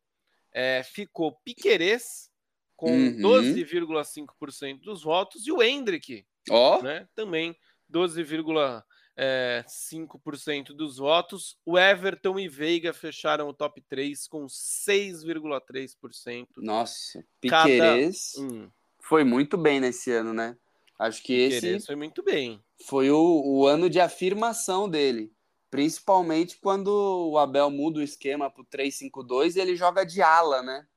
é, 0.51 0.83
ficou 0.83 1.31
Piquerez 1.43 2.29
com 2.75 2.91
uhum. 2.91 3.17
12,5% 3.17 4.81
dos 4.81 5.01
votos 5.01 5.47
e 5.47 5.51
o 5.51 5.63
Hendrick 5.63 6.25
oh. 6.49 6.81
né, 6.83 7.07
também 7.15 7.57
12,5% 7.91 8.83
é, 9.15 9.63
5% 9.67 10.73
dos 10.73 10.97
votos. 10.97 11.57
O 11.65 11.77
Everton 11.77 12.39
e 12.39 12.47
Veiga 12.47 12.93
fecharam 12.93 13.47
o 13.47 13.53
top 13.53 13.81
3 13.81 14.27
com 14.27 14.45
6,3%. 14.45 16.47
Nossa, 16.57 17.23
Piqueires 17.39 18.35
um. 18.37 18.69
foi 18.99 19.23
muito 19.23 19.57
bem 19.57 19.79
nesse 19.79 20.11
ano, 20.11 20.33
né? 20.33 20.57
Acho 20.97 21.21
que 21.21 21.33
Piqueires 21.33 21.63
esse 21.63 21.85
foi 21.85 21.95
muito 21.95 22.23
bem. 22.23 22.61
Foi 22.85 23.09
o, 23.09 23.41
o 23.45 23.67
ano 23.67 23.89
de 23.89 23.99
afirmação 23.99 24.89
dele. 24.89 25.31
Principalmente 25.69 26.57
quando 26.59 27.31
o 27.31 27.37
Abel 27.37 27.69
muda 27.71 27.99
o 27.99 28.03
esquema 28.03 28.49
para 28.49 28.61
o 28.61 28.65
3-5-2 28.65 29.55
e 29.55 29.59
ele 29.59 29.75
joga 29.75 30.05
de 30.05 30.21
ala, 30.21 30.61
né? 30.61 30.87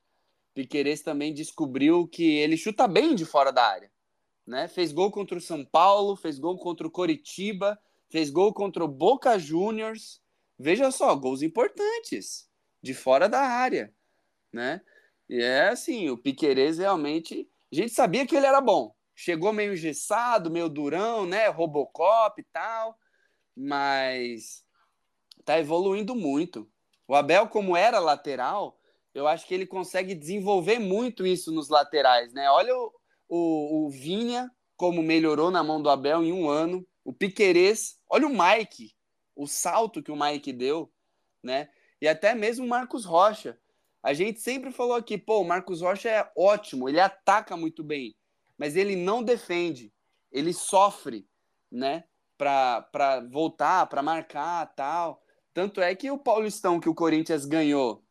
Piqueires 0.54 1.02
também 1.02 1.34
descobriu 1.34 2.06
que 2.06 2.38
ele 2.38 2.56
chuta 2.56 2.86
bem 2.86 3.14
de 3.14 3.24
fora 3.24 3.50
da 3.50 3.66
área. 3.66 3.90
Né? 4.46 4.68
Fez 4.68 4.92
gol 4.92 5.10
contra 5.10 5.36
o 5.36 5.40
São 5.40 5.64
Paulo, 5.64 6.14
fez 6.14 6.38
gol 6.38 6.56
contra 6.58 6.86
o 6.86 6.90
Coritiba, 6.90 7.78
fez 8.10 8.30
gol 8.30 8.52
contra 8.52 8.84
o 8.84 8.88
Boca 8.88 9.38
Juniors. 9.38 10.20
Veja 10.58 10.90
só, 10.90 11.14
gols 11.14 11.42
importantes 11.42 12.48
de 12.82 12.94
fora 12.94 13.28
da 13.28 13.40
área, 13.40 13.92
né? 14.52 14.80
E 15.28 15.42
é 15.42 15.68
assim, 15.68 16.08
o 16.08 16.16
Piquerez 16.16 16.78
realmente, 16.78 17.48
a 17.72 17.76
gente 17.76 17.92
sabia 17.92 18.26
que 18.26 18.36
ele 18.36 18.46
era 18.46 18.60
bom. 18.60 18.94
Chegou 19.14 19.52
meio 19.52 19.72
engessado, 19.72 20.50
meio 20.50 20.68
durão, 20.68 21.26
né? 21.26 21.48
Robocop 21.48 22.40
e 22.40 22.44
tal, 22.52 22.96
mas 23.56 24.64
tá 25.44 25.58
evoluindo 25.58 26.14
muito. 26.14 26.70
O 27.08 27.14
Abel, 27.14 27.48
como 27.48 27.76
era 27.76 27.98
lateral, 27.98 28.78
eu 29.14 29.26
acho 29.26 29.46
que 29.46 29.54
ele 29.54 29.66
consegue 29.66 30.14
desenvolver 30.14 30.78
muito 30.78 31.26
isso 31.26 31.50
nos 31.50 31.68
laterais, 31.68 32.32
né? 32.32 32.50
Olha 32.50 32.76
o, 32.76 32.92
o, 33.28 33.86
o 33.86 33.90
Vinha, 33.90 34.50
como 34.76 35.02
melhorou 35.02 35.50
na 35.50 35.64
mão 35.64 35.80
do 35.80 35.88
Abel 35.88 36.22
em 36.22 36.32
um 36.32 36.48
ano 36.48 36.86
o 37.06 37.12
Piquerez, 37.12 38.00
olha 38.10 38.26
o 38.26 38.30
Mike, 38.30 38.92
o 39.36 39.46
salto 39.46 40.02
que 40.02 40.10
o 40.10 40.16
Mike 40.16 40.52
deu, 40.52 40.92
né? 41.40 41.68
E 42.00 42.08
até 42.08 42.34
mesmo 42.34 42.66
o 42.66 42.68
Marcos 42.68 43.04
Rocha. 43.04 43.56
A 44.02 44.12
gente 44.12 44.40
sempre 44.40 44.72
falou 44.72 44.96
aqui, 44.96 45.16
pô, 45.16 45.40
o 45.40 45.44
Marcos 45.44 45.82
Rocha 45.82 46.08
é 46.08 46.28
ótimo, 46.36 46.88
ele 46.88 46.98
ataca 46.98 47.56
muito 47.56 47.84
bem, 47.84 48.16
mas 48.58 48.74
ele 48.74 48.96
não 48.96 49.22
defende, 49.22 49.92
ele 50.32 50.52
sofre, 50.52 51.28
né? 51.70 52.02
Para 52.36 53.24
voltar, 53.30 53.86
para 53.86 54.02
marcar 54.02 54.66
tal. 54.74 55.22
Tanto 55.54 55.80
é 55.80 55.94
que 55.94 56.10
o 56.10 56.18
Paulistão 56.18 56.80
que 56.80 56.88
o 56.88 56.94
Corinthians 56.94 57.44
ganhou 57.44 58.04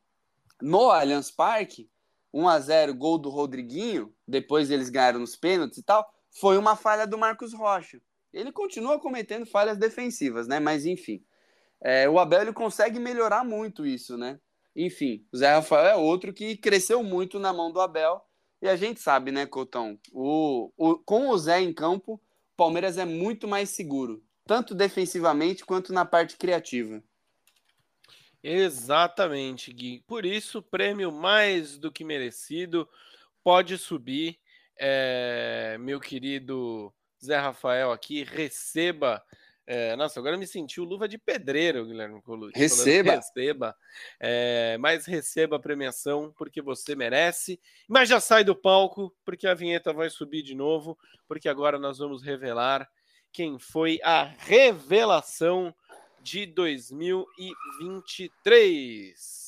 no 0.61 0.89
Allianz 0.89 1.29
Parque, 1.29 1.89
1 2.33 2.47
a 2.47 2.59
0 2.61 2.95
gol 2.95 3.17
do 3.17 3.29
Rodriguinho, 3.29 4.15
depois 4.25 4.71
eles 4.71 4.89
ganharam 4.89 5.19
nos 5.19 5.35
pênaltis 5.35 5.79
e 5.79 5.83
tal, 5.83 6.09
foi 6.31 6.57
uma 6.57 6.77
falha 6.77 7.05
do 7.05 7.17
Marcos 7.17 7.53
Rocha. 7.53 8.01
Ele 8.35 8.51
continua 8.51 8.99
cometendo 8.99 9.45
falhas 9.45 9.77
defensivas, 9.77 10.45
né? 10.45 10.59
Mas 10.59 10.85
enfim. 10.85 11.23
É, 11.81 12.09
o 12.09 12.19
Abel 12.19 12.41
ele 12.41 12.53
consegue 12.53 12.99
melhorar 12.99 13.45
muito 13.45 13.85
isso, 13.85 14.17
né? 14.17 14.39
Enfim, 14.75 15.25
o 15.31 15.37
Zé 15.37 15.53
Rafael 15.53 15.85
é 15.85 15.95
outro 15.95 16.33
que 16.33 16.57
cresceu 16.57 17.01
muito 17.01 17.39
na 17.39 17.53
mão 17.53 17.71
do 17.71 17.79
Abel. 17.79 18.21
E 18.61 18.67
a 18.67 18.75
gente 18.75 18.99
sabe, 18.99 19.31
né, 19.31 19.45
Cotão? 19.45 19.97
O, 20.11 20.71
o, 20.75 20.97
com 20.97 21.29
o 21.29 21.37
Zé 21.37 21.61
em 21.61 21.73
campo, 21.73 22.15
o 22.15 22.55
Palmeiras 22.57 22.97
é 22.97 23.05
muito 23.05 23.47
mais 23.47 23.69
seguro, 23.69 24.21
tanto 24.45 24.75
defensivamente 24.75 25.63
quanto 25.65 25.93
na 25.93 26.03
parte 26.03 26.35
criativa. 26.35 27.01
Exatamente, 28.43 29.71
Gui. 29.71 30.03
Por 30.05 30.25
isso, 30.25 30.61
prêmio 30.61 31.11
mais 31.11 31.77
do 31.77 31.91
que 31.91 32.03
merecido. 32.03 32.87
Pode 33.43 33.77
subir, 33.77 34.39
é, 34.77 35.77
meu 35.79 35.99
querido 35.99 36.93
Zé 37.25 37.37
Rafael 37.37 37.91
aqui, 37.91 38.23
receba. 38.23 39.21
É, 39.67 39.95
nossa, 39.95 40.19
agora 40.19 40.37
me 40.37 40.45
senti 40.45 40.79
o 40.79 40.83
luva 40.83 41.07
de 41.07 41.17
pedreiro, 41.17 41.87
Guilherme 41.87 42.21
Colucci. 42.21 42.55
Receba. 42.57 43.15
Receba. 43.15 43.75
É, 44.19 44.77
mas 44.79 45.07
receba 45.07 45.55
a 45.55 45.59
premiação 45.59 46.31
porque 46.37 46.61
você 46.61 46.95
merece. 46.95 47.59
Mas 47.87 48.07
já 48.07 48.19
sai 48.19 48.43
do 48.43 48.55
palco 48.55 49.11
porque 49.25 49.47
a 49.47 49.55
vinheta 49.55 49.91
vai 49.91 50.07
subir 50.09 50.43
de 50.43 50.53
novo, 50.53 50.95
porque 51.27 51.49
agora 51.49 51.79
nós 51.79 51.97
vamos 51.97 52.21
revelar 52.21 52.87
quem 53.31 53.57
foi 53.57 53.99
a 54.03 54.23
revelação 54.23 55.73
de 56.21 56.45
2023. 56.45 59.44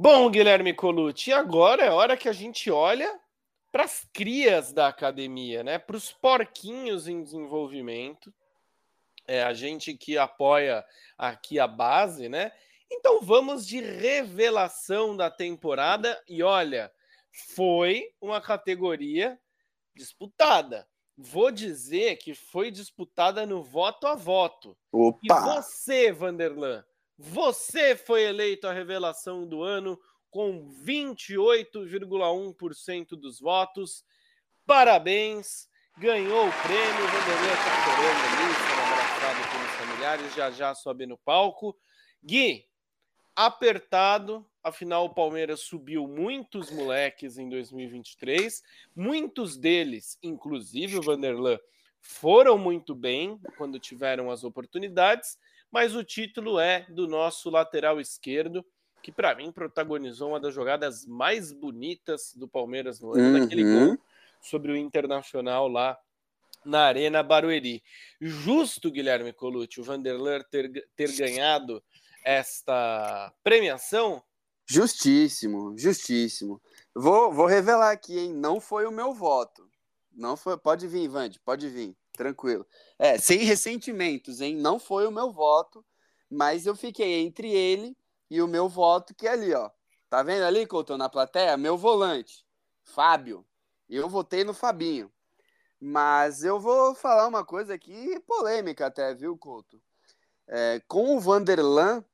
Bom, 0.00 0.30
Guilherme 0.30 0.72
Colucci, 0.72 1.32
agora 1.32 1.82
é 1.84 1.90
hora 1.90 2.16
que 2.16 2.28
a 2.28 2.32
gente 2.32 2.70
olha 2.70 3.20
para 3.72 3.82
as 3.82 4.06
crias 4.12 4.72
da 4.72 4.86
academia, 4.86 5.64
né? 5.64 5.76
Para 5.76 5.96
os 5.96 6.12
porquinhos 6.12 7.08
em 7.08 7.20
desenvolvimento. 7.20 8.32
É 9.26 9.42
a 9.42 9.52
gente 9.52 9.94
que 9.94 10.16
apoia 10.16 10.84
aqui 11.18 11.58
a 11.58 11.66
base, 11.66 12.28
né? 12.28 12.52
Então 12.88 13.20
vamos 13.22 13.66
de 13.66 13.80
revelação 13.80 15.16
da 15.16 15.32
temporada 15.32 16.16
e 16.28 16.44
olha, 16.44 16.92
foi 17.56 18.08
uma 18.20 18.40
categoria 18.40 19.36
disputada. 19.96 20.86
Vou 21.16 21.50
dizer 21.50 22.18
que 22.18 22.36
foi 22.36 22.70
disputada 22.70 23.44
no 23.44 23.64
voto 23.64 24.06
a 24.06 24.14
voto. 24.14 24.78
Opa! 24.92 25.18
E 25.24 25.28
você, 25.28 26.12
Vanderlan, 26.12 26.84
você 27.18 27.96
foi 27.96 28.22
eleito 28.22 28.68
a 28.68 28.72
revelação 28.72 29.44
do 29.44 29.64
ano 29.64 29.98
com 30.30 30.68
28,1% 30.84 33.08
dos 33.10 33.40
votos. 33.40 34.04
Parabéns! 34.64 35.66
Ganhou 35.98 36.46
o 36.46 36.52
prêmio. 36.62 37.08
Vanderlei 37.08 37.54
está 37.54 37.82
chorando 37.82 38.24
ali, 38.24 38.54
sendo 38.54 38.82
abraçado 38.92 39.42
pelos 39.50 39.72
familiares. 39.72 40.32
Já 40.36 40.48
já 40.52 40.72
sobe 40.76 41.06
no 41.06 41.18
palco. 41.18 41.76
Gui, 42.22 42.68
apertado. 43.34 44.48
Afinal, 44.62 45.06
o 45.06 45.14
Palmeiras 45.14 45.62
subiu 45.62 46.06
muitos 46.06 46.70
moleques 46.70 47.36
em 47.36 47.48
2023. 47.48 48.62
Muitos 48.94 49.56
deles, 49.56 50.16
inclusive 50.22 50.98
o 50.98 51.02
Vanderlan, 51.02 51.58
foram 52.00 52.56
muito 52.56 52.94
bem 52.94 53.40
quando 53.56 53.80
tiveram 53.80 54.30
as 54.30 54.44
oportunidades 54.44 55.36
mas 55.70 55.94
o 55.94 56.02
título 56.02 56.58
é 56.58 56.86
do 56.88 57.06
nosso 57.06 57.50
lateral 57.50 58.00
esquerdo, 58.00 58.64
que 59.02 59.12
para 59.12 59.34
mim 59.34 59.52
protagonizou 59.52 60.30
uma 60.30 60.40
das 60.40 60.54
jogadas 60.54 61.06
mais 61.06 61.52
bonitas 61.52 62.32
do 62.34 62.48
Palmeiras 62.48 63.00
no 63.00 63.14
ano, 63.14 63.38
uhum. 63.38 63.40
daquele 63.40 63.64
gol 63.64 63.98
sobre 64.40 64.72
o 64.72 64.76
Internacional 64.76 65.68
lá 65.68 65.98
na 66.64 66.82
Arena 66.82 67.22
Barueri. 67.22 67.82
Justo, 68.20 68.90
Guilherme 68.90 69.32
Colucci, 69.32 69.80
o 69.80 69.84
Vanderler 69.84 70.44
ter, 70.44 70.70
ter 70.96 71.12
ganhado 71.16 71.82
esta 72.24 73.32
premiação? 73.42 74.22
Justíssimo, 74.66 75.74
justíssimo. 75.78 76.60
Vou, 76.94 77.32
vou 77.32 77.46
revelar 77.46 77.90
aqui, 77.90 78.18
hein? 78.18 78.34
Não 78.34 78.60
foi 78.60 78.86
o 78.86 78.92
meu 78.92 79.14
voto. 79.14 79.68
Não 80.12 80.36
foi. 80.36 80.58
Pode 80.58 80.86
vir, 80.86 81.08
Vande, 81.08 81.40
pode 81.40 81.68
vir 81.68 81.96
tranquilo. 82.18 82.66
É, 82.98 83.16
sem 83.16 83.38
ressentimentos, 83.38 84.40
hein? 84.40 84.56
Não 84.56 84.80
foi 84.80 85.06
o 85.06 85.12
meu 85.12 85.30
voto, 85.30 85.84
mas 86.28 86.66
eu 86.66 86.74
fiquei 86.74 87.20
entre 87.20 87.48
ele 87.50 87.96
e 88.28 88.42
o 88.42 88.48
meu 88.48 88.68
voto, 88.68 89.14
que 89.14 89.26
é 89.26 89.30
ali, 89.30 89.54
ó. 89.54 89.70
Tá 90.10 90.22
vendo 90.22 90.42
ali, 90.42 90.66
Couto, 90.66 90.98
na 90.98 91.08
plateia? 91.08 91.56
Meu 91.56 91.76
volante, 91.76 92.44
Fábio. 92.82 93.46
Eu 93.88 94.08
votei 94.08 94.42
no 94.42 94.52
Fabinho. 94.52 95.10
Mas 95.80 96.42
eu 96.42 96.58
vou 96.58 96.94
falar 96.94 97.28
uma 97.28 97.44
coisa 97.44 97.74
aqui 97.74 98.18
polêmica 98.26 98.86
até, 98.86 99.14
viu, 99.14 99.38
Couto? 99.38 99.80
É, 100.48 100.82
com 100.88 101.16
o 101.16 101.20
Vanderlan, 101.20 102.04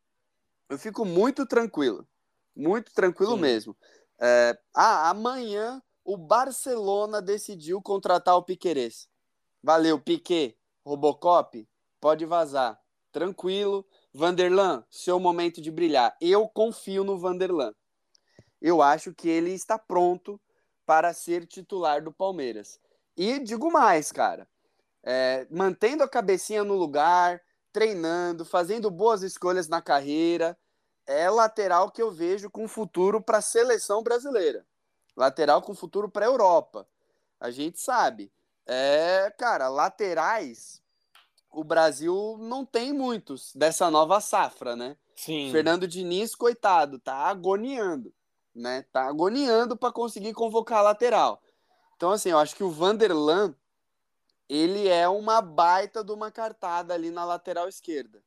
eu 0.68 0.78
fico 0.78 1.04
muito 1.04 1.46
tranquilo. 1.46 2.06
Muito 2.54 2.92
tranquilo 2.92 3.36
Sim. 3.36 3.40
mesmo. 3.40 3.76
É, 4.20 4.58
ah, 4.74 5.08
amanhã 5.08 5.82
o 6.04 6.16
Barcelona 6.16 7.22
decidiu 7.22 7.80
contratar 7.80 8.36
o 8.36 8.42
Piquerez. 8.42 9.08
Valeu, 9.64 9.98
Piquet. 9.98 10.54
Robocop, 10.84 11.66
pode 11.98 12.26
vazar. 12.26 12.78
Tranquilo. 13.10 13.82
Vanderlan, 14.12 14.84
seu 14.90 15.18
momento 15.18 15.58
de 15.62 15.70
brilhar. 15.70 16.14
Eu 16.20 16.46
confio 16.46 17.02
no 17.02 17.18
Vanderlan. 17.18 17.74
Eu 18.60 18.82
acho 18.82 19.14
que 19.14 19.26
ele 19.26 19.52
está 19.52 19.78
pronto 19.78 20.38
para 20.84 21.14
ser 21.14 21.46
titular 21.46 22.04
do 22.04 22.12
Palmeiras. 22.12 22.78
E 23.16 23.38
digo 23.38 23.72
mais, 23.72 24.12
cara. 24.12 24.46
É, 25.02 25.46
mantendo 25.50 26.02
a 26.02 26.08
cabecinha 26.08 26.62
no 26.62 26.74
lugar, 26.74 27.40
treinando, 27.72 28.44
fazendo 28.44 28.90
boas 28.90 29.22
escolhas 29.22 29.66
na 29.66 29.80
carreira, 29.80 30.58
é 31.06 31.30
lateral 31.30 31.90
que 31.90 32.02
eu 32.02 32.12
vejo 32.12 32.50
com 32.50 32.68
futuro 32.68 33.18
para 33.18 33.38
a 33.38 33.42
seleção 33.42 34.02
brasileira. 34.02 34.66
Lateral 35.16 35.62
com 35.62 35.74
futuro 35.74 36.06
para 36.10 36.26
a 36.26 36.28
Europa. 36.28 36.86
A 37.40 37.50
gente 37.50 37.80
sabe. 37.80 38.30
É, 38.66 39.32
cara, 39.38 39.68
laterais, 39.68 40.82
o 41.50 41.62
Brasil 41.62 42.36
não 42.40 42.64
tem 42.64 42.92
muitos 42.92 43.54
dessa 43.54 43.90
nova 43.90 44.20
safra, 44.20 44.74
né? 44.74 44.96
Sim. 45.16 45.50
Fernando 45.52 45.86
Diniz, 45.86 46.34
coitado, 46.34 46.98
tá 46.98 47.14
agoniando, 47.14 48.12
né? 48.54 48.84
Tá 48.92 49.06
agoniando 49.06 49.76
para 49.76 49.92
conseguir 49.92 50.32
convocar 50.32 50.78
a 50.78 50.82
lateral. 50.82 51.42
Então, 51.96 52.10
assim, 52.10 52.30
eu 52.30 52.38
acho 52.38 52.56
que 52.56 52.64
o 52.64 52.70
Vanderlan, 52.70 53.54
ele 54.48 54.88
é 54.88 55.08
uma 55.08 55.40
baita 55.40 56.02
de 56.02 56.12
uma 56.12 56.30
cartada 56.30 56.92
ali 56.92 57.10
na 57.10 57.24
lateral 57.24 57.68
esquerda. 57.68 58.22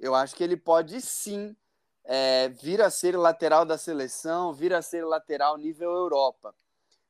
Eu 0.00 0.14
acho 0.14 0.34
que 0.34 0.42
ele 0.42 0.56
pode 0.56 1.00
sim 1.00 1.54
é, 2.04 2.48
vir 2.48 2.80
a 2.80 2.90
ser 2.90 3.16
lateral 3.16 3.64
da 3.64 3.78
seleção, 3.78 4.52
vir 4.52 4.72
a 4.74 4.82
ser 4.82 5.04
lateral 5.04 5.56
nível 5.56 5.90
Europa. 5.90 6.54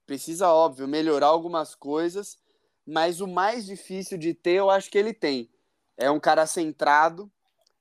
Precisa, 0.05 0.53
óbvio, 0.53 0.89
melhorar 0.89 1.29
algumas 1.29 1.75
coisas, 1.75 2.39
mas 2.87 3.21
o 3.21 3.27
mais 3.27 3.67
difícil 3.67 4.19
de 4.19 4.35
ter, 4.35 4.55
eu 4.55 4.71
acho 4.71 4.91
que 4.91 4.99
ele 4.99 5.13
tem. 5.13 5.51
É 5.97 6.11
um 6.11 6.21
cara 6.21 6.47
centrado, 6.47 7.31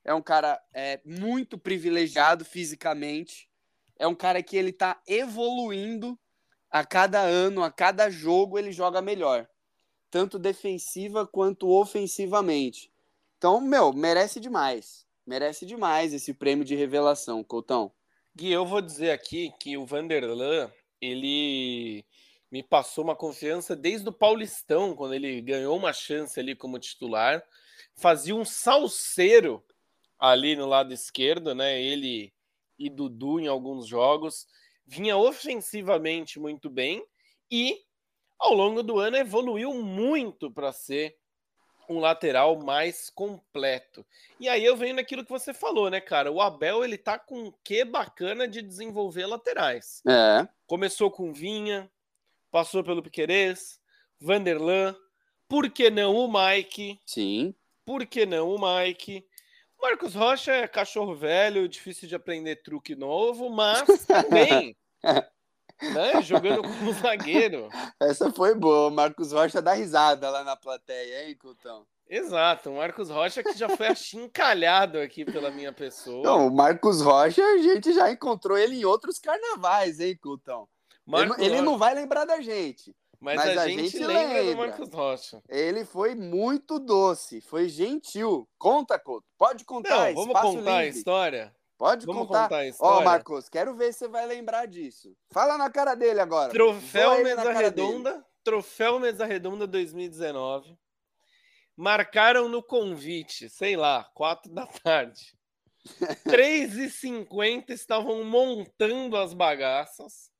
é 0.04 0.14
um 0.14 0.22
cara 0.22 0.62
é, 0.72 1.00
muito 1.04 1.58
privilegiado 1.58 2.44
fisicamente, 2.44 3.48
é 3.98 4.06
um 4.06 4.14
cara 4.14 4.42
que 4.42 4.56
ele 4.56 4.70
está 4.70 5.00
evoluindo 5.06 6.18
a 6.70 6.84
cada 6.84 7.20
ano, 7.20 7.62
a 7.62 7.70
cada 7.70 8.10
jogo 8.10 8.58
ele 8.58 8.72
joga 8.72 9.02
melhor, 9.02 9.48
tanto 10.10 10.38
defensiva 10.38 11.26
quanto 11.26 11.68
ofensivamente. 11.68 12.92
Então, 13.36 13.60
meu, 13.60 13.92
merece 13.92 14.40
demais 14.40 15.06
merece 15.26 15.64
demais 15.64 16.12
esse 16.12 16.34
prêmio 16.34 16.64
de 16.64 16.74
revelação, 16.74 17.42
Coutão. 17.42 17.92
Gui, 18.34 18.50
eu 18.50 18.66
vou 18.66 18.80
dizer 18.80 19.10
aqui 19.10 19.52
que 19.58 19.76
o 19.76 19.86
Vanderlan, 19.86 20.70
ele 21.00 22.04
me 22.52 22.62
passou 22.62 23.02
uma 23.02 23.16
confiança 23.16 23.74
desde 23.74 24.06
o 24.10 24.12
Paulistão, 24.12 24.94
quando 24.94 25.14
ele 25.14 25.40
ganhou 25.40 25.74
uma 25.74 25.92
chance 25.92 26.38
ali 26.38 26.54
como 26.54 26.78
titular, 26.78 27.42
fazia 27.96 28.36
um 28.36 28.44
salseiro 28.44 29.64
ali 30.18 30.54
no 30.54 30.66
lado 30.66 30.92
esquerdo, 30.92 31.54
né? 31.54 31.80
Ele 31.80 32.30
e 32.78 32.90
Dudu 32.90 33.40
em 33.40 33.46
alguns 33.46 33.86
jogos, 33.86 34.46
vinha 34.84 35.16
ofensivamente 35.16 36.38
muito 36.38 36.68
bem 36.68 37.02
e 37.50 37.80
ao 38.38 38.52
longo 38.52 38.82
do 38.82 38.98
ano 38.98 39.16
evoluiu 39.16 39.72
muito 39.72 40.50
para 40.50 40.72
ser 40.72 41.16
um 41.88 42.00
lateral 42.00 42.58
mais 42.58 43.08
completo. 43.08 44.04
E 44.38 44.48
aí 44.48 44.64
eu 44.64 44.76
venho 44.76 44.96
naquilo 44.96 45.24
que 45.24 45.30
você 45.30 45.54
falou, 45.54 45.88
né, 45.88 46.00
cara? 46.00 46.30
O 46.30 46.40
Abel, 46.40 46.84
ele 46.84 46.98
tá 46.98 47.18
com 47.18 47.44
um 47.44 47.52
quê 47.64 47.84
bacana 47.84 48.46
de 48.46 48.60
desenvolver 48.60 49.26
laterais. 49.26 50.02
É. 50.06 50.46
Começou 50.66 51.10
com 51.10 51.32
Vinha, 51.32 51.90
passou 52.52 52.84
pelo 52.84 53.02
Piquerez, 53.02 53.80
Vanderlan, 54.20 54.94
por 55.48 55.68
que 55.68 55.90
não 55.90 56.14
o 56.14 56.32
Mike? 56.32 57.00
Sim. 57.04 57.52
Por 57.84 58.06
que 58.06 58.24
não 58.24 58.54
o 58.54 58.58
Mike? 58.60 59.26
Marcos 59.80 60.14
Rocha 60.14 60.52
é 60.52 60.68
cachorro 60.68 61.16
velho, 61.16 61.68
difícil 61.68 62.08
de 62.08 62.14
aprender 62.14 62.62
truque 62.62 62.94
novo, 62.94 63.50
mas 63.50 63.82
também 64.06 64.76
né? 65.90 66.22
Jogando 66.22 66.62
como 66.62 66.92
zagueiro. 66.92 67.68
Essa 68.00 68.30
foi 68.30 68.54
boa. 68.54 68.88
O 68.88 68.90
Marcos 68.90 69.32
Rocha 69.32 69.60
dá 69.60 69.72
risada 69.72 70.30
lá 70.30 70.44
na 70.44 70.56
plateia, 70.56 71.28
hein, 71.28 71.36
Cultão? 71.36 71.84
Exato, 72.08 72.70
o 72.70 72.76
Marcos 72.76 73.08
Rocha 73.08 73.42
que 73.42 73.56
já 73.56 73.68
foi 73.70 73.86
achincalhado 73.88 74.98
aqui 74.98 75.24
pela 75.24 75.50
minha 75.50 75.72
pessoa. 75.72 76.22
Não, 76.22 76.48
o 76.48 76.54
Marcos 76.54 77.00
Rocha, 77.00 77.42
a 77.42 77.58
gente 77.58 77.92
já 77.92 78.10
encontrou 78.10 78.58
ele 78.58 78.76
em 78.76 78.84
outros 78.84 79.18
carnavais, 79.18 79.98
hein, 79.98 80.16
Cultão? 80.20 80.68
Marcos 81.06 81.38
ele, 81.38 81.54
ele 81.54 81.62
não 81.62 81.76
vai 81.76 81.94
lembrar 81.94 82.24
da 82.24 82.40
gente. 82.40 82.94
Mas, 83.20 83.36
mas 83.36 83.56
a, 83.56 83.62
a, 83.62 83.68
gente, 83.68 83.88
gente 83.88 84.04
lembra, 84.04 84.42
lembra 84.42 84.44
do 84.44 84.56
Marcos 84.56 84.88
Rocha. 84.92 85.42
Ele 85.48 85.84
foi 85.84 86.14
muito 86.14 86.80
doce, 86.80 87.40
foi 87.40 87.68
gentil. 87.68 88.48
Conta, 88.58 88.98
Couto. 88.98 89.24
Pode 89.38 89.64
contar. 89.64 90.12
Não, 90.12 90.14
vamos 90.14 90.40
contar 90.40 90.58
livre. 90.58 90.72
a 90.72 90.86
história? 90.86 91.54
Pode 91.78 92.06
Vamos 92.06 92.28
contar. 92.28 92.48
contar 92.48 92.76
Ó, 92.78 92.98
oh, 92.98 93.02
Marcos, 93.02 93.48
quero 93.48 93.74
ver 93.74 93.92
se 93.92 94.00
você 94.00 94.08
vai 94.08 94.24
lembrar 94.24 94.66
disso. 94.66 95.16
Fala 95.32 95.58
na 95.58 95.68
cara 95.68 95.96
dele 95.96 96.20
agora. 96.20 96.52
Troféu 96.52 97.24
Mesa 97.24 97.52
Redonda, 97.52 98.12
dele. 98.12 98.24
Troféu 98.44 99.00
Mesa 99.00 99.26
Redonda 99.26 99.66
2019. 99.66 100.78
Marcaram 101.76 102.48
no 102.48 102.62
convite, 102.62 103.48
sei 103.50 103.76
lá, 103.76 104.08
quatro 104.14 104.52
da 104.52 104.64
tarde. 104.66 105.36
3h50 106.26 107.70
estavam 107.70 108.22
montando 108.22 109.16
as 109.16 109.34
bagaças. 109.34 110.31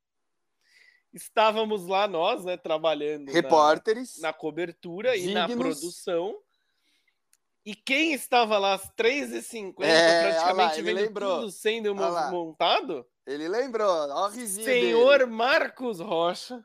Estávamos 1.13 1.87
lá, 1.87 2.09
nós, 2.09 2.45
né, 2.45 2.57
trabalhando 2.57 3.31
Repórteres, 3.31 4.19
na, 4.19 4.29
na 4.29 4.33
cobertura 4.33 5.13
dignos. 5.13 5.31
e 5.31 5.35
na 5.35 5.49
produção. 5.49 6.35
E 7.65 7.75
quem 7.75 8.13
estava 8.13 8.59
lá 8.59 8.75
às 8.75 8.91
3h50, 8.97 9.85
é, 9.85 10.23
praticamente 10.33 10.77
lá, 10.77 10.83
vendo 10.83 10.97
lembrou. 10.97 11.41
tudo 11.41 11.53
sendo 11.53 11.95
montado? 11.95 13.07
Ele 13.27 13.49
lembrou, 13.49 13.89
ó 13.89 14.31
Senhor 14.31 15.19
dele. 15.19 15.31
Marcos 15.31 16.01
Rocha, 16.01 16.65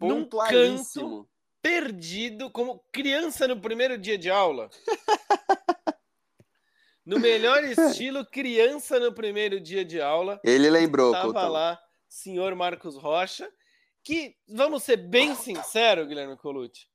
num 0.00 0.28
canto, 0.28 1.28
perdido, 1.60 2.50
como 2.50 2.84
criança 2.90 3.46
no 3.46 3.60
primeiro 3.60 3.96
dia 3.96 4.18
de 4.18 4.28
aula. 4.28 4.68
no 7.06 7.20
melhor 7.20 7.62
estilo, 7.62 8.26
criança 8.26 8.98
no 8.98 9.12
primeiro 9.12 9.60
dia 9.60 9.84
de 9.84 10.00
aula. 10.00 10.40
Ele 10.42 10.68
lembrou, 10.68 11.14
Estava 11.14 11.46
lá, 11.46 11.80
senhor 12.08 12.56
Marcos 12.56 12.96
Rocha, 12.96 13.48
que, 14.04 14.36
vamos 14.48 14.82
ser 14.82 14.96
bem 14.96 15.34
sinceros, 15.34 16.06
Guilherme 16.06 16.36
Colucci, 16.36 16.86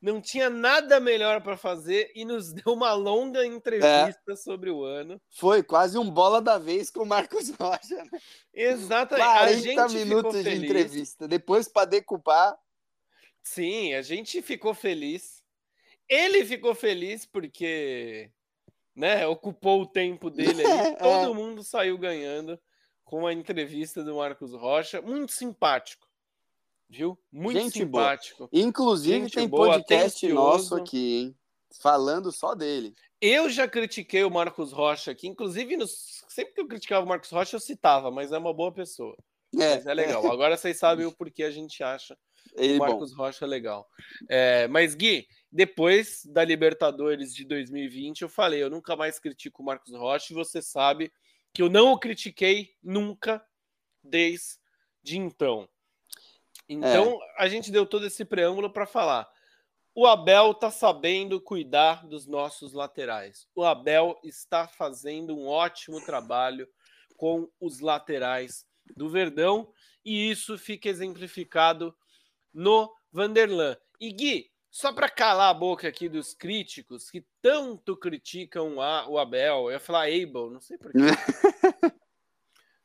não 0.00 0.20
tinha 0.20 0.50
nada 0.50 1.00
melhor 1.00 1.40
para 1.40 1.56
fazer 1.56 2.12
e 2.14 2.24
nos 2.24 2.52
deu 2.54 2.72
uma 2.72 2.92
longa 2.92 3.44
entrevista 3.46 4.32
é. 4.32 4.36
sobre 4.36 4.70
o 4.70 4.84
ano. 4.84 5.20
Foi 5.30 5.62
quase 5.62 5.98
um 5.98 6.10
bola 6.10 6.40
da 6.40 6.58
vez 6.58 6.90
com 6.90 7.02
o 7.02 7.06
Marcos 7.06 7.50
Rocha. 7.58 7.96
Né? 7.96 8.18
Exatamente. 8.52 9.26
40 9.26 9.84
a 9.84 9.88
gente 9.88 10.04
minutos 10.04 10.44
de 10.44 10.54
entrevista. 10.54 11.26
Depois 11.26 11.68
para 11.68 11.86
decupar. 11.86 12.56
Sim, 13.42 13.94
a 13.94 14.02
gente 14.02 14.42
ficou 14.42 14.74
feliz. 14.74 15.42
Ele 16.08 16.44
ficou 16.44 16.74
feliz 16.74 17.26
porque 17.26 18.30
né, 18.94 19.26
ocupou 19.26 19.82
o 19.82 19.86
tempo 19.86 20.30
dele 20.30 20.64
ali. 20.64 20.66
É. 20.86 20.94
Todo 20.96 21.34
mundo 21.34 21.62
saiu 21.62 21.98
ganhando 21.98 22.60
com 23.04 23.26
a 23.26 23.32
entrevista 23.32 24.02
do 24.02 24.16
Marcos 24.16 24.52
Rocha. 24.52 25.00
Muito 25.00 25.32
simpático 25.32 26.06
viu? 26.88 27.18
Muito 27.30 27.60
Gente 27.60 27.78
simpático. 27.78 28.48
Boa. 28.48 28.50
Inclusive 28.52 29.20
Gente 29.20 29.34
tem 29.34 29.48
boa, 29.48 29.72
podcast 29.72 30.28
nosso 30.28 30.74
aqui, 30.74 31.16
hein? 31.16 31.36
Falando 31.80 32.32
só 32.32 32.54
dele. 32.54 32.94
Eu 33.20 33.50
já 33.50 33.66
critiquei 33.66 34.24
o 34.24 34.30
Marcos 34.30 34.72
Rocha 34.72 35.10
aqui, 35.10 35.26
inclusive 35.26 35.76
nos... 35.76 36.24
sempre 36.28 36.54
que 36.54 36.60
eu 36.60 36.68
criticava 36.68 37.04
o 37.04 37.08
Marcos 37.08 37.30
Rocha 37.30 37.56
eu 37.56 37.60
citava, 37.60 38.10
mas 38.10 38.32
é 38.32 38.38
uma 38.38 38.52
boa 38.52 38.72
pessoa. 38.72 39.16
É, 39.54 39.76
mas 39.76 39.86
é 39.86 39.94
legal. 39.94 40.30
Agora 40.30 40.56
vocês 40.56 40.78
sabem 40.78 41.06
o 41.06 41.12
porquê 41.16 41.44
a 41.44 41.50
gente 41.50 41.82
acha 41.82 42.16
Ele 42.54 42.76
o 42.76 42.78
Marcos 42.78 43.12
bom. 43.12 43.24
Rocha 43.24 43.46
legal. 43.46 43.88
É, 44.28 44.68
mas 44.68 44.94
Gui, 44.94 45.26
depois 45.50 46.22
da 46.26 46.44
Libertadores 46.44 47.34
de 47.34 47.44
2020, 47.44 48.22
eu 48.22 48.28
falei, 48.28 48.62
eu 48.62 48.70
nunca 48.70 48.94
mais 48.96 49.18
critico 49.18 49.62
o 49.62 49.66
Marcos 49.66 49.94
Rocha 49.94 50.32
e 50.32 50.36
você 50.36 50.60
sabe 50.60 51.12
que 51.54 51.62
eu 51.62 51.70
não 51.70 51.92
o 51.92 51.98
critiquei 51.98 52.70
nunca 52.82 53.42
desde 54.02 54.58
então. 55.12 55.68
Então, 56.68 57.20
é. 57.22 57.44
a 57.44 57.48
gente 57.48 57.70
deu 57.70 57.86
todo 57.86 58.06
esse 58.06 58.24
preâmbulo 58.24 58.70
para 58.70 58.86
falar. 58.86 59.28
O 59.94 60.06
Abel 60.06 60.50
está 60.50 60.70
sabendo 60.70 61.40
cuidar 61.40 62.06
dos 62.06 62.26
nossos 62.26 62.72
laterais. 62.74 63.48
O 63.54 63.64
Abel 63.64 64.18
está 64.22 64.68
fazendo 64.68 65.34
um 65.34 65.46
ótimo 65.46 66.04
trabalho 66.04 66.68
com 67.16 67.48
os 67.58 67.80
laterais 67.80 68.66
do 68.94 69.08
Verdão 69.08 69.72
e 70.04 70.30
isso 70.30 70.58
fica 70.58 70.88
exemplificado 70.88 71.96
no 72.52 72.92
Vanderlan. 73.10 73.76
E 73.98 74.12
Gui, 74.12 74.50
só 74.70 74.92
para 74.92 75.08
calar 75.08 75.50
a 75.50 75.54
boca 75.54 75.88
aqui 75.88 76.08
dos 76.08 76.34
críticos 76.34 77.10
que 77.10 77.24
tanto 77.40 77.96
criticam 77.96 78.80
a, 78.80 79.08
o 79.08 79.18
Abel, 79.18 79.64
eu 79.64 79.70
ia 79.70 79.80
falar 79.80 80.02
Abel, 80.02 80.50
não 80.50 80.60
sei 80.60 80.76
porquê. 80.76 80.98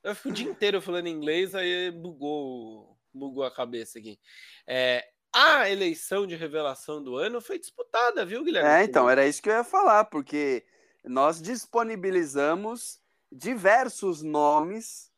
eu 0.02 0.16
fico 0.16 0.30
o 0.30 0.32
dia 0.32 0.50
inteiro 0.50 0.82
falando 0.82 1.08
inglês, 1.08 1.54
aí 1.54 1.92
bugou 1.92 2.91
bugou 3.14 3.44
a 3.44 3.54
cabeça 3.54 4.00
aqui. 4.00 4.20
É, 4.68 5.08
a 5.34 5.70
eleição 5.70 6.28
de 6.28 6.36
revelação 6.36 7.04
do 7.04 7.16
ano 7.16 7.40
foi 7.42 7.58
disputada, 7.58 8.26
viu, 8.26 8.44
Guilherme? 8.44 8.70
É, 8.70 8.84
então, 8.84 9.10
era 9.10 9.26
isso 9.26 9.42
que 9.42 9.50
eu 9.50 9.54
ia 9.54 9.64
falar, 9.64 10.06
porque 10.06 10.66
nós 11.04 11.42
disponibilizamos 11.42 13.00
diversos 13.32 14.22
nomes, 14.22 15.12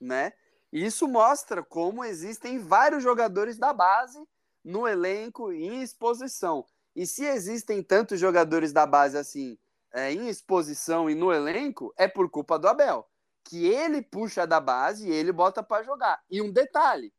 né? 0.00 0.32
E 0.72 0.84
isso 0.84 1.08
mostra 1.08 1.62
como 1.62 2.04
existem 2.04 2.58
vários 2.58 3.02
jogadores 3.02 3.58
da 3.58 3.72
base 3.72 4.18
no 4.64 4.86
elenco 4.86 5.52
em 5.52 5.82
exposição. 5.82 6.64
E 6.94 7.06
se 7.06 7.24
existem 7.24 7.82
tantos 7.82 8.20
jogadores 8.20 8.72
da 8.72 8.86
base 8.86 9.16
assim 9.16 9.58
é, 9.92 10.12
em 10.12 10.28
exposição 10.28 11.08
e 11.08 11.14
no 11.14 11.32
elenco, 11.32 11.92
é 11.96 12.06
por 12.06 12.30
culpa 12.30 12.58
do 12.58 12.68
Abel, 12.68 13.08
que 13.44 13.66
ele 13.66 14.02
puxa 14.02 14.46
da 14.46 14.60
base 14.60 15.08
e 15.08 15.12
ele 15.12 15.32
bota 15.32 15.62
para 15.62 15.82
jogar. 15.82 16.20
E 16.30 16.40
um 16.40 16.52
detalhe, 16.52 17.12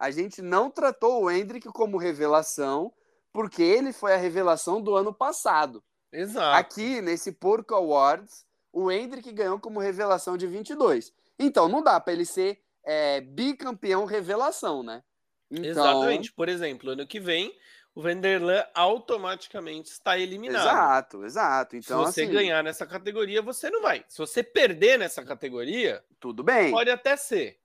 a 0.00 0.10
gente 0.10 0.40
não 0.40 0.70
tratou 0.70 1.22
o 1.22 1.30
Hendrick 1.30 1.68
como 1.68 1.98
revelação, 1.98 2.90
porque 3.30 3.62
ele 3.62 3.92
foi 3.92 4.14
a 4.14 4.16
revelação 4.16 4.80
do 4.80 4.96
ano 4.96 5.12
passado. 5.12 5.84
Exato. 6.10 6.56
Aqui, 6.58 7.02
nesse 7.02 7.30
Porco 7.30 7.74
Awards, 7.74 8.46
o 8.72 8.90
Hendrick 8.90 9.30
ganhou 9.30 9.60
como 9.60 9.78
revelação 9.78 10.38
de 10.38 10.46
22. 10.46 11.12
Então, 11.38 11.68
não 11.68 11.82
dá 11.82 12.00
para 12.00 12.14
ele 12.14 12.24
ser 12.24 12.62
é, 12.82 13.20
bicampeão 13.20 14.06
revelação, 14.06 14.82
né? 14.82 15.02
Então... 15.50 15.66
Exatamente. 15.66 16.32
Por 16.32 16.48
exemplo, 16.48 16.90
ano 16.92 17.06
que 17.06 17.20
vem, 17.20 17.54
o 17.94 18.00
Vanderlan 18.00 18.64
automaticamente 18.72 19.90
está 19.90 20.18
eliminado. 20.18 20.62
Exato, 20.62 21.24
exato. 21.26 21.76
Então, 21.76 22.06
Se 22.06 22.12
você 22.12 22.22
assim, 22.22 22.32
ganhar 22.32 22.64
nessa 22.64 22.86
categoria, 22.86 23.42
você 23.42 23.68
não 23.68 23.82
vai. 23.82 24.02
Se 24.08 24.16
você 24.16 24.42
perder 24.42 24.98
nessa 24.98 25.22
categoria, 25.22 26.02
tudo 26.18 26.42
bem. 26.42 26.70
pode 26.70 26.88
até 26.88 27.18
ser. 27.18 27.59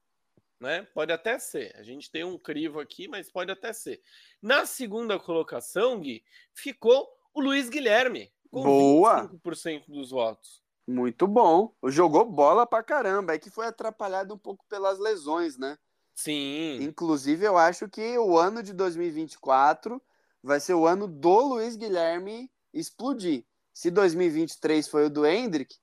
Né? 0.66 0.82
Pode 0.96 1.12
até 1.12 1.38
ser. 1.38 1.76
A 1.78 1.84
gente 1.84 2.10
tem 2.10 2.24
um 2.24 2.40
crivo 2.40 2.80
aqui, 2.80 3.08
mas 3.08 3.32
pode 3.32 3.52
até 3.52 3.72
ser. 3.72 4.02
Na 4.42 4.66
segunda 4.66 5.20
colocação, 5.20 6.00
Gui, 6.00 6.24
ficou 6.56 7.08
o 7.36 7.40
Luiz 7.40 7.70
Guilherme, 7.70 8.34
com 8.50 8.64
Boa. 8.64 9.30
25% 9.30 9.84
dos 9.88 10.10
votos. 10.10 10.64
Muito 10.88 11.28
bom. 11.28 11.72
Jogou 11.86 12.26
bola 12.26 12.66
pra 12.66 12.82
caramba. 12.82 13.36
É 13.36 13.38
que 13.38 13.52
foi 13.52 13.68
atrapalhado 13.68 14.34
um 14.34 14.40
pouco 14.40 14.66
pelas 14.68 14.98
lesões, 14.98 15.56
né? 15.56 15.78
Sim. 16.16 16.82
Inclusive, 16.82 17.46
eu 17.46 17.58
acho 17.58 17.88
que 17.88 18.18
o 18.18 18.36
ano 18.36 18.64
de 18.64 18.74
2024 18.74 20.02
vai 20.42 20.60
ser 20.60 20.74
o 20.74 20.88
ano 20.88 21.08
do 21.08 21.42
Luiz 21.42 21.76
Guilherme 21.76 22.52
explodir. 22.74 23.46
Se 23.72 23.92
2023 23.92 24.88
foi 24.88 25.06
o 25.06 25.10
do 25.12 25.28
Hendrick, 25.28 25.76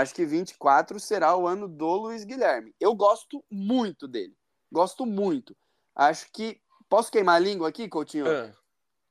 acho 0.00 0.14
que 0.14 0.24
24 0.24 0.98
será 0.98 1.36
o 1.36 1.46
ano 1.46 1.68
do 1.68 1.94
Luiz 1.96 2.24
Guilherme. 2.24 2.74
Eu 2.80 2.94
gosto 2.94 3.44
muito 3.50 4.08
dele. 4.08 4.36
Gosto 4.70 5.06
muito. 5.06 5.56
Acho 5.94 6.30
que. 6.32 6.60
Posso 6.88 7.10
queimar 7.10 7.36
a 7.36 7.38
língua 7.38 7.68
aqui, 7.68 7.88
Coutinho? 7.88 8.26
Ah, 8.28 8.52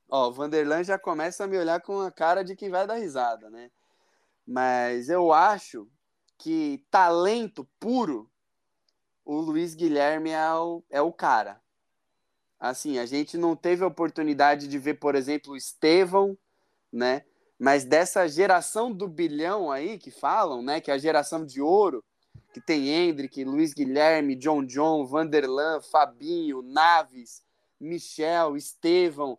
Ó, 0.09 0.29
o 0.29 0.31
Vanderlan 0.31 0.83
já 0.83 0.99
começa 0.99 1.43
a 1.43 1.47
me 1.47 1.57
olhar 1.57 1.81
com 1.81 2.01
a 2.01 2.11
cara 2.11 2.43
de 2.43 2.55
quem 2.55 2.69
vai 2.69 2.85
dar 2.85 2.95
risada, 2.95 3.49
né? 3.49 3.71
Mas 4.45 5.09
eu 5.09 5.33
acho 5.33 5.89
que 6.37 6.85
talento 6.91 7.67
puro, 7.79 8.29
o 9.25 9.39
Luiz 9.39 9.73
Guilherme 9.73 10.29
é 10.31 10.53
o, 10.53 10.83
é 10.89 11.01
o 11.01 11.11
cara. 11.11 11.61
Assim, 12.59 12.97
a 12.97 13.05
gente 13.05 13.37
não 13.37 13.55
teve 13.55 13.83
a 13.83 13.87
oportunidade 13.87 14.67
de 14.67 14.77
ver, 14.77 14.95
por 14.95 15.15
exemplo, 15.15 15.53
o 15.53 15.57
Estevão, 15.57 16.37
né? 16.91 17.25
Mas 17.59 17.85
dessa 17.85 18.27
geração 18.27 18.91
do 18.91 19.07
bilhão 19.07 19.71
aí 19.71 19.97
que 19.97 20.11
falam, 20.11 20.61
né? 20.61 20.81
Que 20.81 20.91
é 20.91 20.93
a 20.93 20.97
geração 20.97 21.45
de 21.45 21.61
ouro, 21.61 22.03
que 22.53 22.61
tem 22.61 22.89
Hendrick, 22.89 23.43
Luiz 23.43 23.73
Guilherme, 23.73 24.35
John 24.35 24.63
John, 24.63 25.05
Vanderlan, 25.05 25.81
Fabinho, 25.81 26.61
Naves, 26.61 27.43
Michel, 27.79 28.55
Estevão. 28.55 29.37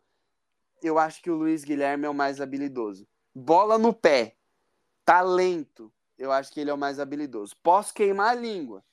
Eu 0.83 0.99
acho 0.99 1.23
que 1.23 1.31
o 1.31 1.37
Luiz 1.37 1.65
Guilherme 1.65 2.07
é 2.07 2.11
o 2.11 2.15
mais 2.15 2.41
habilidoso. 2.41 3.07
Bola 3.35 3.79
no 3.79 3.93
pé, 3.93 4.37
talento, 5.05 5.93
eu 6.19 6.31
acho 6.31 6.53
que 6.53 6.61
ele 6.61 6.71
é 6.71 6.75
o 6.75 6.79
mais 6.79 7.01
habilidoso. 7.01 7.57
Posso 7.63 7.93
queimar 7.93 8.31
a 8.31 8.41
língua, 8.41 8.85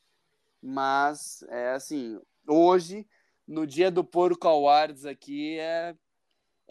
mas 0.61 1.43
é 1.49 1.71
assim, 1.71 2.19
hoje, 2.47 3.07
no 3.47 3.65
dia 3.67 3.91
do 3.91 4.03
Porco 4.03 4.47
Awards 4.47 5.05
aqui, 5.05 5.57
é, 5.59 5.95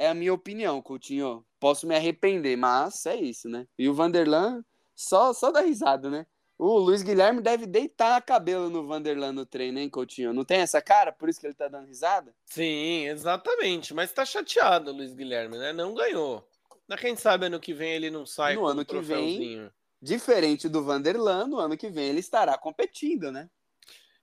é 0.01 0.09
a 0.09 0.14
minha 0.14 0.32
opinião, 0.32 0.80
Coutinho. 0.80 1.44
Posso 1.61 1.86
me 1.86 1.94
arrepender, 1.94 2.57
mas 2.57 3.05
é 3.05 3.16
isso, 3.16 3.51
né? 3.51 3.66
E 3.78 3.86
o 3.86 3.92
Vanderlan 3.92 4.64
só, 4.96 5.34
só 5.34 5.53
dá 5.53 5.61
risada, 5.61 6.09
né? 6.09 6.26
O 6.59 6.78
Luiz 6.78 7.03
Guilherme 7.03 7.42
deve 7.42 7.66
deitar 7.66 8.16
a 8.16 8.20
cabelo 8.20 8.70
no 8.70 8.86
Vanderlan 8.86 9.32
no 9.32 9.44
treino, 9.44 9.78
hein, 9.78 9.90
Coutinho? 9.90 10.32
Não 10.32 10.42
tem 10.42 10.61
essa 10.61 10.80
cara? 10.80 11.12
Por 11.12 11.28
isso 11.28 11.38
que 11.38 11.46
ele 11.46 11.55
tá 11.55 11.68
dando 11.68 11.86
risada? 11.86 12.34
sim, 12.46 13.07
exatamente. 13.09 13.92
Mas 13.92 14.11
tá 14.11 14.24
chateado, 14.24 14.90
o 14.90 14.94
Luiz 14.94 15.12
Guilherme, 15.12 15.59
né? 15.59 15.70
Não 15.74 15.94
ganhou. 15.94 16.48
Mas 16.88 17.01
quem 17.01 17.14
sabe 17.14 17.46
ano 17.46 17.61
que 17.61 17.74
vem 17.74 17.92
ele 17.92 18.11
não 18.11 18.24
sai 18.24 18.55
No 18.55 18.62
com 18.62 18.66
ano 18.68 18.80
um 18.80 18.84
que 18.84 19.01
vem. 19.01 19.70
Diferente 20.01 20.66
do 20.66 20.82
Vanderlan, 20.82 21.46
no 21.46 21.59
ano 21.59 21.76
que 21.76 21.90
vem 21.90 22.09
ele 22.09 22.20
estará 22.20 22.57
competindo, 22.57 23.30
né? 23.30 23.51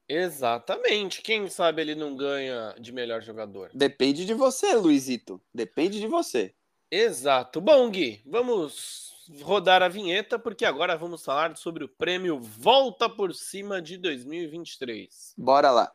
Exatamente. 0.08 1.22
Quem 1.22 1.48
sabe 1.50 1.82
ele 1.82 1.96
não 1.96 2.16
ganha 2.16 2.74
de 2.80 2.92
melhor 2.92 3.22
jogador. 3.22 3.70
Depende 3.74 4.26
de 4.26 4.34
você, 4.34 4.74
Luizito. 4.74 5.42
Depende 5.54 6.00
de 6.00 6.08
você. 6.08 6.54
Exato. 6.90 7.60
Bom, 7.60 7.90
Gui, 7.90 8.22
vamos 8.26 9.14
rodar 9.42 9.84
a 9.84 9.90
vinheta, 9.90 10.40
porque 10.40 10.66
agora 10.66 10.96
vamos 10.96 11.24
falar 11.24 11.58
sobre 11.58 11.84
o 11.84 11.90
prêmio 11.90 12.40
Volta 12.40 13.10
por 13.10 13.34
Cima 13.34 13.82
de 13.82 13.98
2023. 13.98 15.34
Bora 15.38 15.70
lá. 15.72 15.92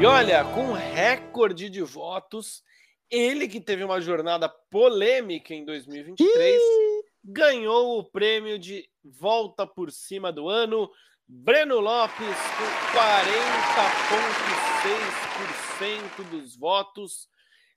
E 0.00 0.06
olha, 0.06 0.44
com 0.44 0.72
recorde 0.72 1.68
de 1.68 1.82
votos, 1.82 2.62
ele 3.10 3.48
que 3.48 3.60
teve 3.60 3.82
uma 3.84 4.00
jornada 4.00 4.48
polêmica 4.48 5.54
em 5.54 5.64
2023, 5.64 6.60
ganhou 7.24 7.98
o 7.98 8.04
prêmio 8.04 8.58
de 8.58 8.88
Volta 9.02 9.66
por 9.66 9.90
Cima 9.90 10.32
do 10.32 10.48
Ano. 10.48 10.90
Breno 11.26 11.78
Lopes 11.80 12.16
com 12.16 12.64
40,6% 16.18 16.30
dos 16.30 16.56
votos, 16.56 17.28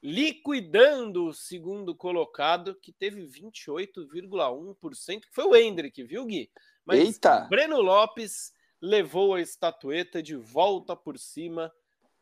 liquidando 0.01 1.27
o 1.27 1.33
segundo 1.33 1.93
colocado, 1.93 2.73
que 2.81 2.93
teve 2.93 3.27
28,1%, 3.27 5.21
que 5.21 5.33
foi 5.33 5.43
o 5.43 5.55
Hendrick, 5.55 6.01
viu, 6.03 6.25
Gui? 6.25 6.49
Mas 6.85 6.99
Eita! 6.99 7.41
Breno 7.49 7.81
Lopes 7.81 8.53
levou 8.81 9.35
a 9.35 9.41
estatueta 9.41 10.23
de 10.23 10.35
volta 10.35 10.95
por 10.95 11.19
cima 11.19 11.71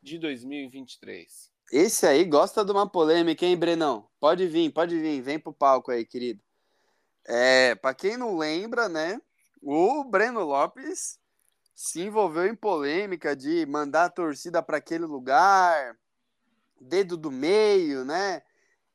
de 0.02 0.18
2023. 0.18 1.52
Esse 1.70 2.04
aí 2.04 2.24
gosta 2.24 2.64
de 2.64 2.72
uma 2.72 2.88
polêmica, 2.88 3.46
hein, 3.46 3.56
Brenão? 3.56 4.08
Pode 4.18 4.44
vir, 4.48 4.72
pode 4.72 4.98
vir, 4.98 5.22
vem 5.22 5.38
pro 5.38 5.52
palco 5.52 5.92
aí, 5.92 6.04
querido. 6.04 6.42
É, 7.24 7.76
para 7.76 7.94
quem 7.94 8.16
não 8.16 8.36
lembra, 8.36 8.88
né? 8.88 9.20
O 9.62 10.02
Breno 10.02 10.42
Lopes 10.42 11.16
se 11.72 12.00
envolveu 12.00 12.46
em 12.46 12.56
polêmica 12.56 13.36
de 13.36 13.64
mandar 13.66 14.06
a 14.06 14.10
torcida 14.10 14.60
para 14.60 14.78
aquele 14.78 15.04
lugar, 15.04 15.96
dedo 16.80 17.16
do 17.16 17.30
meio, 17.30 18.04
né? 18.04 18.42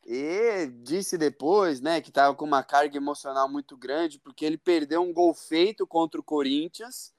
E 0.05 0.67
disse 0.83 1.17
depois, 1.17 1.79
né, 1.79 2.01
que 2.01 2.09
estava 2.09 2.35
com 2.35 2.45
uma 2.45 2.61
carga 2.61 2.97
emocional 2.97 3.49
muito 3.49 3.77
grande, 3.77 4.19
porque 4.19 4.45
ele 4.45 4.57
perdeu 4.57 5.01
um 5.01 5.13
gol 5.13 5.33
feito 5.33 5.87
contra 5.87 6.19
o 6.19 6.23
Corinthians. 6.23 7.13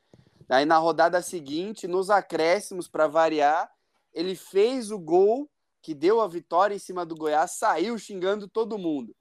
Aí 0.50 0.66
na 0.66 0.76
rodada 0.76 1.22
seguinte, 1.22 1.88
nos 1.88 2.10
acréscimos 2.10 2.86
para 2.86 3.08
variar, 3.08 3.75
ele 4.16 4.34
fez 4.34 4.90
o 4.90 4.98
gol 4.98 5.48
que 5.82 5.94
deu 5.94 6.22
a 6.22 6.26
vitória 6.26 6.74
em 6.74 6.78
cima 6.78 7.04
do 7.04 7.14
Goiás, 7.14 7.52
saiu 7.52 7.98
xingando 7.98 8.48
todo 8.48 8.78
mundo. 8.78 9.14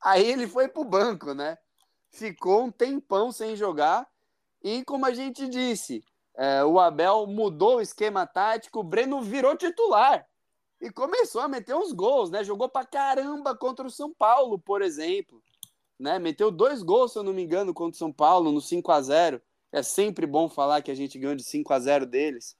Aí 0.00 0.26
ele 0.26 0.48
foi 0.48 0.66
pro 0.66 0.82
banco, 0.82 1.34
né? 1.34 1.58
Ficou 2.10 2.64
um 2.64 2.70
tempão 2.70 3.30
sem 3.30 3.54
jogar. 3.54 4.08
E 4.62 4.82
como 4.84 5.04
a 5.04 5.12
gente 5.12 5.46
disse, 5.46 6.02
é, 6.34 6.64
o 6.64 6.80
Abel 6.80 7.26
mudou 7.26 7.76
o 7.76 7.80
esquema 7.80 8.26
tático, 8.26 8.80
o 8.80 8.82
Breno 8.82 9.20
virou 9.20 9.54
titular. 9.54 10.26
E 10.80 10.90
começou 10.90 11.42
a 11.42 11.48
meter 11.48 11.76
uns 11.76 11.92
gols, 11.92 12.30
né? 12.30 12.42
Jogou 12.42 12.70
pra 12.70 12.86
caramba 12.86 13.54
contra 13.54 13.86
o 13.86 13.90
São 13.90 14.14
Paulo, 14.14 14.58
por 14.58 14.80
exemplo. 14.80 15.42
Né? 15.98 16.18
Meteu 16.18 16.50
dois 16.50 16.82
gols, 16.82 17.12
se 17.12 17.18
eu 17.18 17.22
não 17.22 17.34
me 17.34 17.42
engano, 17.42 17.74
contra 17.74 17.94
o 17.94 17.98
São 17.98 18.12
Paulo, 18.12 18.50
no 18.50 18.62
5 18.62 18.90
a 18.90 19.02
0 19.02 19.42
É 19.70 19.82
sempre 19.82 20.26
bom 20.26 20.48
falar 20.48 20.80
que 20.80 20.90
a 20.90 20.94
gente 20.94 21.18
ganhou 21.18 21.36
de 21.36 21.44
5 21.44 21.70
a 21.72 21.78
0 21.78 22.06
deles. 22.06 22.56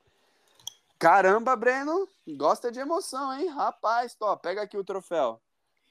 Caramba, 0.98 1.54
Breno, 1.54 2.08
gosta 2.36 2.72
de 2.72 2.80
emoção, 2.80 3.32
hein? 3.38 3.46
Rapaz, 3.46 4.16
tô, 4.16 4.36
pega 4.36 4.62
aqui 4.62 4.76
o 4.76 4.84
troféu. 4.84 5.40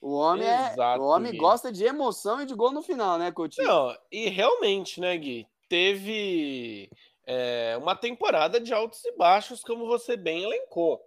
O 0.02 0.14
homem, 0.14 0.48
é, 0.48 0.76
o 0.98 1.04
homem 1.04 1.32
Gui. 1.32 1.38
gosta 1.40 1.72
de 1.72 1.84
emoção 1.86 2.42
e 2.42 2.46
de 2.46 2.54
gol 2.54 2.72
no 2.72 2.84
final, 2.84 3.18
né, 3.18 3.32
Coutinho? 3.32 3.68
Não, 3.68 3.98
e 4.12 4.30
realmente, 4.30 5.00
né, 5.00 5.18
Gui? 5.18 5.48
Teve 5.70 6.90
é, 7.26 7.78
uma 7.82 7.96
temporada 7.96 8.60
de 8.60 8.74
altos 8.74 9.04
e 9.06 9.12
baixos, 9.18 9.64
como 9.64 9.88
você 9.88 10.16
bem 10.16 10.44
elencou. 10.44 11.02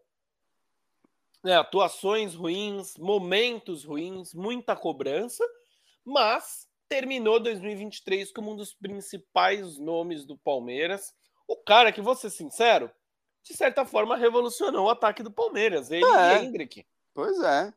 Né, 1.44 1.56
atuações 1.56 2.34
ruins, 2.34 2.96
momentos 2.96 3.84
ruins, 3.84 4.34
muita 4.34 4.74
cobrança, 4.74 5.46
mas 6.04 6.66
terminou 6.88 7.38
2023 7.38 8.32
como 8.32 8.52
um 8.52 8.56
dos 8.56 8.74
principais 8.74 9.78
nomes 9.78 10.24
do 10.24 10.36
Palmeiras. 10.36 11.14
O 11.46 11.56
cara 11.56 11.92
que, 11.92 12.02
vou 12.02 12.14
ser 12.14 12.30
sincero, 12.30 12.90
de 13.42 13.54
certa 13.54 13.84
forma, 13.84 14.16
revolucionou 14.16 14.86
o 14.86 14.90
ataque 14.90 15.22
do 15.22 15.30
Palmeiras. 15.30 15.90
Ele 15.90 16.04
É. 16.04 16.42
e 16.42 16.44
Hendrick. 16.44 16.86
Pois 17.14 17.40
é. 17.40 17.72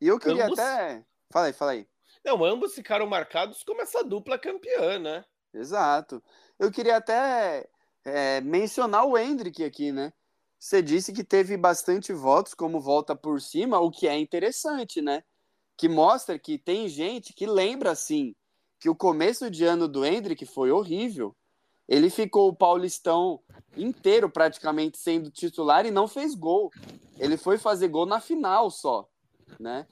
E 0.00 0.08
eu 0.08 0.18
queria 0.18 0.46
Ambos- 0.46 0.58
até. 0.58 1.04
Fala 1.30 1.46
aí, 1.46 1.52
fala 1.52 1.70
aí. 1.72 1.86
Não, 2.24 2.44
ambos 2.44 2.74
ficaram 2.74 3.06
marcados 3.06 3.62
como 3.62 3.80
essa 3.82 4.02
dupla 4.02 4.38
campeã, 4.38 4.98
né? 4.98 5.24
Exato. 5.54 6.22
Eu 6.58 6.70
queria 6.70 6.96
até 6.96 7.68
é, 8.04 8.40
mencionar 8.40 9.04
o 9.06 9.16
Hendrick 9.18 9.62
aqui, 9.64 9.92
né? 9.92 10.12
Você 10.58 10.82
disse 10.82 11.12
que 11.12 11.22
teve 11.22 11.56
bastante 11.56 12.12
votos 12.12 12.54
como 12.54 12.80
volta 12.80 13.14
por 13.14 13.40
cima, 13.40 13.78
o 13.78 13.90
que 13.90 14.08
é 14.08 14.18
interessante, 14.18 15.00
né? 15.00 15.22
Que 15.76 15.88
mostra 15.88 16.38
que 16.38 16.58
tem 16.58 16.88
gente 16.88 17.32
que 17.32 17.46
lembra, 17.46 17.92
assim, 17.92 18.34
que 18.80 18.88
o 18.88 18.96
começo 18.96 19.48
de 19.50 19.64
ano 19.64 19.86
do 19.86 20.04
Hendrick 20.04 20.44
foi 20.46 20.70
horrível. 20.72 21.36
Ele 21.88 22.10
ficou 22.10 22.48
o 22.48 22.54
Paulistão 22.54 23.40
inteiro 23.76 24.28
praticamente 24.28 24.98
sendo 24.98 25.30
titular 25.30 25.86
e 25.86 25.90
não 25.90 26.06
fez 26.06 26.34
gol. 26.34 26.70
Ele 27.18 27.36
foi 27.36 27.56
fazer 27.56 27.88
gol 27.88 28.04
na 28.04 28.20
final 28.20 28.70
só, 28.70 29.08
né? 29.58 29.86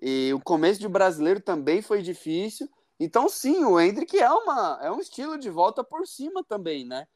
E 0.00 0.32
o 0.34 0.40
começo 0.40 0.80
de 0.80 0.88
brasileiro 0.88 1.40
também 1.40 1.80
foi 1.80 2.02
difícil. 2.02 2.68
Então, 2.98 3.28
sim, 3.28 3.64
o 3.64 3.78
Hendrick 3.78 4.18
é, 4.18 4.30
uma, 4.30 4.78
é 4.82 4.90
um 4.90 5.00
estilo 5.00 5.38
de 5.38 5.50
volta 5.50 5.84
por 5.84 6.06
cima 6.06 6.42
também, 6.42 6.84
né? 6.84 7.06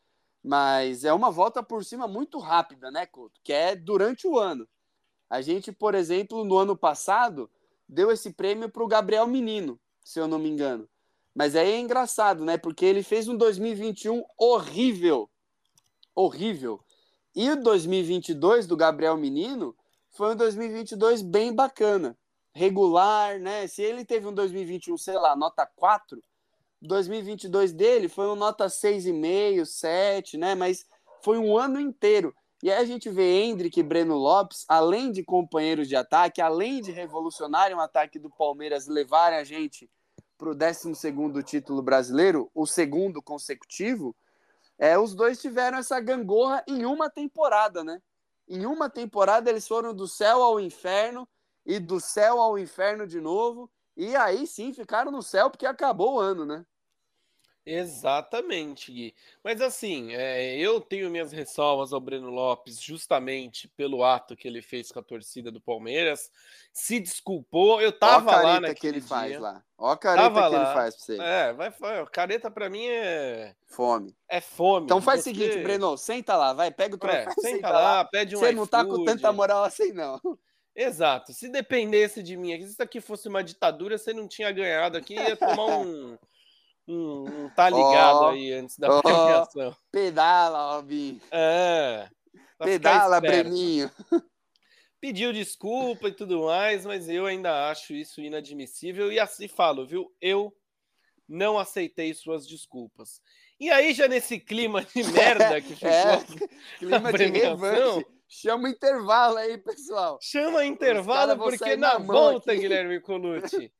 Mas 0.42 1.04
é 1.04 1.12
uma 1.12 1.30
volta 1.30 1.62
por 1.62 1.84
cima 1.84 2.06
muito 2.06 2.38
rápida, 2.38 2.90
né, 2.90 3.06
Couto? 3.06 3.40
Que 3.42 3.52
é 3.52 3.76
durante 3.76 4.26
o 4.26 4.38
ano. 4.38 4.66
A 5.28 5.40
gente, 5.42 5.70
por 5.70 5.94
exemplo, 5.94 6.44
no 6.44 6.56
ano 6.56 6.76
passado, 6.76 7.50
deu 7.88 8.10
esse 8.10 8.32
prêmio 8.32 8.68
para 8.68 8.82
o 8.82 8.88
Gabriel 8.88 9.26
Menino, 9.26 9.78
se 10.02 10.18
eu 10.18 10.26
não 10.26 10.38
me 10.38 10.48
engano. 10.48 10.88
Mas 11.34 11.54
aí 11.54 11.72
é 11.72 11.78
engraçado, 11.78 12.44
né? 12.44 12.58
Porque 12.58 12.84
ele 12.84 13.02
fez 13.02 13.28
um 13.28 13.36
2021 13.36 14.24
horrível. 14.38 15.30
Horrível. 16.14 16.80
E 17.34 17.48
o 17.50 17.62
2022 17.62 18.66
do 18.66 18.76
Gabriel 18.76 19.16
Menino 19.16 19.76
foi 20.10 20.32
um 20.32 20.36
2022 20.36 21.22
bem 21.22 21.54
bacana. 21.54 22.18
Regular, 22.52 23.38
né? 23.38 23.66
Se 23.68 23.80
ele 23.80 24.04
teve 24.04 24.26
um 24.26 24.34
2021, 24.34 24.96
sei 24.98 25.14
lá, 25.14 25.36
nota 25.36 25.64
4, 25.76 26.20
2022 26.82 27.72
dele 27.72 28.08
foi 28.08 28.26
um 28.26 28.34
nota 28.34 28.66
6,5, 28.66 29.64
7, 29.64 30.36
né? 30.36 30.54
Mas 30.54 30.84
foi 31.22 31.38
um 31.38 31.56
ano 31.56 31.78
inteiro. 31.78 32.34
E 32.62 32.70
aí 32.70 32.78
a 32.78 32.84
gente 32.84 33.08
vê 33.08 33.42
Hendrick 33.42 33.78
e 33.78 33.82
Breno 33.82 34.16
Lopes, 34.16 34.64
além 34.68 35.10
de 35.10 35.22
companheiros 35.22 35.88
de 35.88 35.96
ataque, 35.96 36.42
além 36.42 36.80
de 36.80 36.90
revolucionarem 36.90 37.76
o 37.76 37.80
ataque 37.80 38.18
do 38.18 38.28
Palmeiras 38.28 38.86
levarem 38.86 39.38
a 39.38 39.44
gente 39.44 39.88
para 40.40 40.48
o 40.48 40.54
12 40.54 41.44
título 41.44 41.82
brasileiro, 41.82 42.50
o 42.54 42.66
segundo 42.66 43.20
consecutivo, 43.20 44.16
é, 44.78 44.98
os 44.98 45.14
dois 45.14 45.38
tiveram 45.38 45.76
essa 45.76 46.00
gangorra 46.00 46.64
em 46.66 46.86
uma 46.86 47.10
temporada, 47.10 47.84
né? 47.84 48.00
Em 48.48 48.64
uma 48.64 48.88
temporada 48.88 49.50
eles 49.50 49.68
foram 49.68 49.94
do 49.94 50.08
céu 50.08 50.42
ao 50.42 50.58
inferno 50.58 51.28
e 51.66 51.78
do 51.78 52.00
céu 52.00 52.40
ao 52.40 52.58
inferno 52.58 53.06
de 53.06 53.20
novo. 53.20 53.70
E 53.94 54.16
aí 54.16 54.46
sim 54.46 54.72
ficaram 54.72 55.12
no 55.12 55.22
céu 55.22 55.50
porque 55.50 55.66
acabou 55.66 56.14
o 56.14 56.18
ano, 56.18 56.46
né? 56.46 56.64
Exatamente, 57.66 58.90
Gui. 58.90 59.14
Mas 59.44 59.60
assim, 59.60 60.12
é, 60.14 60.56
eu 60.56 60.80
tenho 60.80 61.10
minhas 61.10 61.30
ressalvas 61.32 61.92
ao 61.92 62.00
Breno 62.00 62.30
Lopes 62.30 62.80
justamente 62.80 63.68
pelo 63.68 64.02
ato 64.02 64.34
que 64.36 64.48
ele 64.48 64.62
fez 64.62 64.90
com 64.90 64.98
a 64.98 65.02
torcida 65.02 65.50
do 65.50 65.60
Palmeiras. 65.60 66.30
Se 66.72 66.98
desculpou, 66.98 67.80
eu 67.80 67.90
Ó 67.90 67.92
a 67.92 67.98
tava 67.98 68.36
lá 68.42 68.60
naquele 68.60 68.74
que 68.80 68.86
ele 68.86 69.00
dia. 69.00 69.08
faz 69.08 69.38
lá. 69.40 69.62
Ó 69.76 69.90
a 69.90 69.96
careta 69.96 70.22
Tava 70.30 70.40
que 70.48 70.54
ele 70.54 70.64
lá. 70.64 70.74
faz 70.74 70.96
pra 70.96 71.04
você. 71.04 71.18
É, 71.20 71.52
vai, 71.52 71.70
vai, 71.70 72.06
careta 72.06 72.50
pra 72.50 72.70
mim 72.70 72.86
é, 72.86 73.54
Fome. 73.66 74.14
é 74.28 74.40
fome. 74.40 74.84
Então 74.84 75.00
faz 75.00 75.20
o 75.20 75.24
Você- 75.24 75.30
seguinte, 75.30 75.58
Breno, 75.62 75.96
senta 75.96 76.36
lá, 76.36 76.52
vai, 76.52 76.70
pega 76.70 76.94
o 76.94 77.06
É, 77.08 77.24
troféu, 77.24 77.32
senta 77.42 77.70
lá, 77.70 78.04
pede 78.04 78.36
um 78.36 78.40
Você 78.40 78.52
não 78.52 78.66
tá 78.66 78.84
com 78.84 79.04
tanta 79.04 79.32
moral 79.32 79.64
assim, 79.64 79.92
não. 79.92 80.20
Exato. 80.74 81.32
Se 81.32 81.48
dependesse 81.48 82.22
de 82.22 82.36
mim, 82.36 82.52
aqui, 82.54 82.64
se 82.64 82.72
isso 82.72 82.82
aqui 82.82 83.00
fosse 83.00 83.28
uma 83.28 83.42
ditadura, 83.42 83.98
você 83.98 84.12
não 84.12 84.26
tinha 84.28 84.50
ganhado 84.52 84.96
aqui, 84.96 85.14
ia 85.14 85.36
tomar 85.36 85.66
um. 85.78 86.16
Um, 86.90 87.44
um 87.44 87.50
tá 87.50 87.68
ligado 87.70 88.18
Ó, 88.20 88.30
aí 88.30 88.52
antes 88.52 88.76
da 88.78 88.88
ó. 88.90 89.00
premiação. 89.02 89.76
Pedala, 89.92 90.76
Robinho. 90.76 91.20
É. 91.30 92.08
Pedala. 92.58 93.20
Breninho. 93.20 93.90
Pediu 95.00 95.32
desculpa 95.32 96.08
e 96.08 96.12
tudo 96.12 96.44
mais, 96.44 96.84
mas 96.84 97.08
eu 97.08 97.24
ainda 97.24 97.70
acho 97.70 97.94
isso 97.94 98.20
inadmissível. 98.20 99.10
E 99.10 99.18
assim 99.18 99.48
falo, 99.48 99.86
viu? 99.86 100.12
Eu 100.20 100.54
não 101.26 101.58
aceitei 101.58 102.12
suas 102.12 102.46
desculpas. 102.46 103.20
E 103.58 103.70
aí, 103.70 103.92
já 103.92 104.08
nesse 104.08 104.38
clima 104.38 104.82
de 104.82 105.04
merda 105.12 105.60
que 105.60 105.74
ficou, 105.74 105.88
É, 105.90 106.18
clima 106.78 107.12
de 107.12 107.26
revanche. 107.26 108.06
Chama 108.32 108.64
o 108.64 108.68
intervalo 108.68 109.36
aí, 109.38 109.58
pessoal. 109.58 110.18
chama 110.22 110.64
intervalo 110.64 111.36
porque 111.36 111.76
na 111.76 111.98
na 111.98 111.98
volta, 111.98 112.52
aqui. 112.52 112.60
Guilherme 112.60 113.00
Colucci, 113.00 113.72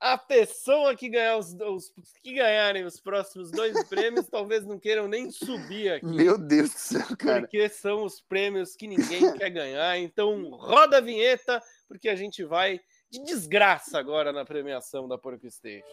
a 0.00 0.16
pessoa 0.16 0.94
que 0.94 1.08
ganhar 1.08 1.36
os, 1.36 1.52
os 1.54 1.92
que 2.22 2.34
ganharem 2.34 2.84
os 2.84 3.00
próximos 3.00 3.50
dois 3.50 3.72
prêmios 3.88 4.28
talvez 4.28 4.64
não 4.64 4.78
queiram 4.78 5.08
nem 5.08 5.30
subir 5.30 5.92
aqui. 5.92 6.06
Meu 6.06 6.38
Deus 6.38 6.70
do 6.70 6.78
céu, 6.78 7.16
cara. 7.18 7.40
porque 7.40 7.68
são 7.68 8.04
os 8.04 8.20
prêmios 8.20 8.76
que 8.76 8.86
ninguém 8.86 9.32
quer 9.36 9.50
ganhar. 9.50 9.98
Então, 9.98 10.50
roda 10.50 10.98
a 10.98 11.00
vinheta, 11.00 11.62
porque 11.86 12.08
a 12.08 12.16
gente 12.16 12.44
vai 12.44 12.80
de 13.10 13.24
desgraça 13.24 13.98
agora 13.98 14.32
na 14.32 14.44
premiação 14.44 15.08
da 15.08 15.16
Porco 15.16 15.50
Station. 15.50 15.86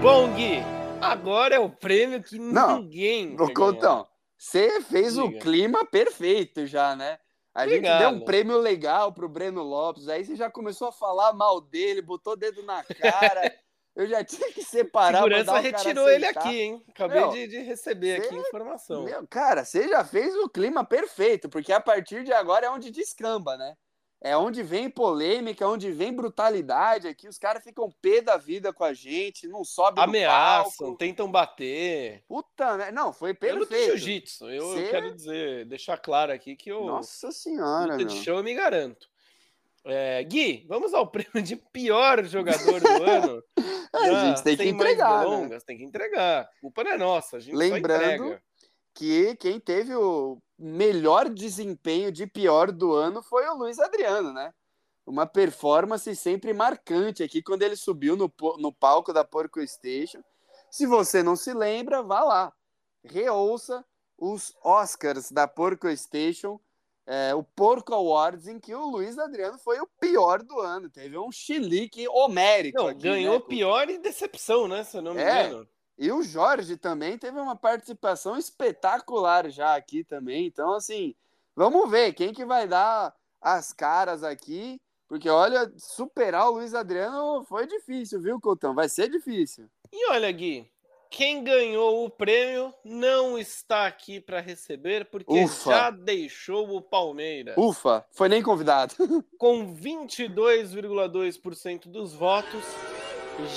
Bom, 0.00 0.32
Gui, 0.34 0.62
agora 1.00 1.56
é 1.56 1.58
o 1.58 1.68
prêmio 1.68 2.22
que 2.22 2.38
Não, 2.38 2.80
ninguém 2.80 3.34
ganhar. 3.34 3.52
Contão, 3.54 4.06
você 4.46 4.80
fez 4.80 5.18
o 5.18 5.30
clima 5.32 5.84
perfeito 5.84 6.66
já, 6.66 6.94
né? 6.94 7.18
A 7.52 7.64
gente 7.66 7.78
Obrigado. 7.78 7.98
deu 7.98 8.08
um 8.10 8.20
prêmio 8.24 8.58
legal 8.58 9.12
pro 9.12 9.28
Breno 9.28 9.62
Lopes, 9.62 10.08
aí 10.08 10.24
você 10.24 10.36
já 10.36 10.48
começou 10.50 10.88
a 10.88 10.92
falar 10.92 11.32
mal 11.32 11.60
dele, 11.60 12.00
botou 12.00 12.34
o 12.34 12.36
dedo 12.36 12.62
na 12.62 12.84
cara. 12.84 13.42
Eu 13.96 14.06
já 14.06 14.22
tinha 14.22 14.52
que 14.52 14.62
separar. 14.62 15.22
Segurança 15.22 15.58
retirou 15.58 16.06
ele 16.10 16.26
aqui, 16.26 16.60
hein? 16.60 16.84
Acabei 16.90 17.18
Meu, 17.18 17.30
de, 17.30 17.48
de 17.48 17.58
receber 17.60 18.16
aqui 18.20 18.28
cê- 18.28 18.36
informação. 18.36 19.04
Meu, 19.04 19.26
cara, 19.26 19.64
você 19.64 19.88
já 19.88 20.04
fez 20.04 20.34
o 20.36 20.50
clima 20.50 20.84
perfeito, 20.84 21.48
porque 21.48 21.72
a 21.72 21.80
partir 21.80 22.22
de 22.22 22.30
agora 22.30 22.66
é 22.66 22.70
onde 22.70 22.90
descamba, 22.90 23.56
né? 23.56 23.74
É 24.20 24.36
onde 24.36 24.62
vem 24.62 24.88
polêmica, 24.88 25.62
é 25.64 25.68
onde 25.68 25.92
vem 25.92 26.12
brutalidade 26.12 27.06
aqui. 27.06 27.28
Os 27.28 27.38
caras 27.38 27.62
ficam 27.62 27.92
pé 28.00 28.22
da 28.22 28.36
vida 28.36 28.72
com 28.72 28.82
a 28.82 28.94
gente, 28.94 29.46
não 29.46 29.62
sobe 29.62 30.00
Ameaçam, 30.00 30.96
tentam 30.96 31.30
bater. 31.30 32.24
Puta, 32.26 32.76
né? 32.78 32.90
Não, 32.90 33.12
foi 33.12 33.36
Eu 33.42 33.56
luto 33.56 33.68
perfeito. 33.68 33.98
jiu-jitsu. 33.98 34.48
Eu, 34.48 34.72
eu 34.72 34.74
Cê- 34.84 34.90
quero 34.90 35.14
dizer, 35.14 35.64
deixar 35.66 35.98
claro 35.98 36.32
aqui 36.32 36.56
que 36.56 36.70
eu 36.72 36.84
Nossa 36.86 37.30
senhora, 37.30 37.92
luta 37.92 38.04
de 38.06 38.14
meu. 38.14 38.22
chão 38.24 38.38
eu 38.38 38.42
me 38.44 38.54
garanto. 38.54 39.06
É, 39.84 40.24
Gui, 40.24 40.64
vamos 40.66 40.94
ao 40.94 41.06
prêmio 41.12 41.42
de 41.42 41.54
pior 41.54 42.24
jogador 42.24 42.80
do 42.80 42.88
ano. 43.04 43.42
A 43.92 44.24
gente 44.26 44.42
tem 44.42 44.56
que 44.56 44.68
entregar, 44.68 45.18
né? 45.18 45.24
delongas, 45.30 45.62
tem 45.62 45.76
que 45.76 45.84
entregar. 45.84 46.40
A 46.42 46.60
culpa 46.60 46.82
não 46.82 46.90
é 46.90 46.98
nossa, 46.98 47.36
a 47.36 47.40
gente 47.40 47.54
Lembrando 47.54 48.40
que 48.94 49.36
quem 49.36 49.60
teve 49.60 49.94
o 49.94 50.38
melhor 50.58 51.28
desempenho 51.28 52.10
de 52.10 52.26
pior 52.26 52.72
do 52.72 52.92
ano 52.92 53.22
foi 53.22 53.46
o 53.48 53.54
Luiz 53.54 53.78
Adriano, 53.78 54.32
né? 54.32 54.52
Uma 55.06 55.26
performance 55.26 56.14
sempre 56.16 56.52
marcante 56.52 57.22
aqui 57.22 57.42
quando 57.42 57.62
ele 57.62 57.76
subiu 57.76 58.16
no, 58.16 58.32
no 58.58 58.72
palco 58.72 59.12
da 59.12 59.24
Porco 59.24 59.64
Station. 59.66 60.22
Se 60.70 60.86
você 60.86 61.22
não 61.22 61.36
se 61.36 61.52
lembra, 61.52 62.02
vá 62.02 62.24
lá. 62.24 62.52
Reouça 63.04 63.84
os 64.18 64.52
Oscars 64.64 65.30
da 65.30 65.46
Porco 65.46 65.94
Station, 65.96 66.58
é, 67.06 67.34
o 67.34 67.42
Porco 67.42 67.94
Awards, 67.94 68.48
em 68.48 68.58
que 68.58 68.74
o 68.74 68.90
Luiz 68.90 69.16
Adriano 69.16 69.58
foi 69.58 69.78
o 69.78 69.88
pior 70.00 70.42
do 70.42 70.58
ano. 70.60 70.90
Teve 70.90 71.16
um 71.16 71.30
chilique 71.30 72.08
homérico. 72.08 72.78
Não, 72.78 72.88
aqui, 72.88 73.02
ganhou 73.02 73.38
né, 73.38 73.44
pior 73.46 73.88
e 73.88 73.98
decepção, 73.98 74.66
né? 74.66 74.82
Se 74.82 74.96
eu 74.96 75.02
não 75.02 75.14
me 75.14 75.20
É. 75.20 75.50
E 75.98 76.12
o 76.12 76.22
Jorge 76.22 76.76
também 76.76 77.16
teve 77.16 77.40
uma 77.40 77.56
participação 77.56 78.36
espetacular 78.36 79.48
já 79.48 79.74
aqui 79.74 80.04
também. 80.04 80.46
Então, 80.46 80.74
assim, 80.74 81.14
vamos 81.54 81.90
ver 81.90 82.12
quem 82.12 82.34
que 82.34 82.44
vai 82.44 82.68
dar 82.68 83.14
as 83.40 83.72
caras 83.72 84.22
aqui. 84.22 84.78
Porque, 85.08 85.30
olha, 85.30 85.72
superar 85.78 86.48
o 86.48 86.54
Luiz 86.54 86.74
Adriano 86.74 87.44
foi 87.44 87.64
difícil, 87.66 88.20
viu, 88.20 88.40
Coutão? 88.40 88.74
Vai 88.74 88.88
ser 88.88 89.08
difícil. 89.08 89.70
E 89.92 90.10
olha, 90.10 90.32
Gui, 90.32 90.68
quem 91.08 91.44
ganhou 91.44 92.04
o 92.04 92.10
prêmio 92.10 92.74
não 92.84 93.38
está 93.38 93.86
aqui 93.86 94.20
para 94.20 94.40
receber 94.40 95.04
porque 95.06 95.44
Ufa. 95.44 95.70
já 95.70 95.90
deixou 95.90 96.76
o 96.76 96.82
Palmeiras. 96.82 97.54
Ufa, 97.56 98.04
foi 98.10 98.28
nem 98.28 98.42
convidado. 98.42 98.94
Com 99.38 99.72
22,2% 99.74 101.86
dos 101.86 102.12
votos, 102.12 102.64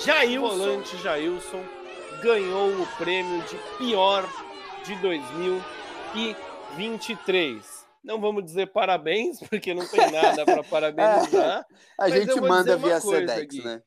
Jailson, 0.03 0.47
volante 0.47 0.95
Jailson 0.97 1.78
ganhou 2.21 2.81
o 2.81 2.87
prêmio 2.97 3.41
de 3.43 3.57
pior 3.77 4.25
de 4.85 4.95
2023. 4.95 7.79
Não 8.03 8.19
vamos 8.21 8.45
dizer 8.45 8.67
parabéns, 8.67 9.39
porque 9.49 9.73
não 9.73 9.87
tem 9.87 10.11
nada 10.11 10.45
para 10.45 10.63
parabenizar. 10.63 11.65
A 11.99 12.09
gente 12.09 12.39
manda 12.41 12.77
via 12.77 13.01
Sedex, 13.01 13.55
né? 13.63 13.81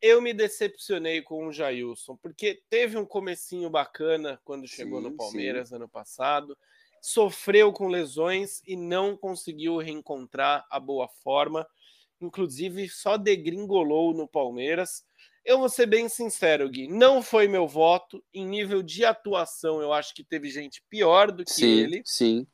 eu 0.00 0.22
me 0.22 0.32
decepcionei 0.32 1.22
com 1.22 1.46
o 1.46 1.52
Jailson, 1.52 2.16
porque 2.16 2.62
teve 2.70 2.96
um 2.96 3.04
comecinho 3.04 3.68
bacana 3.68 4.40
quando 4.44 4.66
chegou 4.66 5.02
Sim, 5.02 5.08
no 5.08 5.16
Palmeiras 5.16 5.72
ano 5.72 5.88
passado, 5.88 6.56
sofreu 7.02 7.72
com 7.72 7.88
lesões 7.88 8.62
e 8.66 8.76
não 8.76 9.16
conseguiu 9.16 9.78
reencontrar 9.78 10.64
a 10.70 10.78
boa 10.78 11.08
forma, 11.08 11.66
inclusive 12.20 12.88
só 12.88 13.16
degringolou 13.16 14.14
no 14.14 14.28
Palmeiras. 14.28 15.04
Eu 15.48 15.58
vou 15.58 15.70
ser 15.70 15.86
bem 15.86 16.10
sincero, 16.10 16.68
Gui, 16.68 16.88
não 16.88 17.22
foi 17.22 17.48
meu 17.48 17.66
voto. 17.66 18.22
Em 18.34 18.44
nível 18.44 18.82
de 18.82 19.02
atuação, 19.02 19.80
eu 19.80 19.94
acho 19.94 20.14
que 20.14 20.22
teve 20.22 20.50
gente 20.50 20.84
pior 20.90 21.32
do 21.32 21.42
que 21.42 21.52
Sim, 21.52 21.78
ele, 21.78 22.02
sim. 22.04 22.46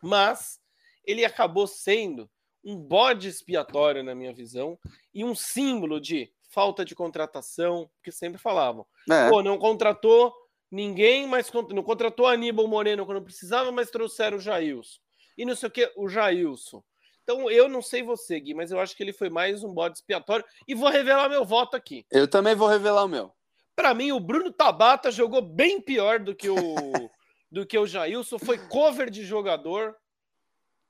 mas 0.00 0.60
ele 1.04 1.24
acabou 1.24 1.66
sendo 1.66 2.30
um 2.64 2.76
bode 2.76 3.26
expiatório, 3.26 4.04
na 4.04 4.14
minha 4.14 4.32
visão, 4.32 4.78
e 5.12 5.24
um 5.24 5.34
símbolo 5.34 6.00
de 6.00 6.32
falta 6.48 6.84
de 6.84 6.94
contratação, 6.94 7.90
que 8.00 8.12
sempre 8.12 8.40
falavam. 8.40 8.86
É, 9.10 9.28
Pô, 9.28 9.42
não 9.42 9.58
contratou 9.58 10.32
ninguém, 10.70 11.26
mas 11.26 11.50
não 11.52 11.82
contratou 11.82 12.28
Aníbal 12.28 12.68
Moreno 12.68 13.04
quando 13.04 13.24
precisava, 13.24 13.72
mas 13.72 13.90
trouxeram 13.90 14.36
o 14.36 14.40
Jailson. 14.40 15.00
E 15.36 15.44
não 15.44 15.56
sei 15.56 15.68
o 15.68 15.72
que, 15.72 15.92
o 15.96 16.08
Jailson. 16.08 16.80
Então, 17.28 17.50
eu 17.50 17.68
não 17.68 17.82
sei 17.82 18.04
você, 18.04 18.38
Gui, 18.38 18.54
mas 18.54 18.70
eu 18.70 18.78
acho 18.78 18.96
que 18.96 19.02
ele 19.02 19.12
foi 19.12 19.28
mais 19.28 19.64
um 19.64 19.72
bode 19.74 19.98
expiatório. 19.98 20.44
E 20.68 20.76
vou 20.76 20.88
revelar 20.88 21.28
meu 21.28 21.44
voto 21.44 21.76
aqui. 21.76 22.06
eu 22.08 22.28
também 22.28 22.54
vou 22.54 22.68
revelar 22.68 23.02
o 23.04 23.08
meu. 23.08 23.32
Para 23.74 23.92
mim, 23.92 24.12
o 24.12 24.20
Bruno 24.20 24.52
Tabata 24.52 25.10
jogou 25.10 25.42
bem 25.42 25.80
pior 25.80 26.20
do 26.20 26.36
que 26.36 26.48
o, 26.48 26.54
do 27.50 27.66
que 27.66 27.76
o 27.76 27.84
Jailson. 27.84 28.38
Foi 28.38 28.56
cover 28.68 29.10
de 29.10 29.24
jogador. 29.24 29.96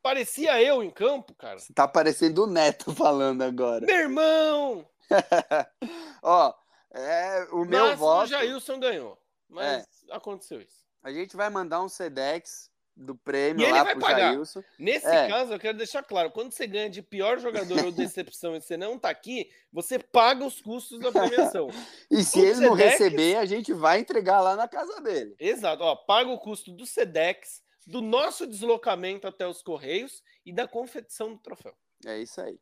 Parecia 0.03 0.62
eu 0.62 0.82
em 0.82 0.91
campo, 0.91 1.34
cara. 1.34 1.59
Tá 1.74 1.89
parecendo 1.89 2.45
o 2.45 2.47
Neto 2.47 2.93
falando 2.95 3.41
agora. 3.41 3.87
Meu 3.87 3.97
irmão! 3.97 4.87
Ó, 6.22 6.53
é, 6.93 7.49
o 7.51 7.64
meu 7.64 7.87
Mas 7.87 7.99
voto. 7.99 8.24
o 8.24 8.26
Jailson 8.26 8.78
ganhou. 8.78 9.18
Mas 9.49 9.84
É. 10.11 10.14
aconteceu 10.14 10.61
isso. 10.61 10.84
A 11.03 11.11
gente 11.11 11.34
vai 11.34 11.49
mandar 11.49 11.80
um 11.82 11.89
Sedex 11.89 12.70
do 12.97 13.14
prêmio 13.14 13.61
E 13.61 13.64
ele 13.64 13.72
lá 13.72 13.84
vai 13.84 13.92
pro 13.92 14.01
pagar. 14.01 14.32
Jailson. 14.32 14.64
Nesse 14.78 15.07
É. 15.07 15.28
caso, 15.28 15.53
eu 15.53 15.59
quero 15.59 15.76
deixar 15.76 16.03
claro: 16.03 16.30
quando 16.30 16.51
você 16.53 16.66
ganha 16.66 16.88
de 16.88 17.03
pior 17.03 17.38
jogador 17.38 17.84
ou 17.84 17.92
decepção 17.92 18.57
e 18.57 18.61
você 18.61 18.76
não 18.76 18.99
tá 18.99 19.11
aqui, 19.11 19.51
você 19.70 19.99
paga 19.99 20.44
os 20.44 20.61
custos 20.62 20.99
da 20.99 21.12
premiação. 21.12 21.68
E 22.11 22.24
se 22.24 22.40
ele 22.40 22.61
não 22.61 22.72
receber, 22.74 23.36
a 23.36 23.44
gente 23.44 23.72
vai 23.72 23.99
entregar 24.01 24.40
lá 24.40 24.57
na 24.57 24.66
casa 24.66 25.01
dele. 25.03 25.34
Exato, 25.38 25.82
ó, 25.82 25.94
paga 25.94 26.30
o 26.30 26.38
custo 26.38 26.72
do 26.72 26.86
Sedex, 26.86 27.62
do 27.86 28.01
nosso 28.01 28.47
deslocamento 28.47 29.26
até 29.28 29.47
os 29.47 29.61
Correios 29.62 30.22
e 30.44 30.53
da 30.53 30.66
confecção 30.66 31.34
do 31.34 31.38
troféu. 31.38 31.76
É 32.07 32.18
isso 32.18 32.40
aí. 32.40 32.59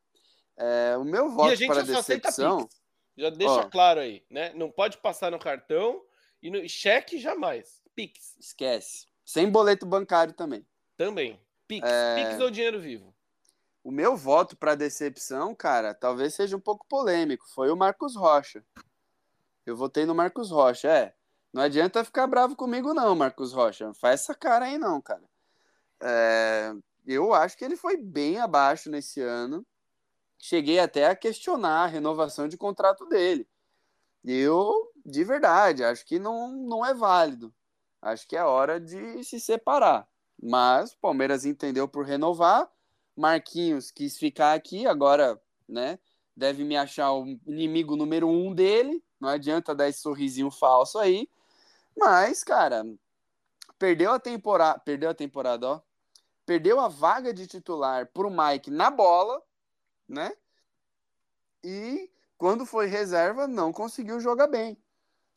É, 0.56 0.96
o 0.96 1.04
meu 1.04 1.26
e 1.26 1.28
a 1.28 1.30
voto 1.30 1.56
gente 1.56 1.68
para 1.68 1.82
aceita 1.82 2.28
decepção. 2.28 2.62
Pix. 2.64 2.80
Já 3.16 3.30
deixa 3.30 3.54
Ó. 3.54 3.70
claro 3.70 4.00
aí, 4.00 4.24
né? 4.28 4.52
Não 4.54 4.70
pode 4.70 4.98
passar 4.98 5.30
no 5.30 5.38
cartão 5.38 6.02
e 6.42 6.50
no 6.50 6.58
e 6.58 6.68
cheque 6.68 7.18
jamais. 7.18 7.80
Pix 7.94 8.36
Esquece. 8.38 9.06
Sem 9.24 9.50
boleto 9.50 9.86
bancário 9.86 10.32
também. 10.34 10.66
também. 10.96 11.40
Pix, 11.66 11.88
É. 11.88 12.14
Pix 12.16 12.40
ou 12.40 12.50
dinheiro 12.50 12.80
vivo. 12.80 13.14
O 13.82 13.90
meu 13.90 14.16
voto 14.16 14.56
para 14.56 14.74
decepção, 14.74 15.54
cara, 15.54 15.92
talvez 15.94 16.34
seja 16.34 16.56
um 16.56 16.60
pouco 16.60 16.86
polêmico. 16.86 17.46
Foi 17.48 17.70
o 17.70 17.76
Marcos 17.76 18.16
Rocha. 18.16 18.64
Eu 19.66 19.76
votei 19.76 20.06
no 20.06 20.14
Marcos 20.14 20.50
Rocha. 20.50 20.88
É, 20.88 21.14
não 21.52 21.62
adianta 21.62 22.04
ficar 22.04 22.26
bravo 22.26 22.56
comigo, 22.56 22.94
não, 22.94 23.14
Marcos 23.14 23.52
Rocha. 23.52 23.86
Não 23.86 23.94
faz 23.94 24.22
essa 24.22 24.34
cara 24.34 24.66
aí, 24.66 24.78
não, 24.78 25.00
cara. 25.00 25.22
É, 26.02 26.74
eu 27.06 27.32
acho 27.34 27.56
que 27.56 27.64
ele 27.64 27.76
foi 27.76 27.96
bem 27.96 28.38
abaixo 28.38 28.90
nesse 28.90 29.20
ano. 29.20 29.66
Cheguei 30.38 30.78
até 30.78 31.06
a 31.06 31.16
questionar 31.16 31.84
a 31.84 31.86
renovação 31.86 32.48
de 32.48 32.56
contrato 32.56 33.06
dele. 33.06 33.46
Eu, 34.24 34.90
de 35.04 35.22
verdade, 35.24 35.84
acho 35.84 36.04
que 36.04 36.18
não, 36.18 36.50
não 36.52 36.84
é 36.84 36.94
válido. 36.94 37.54
Acho 38.04 38.28
que 38.28 38.36
é 38.36 38.44
hora 38.44 38.78
de 38.78 39.24
se 39.24 39.40
separar. 39.40 40.06
Mas 40.40 40.92
o 40.92 40.98
Palmeiras 40.98 41.46
entendeu 41.46 41.88
por 41.88 42.04
renovar. 42.04 42.70
Marquinhos 43.16 43.90
quis 43.90 44.18
ficar 44.18 44.52
aqui, 44.52 44.86
agora, 44.86 45.40
né? 45.66 45.98
Deve 46.36 46.64
me 46.64 46.76
achar 46.76 47.12
o 47.12 47.24
inimigo 47.46 47.96
número 47.96 48.28
um 48.28 48.54
dele. 48.54 49.02
Não 49.18 49.30
adianta 49.30 49.74
dar 49.74 49.88
esse 49.88 50.00
sorrisinho 50.00 50.50
falso 50.50 50.98
aí. 50.98 51.26
Mas, 51.96 52.44
cara, 52.44 52.84
perdeu 53.78 54.12
a 54.12 54.20
temporada. 54.20 54.78
Perdeu 54.80 55.08
a 55.08 55.14
temporada, 55.14 55.66
ó. 55.66 55.80
Perdeu 56.44 56.80
a 56.80 56.88
vaga 56.88 57.32
de 57.32 57.46
titular 57.46 58.06
pro 58.12 58.30
Mike 58.30 58.70
na 58.70 58.90
bola, 58.90 59.42
né? 60.06 60.30
E 61.62 62.10
quando 62.36 62.66
foi 62.66 62.86
reserva, 62.86 63.48
não 63.48 63.72
conseguiu 63.72 64.20
jogar 64.20 64.46
bem. 64.46 64.76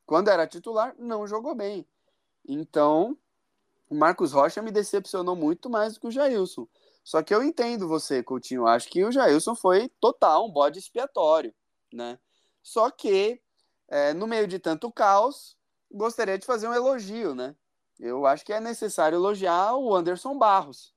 Quando 0.06 0.28
era 0.28 0.46
titular, 0.46 0.94
não 1.00 1.26
jogou 1.26 1.56
bem. 1.56 1.88
Então, 2.48 3.18
o 3.90 3.96
Marcos 3.96 4.32
Rocha 4.32 4.62
me 4.62 4.72
decepcionou 4.72 5.36
muito 5.36 5.70
mais 5.70 5.94
do 5.94 6.00
que 6.00 6.08
o 6.08 6.12
Jailson. 6.12 6.68
Só 7.04 7.22
que 7.24 7.34
eu 7.34 7.42
entendo 7.44 7.88
você, 7.88 8.22
Coutinho. 8.22 8.68
Acho 8.68 8.90
que 8.90 9.04
o 9.04 9.12
Jailson 9.12 9.56
foi 9.56 9.90
total 10.00 10.46
um 10.46 10.52
bode 10.52 10.80
expiatório, 10.80 11.54
né? 11.92 12.20
Só 12.62 12.90
que, 12.92 13.42
é, 13.88 14.14
no 14.14 14.28
meio 14.28 14.46
de 14.48 14.60
tanto 14.60 14.92
caos, 14.92 15.56
gostaria 15.92 16.38
de 16.38 16.46
fazer 16.46 16.68
um 16.68 16.74
elogio, 16.74 17.34
né? 17.34 17.56
Eu 18.00 18.26
acho 18.26 18.46
que 18.46 18.54
é 18.54 18.60
necessário 18.60 19.16
elogiar 19.16 19.76
o 19.76 19.96
Anderson 19.96 20.38
Barros. 20.38 20.94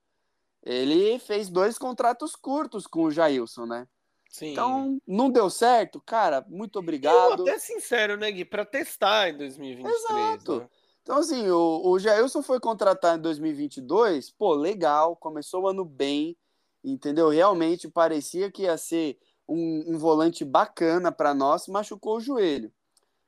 Ele 0.63 1.19
fez 1.19 1.49
dois 1.49 1.79
contratos 1.79 2.37
curtos 2.37 2.87
com 2.87 3.05
o 3.05 3.11
Jailson, 3.11 3.65
né? 3.65 3.89
Sim. 4.29 4.53
Então, 4.53 5.01
não 5.07 5.31
deu 5.31 5.49
certo, 5.49 6.01
cara. 6.01 6.45
Muito 6.49 6.79
eu 6.79 6.83
obrigado. 6.83 7.39
vou 7.39 7.49
até 7.49 7.59
sincero, 7.59 8.17
né, 8.17 8.31
Gui? 8.31 8.45
Pra 8.45 8.65
testar 8.65 9.31
em 9.31 9.37
2023. 9.39 9.95
Exato. 9.95 10.61
né? 10.61 10.69
Então, 11.11 11.19
assim, 11.19 11.51
o, 11.51 11.89
o 11.91 11.99
Jailson 11.99 12.41
foi 12.41 12.61
contratado 12.61 13.19
em 13.19 13.23
2022, 13.23 14.31
pô, 14.31 14.55
legal, 14.55 15.17
começou 15.17 15.65
o 15.65 15.67
ano 15.67 15.85
bem, 15.85 16.37
entendeu? 16.85 17.29
Realmente 17.31 17.89
parecia 17.89 18.49
que 18.49 18.63
ia 18.63 18.79
ser 18.79 19.19
um, 19.49 19.87
um 19.89 19.99
volante 19.99 20.45
bacana 20.45 21.11
para 21.11 21.35
nós, 21.35 21.67
machucou 21.67 22.19
o 22.19 22.21
joelho. 22.21 22.73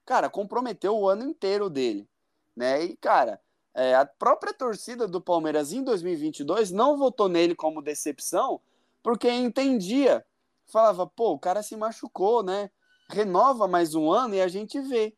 Cara, 0.06 0.30
comprometeu 0.30 0.96
o 0.96 1.08
ano 1.08 1.24
inteiro 1.24 1.68
dele, 1.68 2.08
né? 2.54 2.84
E, 2.84 2.96
cara, 2.98 3.40
é, 3.74 3.96
a 3.96 4.06
própria 4.06 4.54
torcida 4.54 5.08
do 5.08 5.20
Palmeiras 5.20 5.72
em 5.72 5.82
2022 5.82 6.70
não 6.70 6.96
votou 6.96 7.28
nele 7.28 7.56
como 7.56 7.82
decepção, 7.82 8.60
porque 9.02 9.28
entendia, 9.28 10.24
falava, 10.66 11.04
pô, 11.04 11.32
o 11.32 11.38
cara 11.38 11.64
se 11.64 11.74
machucou, 11.76 12.44
né? 12.44 12.70
Renova 13.10 13.66
mais 13.66 13.96
um 13.96 14.08
ano 14.08 14.36
e 14.36 14.40
a 14.40 14.46
gente 14.46 14.80
vê. 14.80 15.16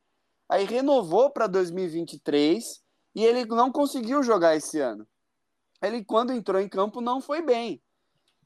Aí 0.49 0.65
renovou 0.65 1.31
para 1.31 1.47
2023 1.47 2.83
e 3.15 3.25
ele 3.25 3.45
não 3.47 3.73
conseguiu 3.73 4.23
jogar 4.23 4.57
esse 4.57 4.81
ano. 4.81 5.07
Ele, 5.83 6.05
quando 6.05 6.33
entrou 6.33 6.61
em 6.61 6.69
campo, 6.69 7.01
não 7.01 7.21
foi 7.21 7.43
bem. 7.43 7.83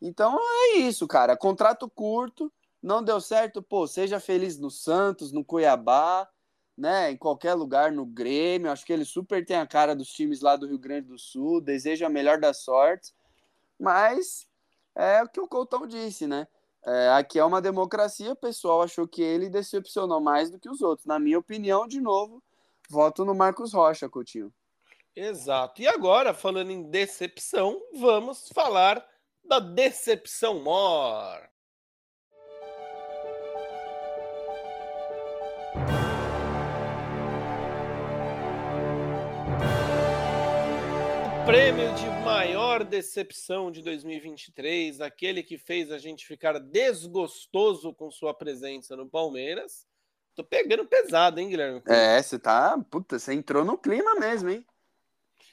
Então 0.00 0.38
é 0.38 0.78
isso, 0.78 1.06
cara. 1.06 1.36
Contrato 1.36 1.88
curto, 1.88 2.52
não 2.82 3.02
deu 3.02 3.20
certo, 3.20 3.62
pô, 3.62 3.86
seja 3.86 4.20
feliz 4.20 4.58
no 4.58 4.70
Santos, 4.70 5.32
no 5.32 5.44
Cuiabá, 5.44 6.28
né? 6.76 7.10
Em 7.10 7.16
qualquer 7.16 7.54
lugar, 7.54 7.90
no 7.90 8.06
Grêmio. 8.06 8.70
Acho 8.70 8.86
que 8.86 8.92
ele 8.92 9.04
super 9.04 9.44
tem 9.44 9.56
a 9.56 9.66
cara 9.66 9.96
dos 9.96 10.08
times 10.08 10.40
lá 10.40 10.56
do 10.56 10.66
Rio 10.66 10.78
Grande 10.78 11.08
do 11.08 11.18
Sul, 11.18 11.60
deseja 11.60 12.06
a 12.06 12.10
melhor 12.10 12.38
das 12.38 12.58
sortes. 12.62 13.12
Mas 13.78 14.48
é 14.94 15.22
o 15.22 15.28
que 15.28 15.40
o 15.40 15.48
Coutão 15.48 15.86
disse, 15.86 16.26
né? 16.26 16.46
É, 16.84 17.10
aqui 17.10 17.38
é 17.38 17.44
uma 17.44 17.60
democracia, 17.60 18.32
o 18.32 18.36
pessoal 18.36 18.82
achou 18.82 19.06
que 19.06 19.20
ele 19.20 19.48
decepcionou 19.50 20.20
mais 20.20 20.50
do 20.50 20.58
que 20.58 20.68
os 20.68 20.80
outros. 20.80 21.06
Na 21.06 21.18
minha 21.18 21.38
opinião, 21.38 21.86
de 21.86 22.00
novo, 22.00 22.42
voto 22.88 23.24
no 23.24 23.34
Marcos 23.34 23.72
Rocha, 23.72 24.08
Coutinho. 24.08 24.52
Exato. 25.14 25.82
E 25.82 25.88
agora, 25.88 26.32
falando 26.32 26.70
em 26.70 26.90
decepção, 26.90 27.80
vamos 27.94 28.48
falar 28.54 29.04
da 29.44 29.58
decepção 29.58 30.60
mor. 30.62 31.40
Prêmio 41.48 41.90
de 41.94 42.06
maior 42.26 42.84
decepção 42.84 43.70
de 43.70 43.80
2023, 43.80 45.00
aquele 45.00 45.42
que 45.42 45.56
fez 45.56 45.90
a 45.90 45.96
gente 45.96 46.26
ficar 46.26 46.60
desgostoso 46.60 47.94
com 47.94 48.10
sua 48.10 48.34
presença 48.34 48.94
no 48.94 49.08
Palmeiras. 49.08 49.86
Tô 50.34 50.44
pegando 50.44 50.84
pesado, 50.84 51.40
hein, 51.40 51.48
Guilherme? 51.48 51.80
É, 51.88 52.20
você 52.20 52.38
tá. 52.38 52.78
Puta, 52.90 53.18
você 53.18 53.32
entrou 53.32 53.64
no 53.64 53.78
clima 53.78 54.14
mesmo, 54.16 54.50
hein? 54.50 54.66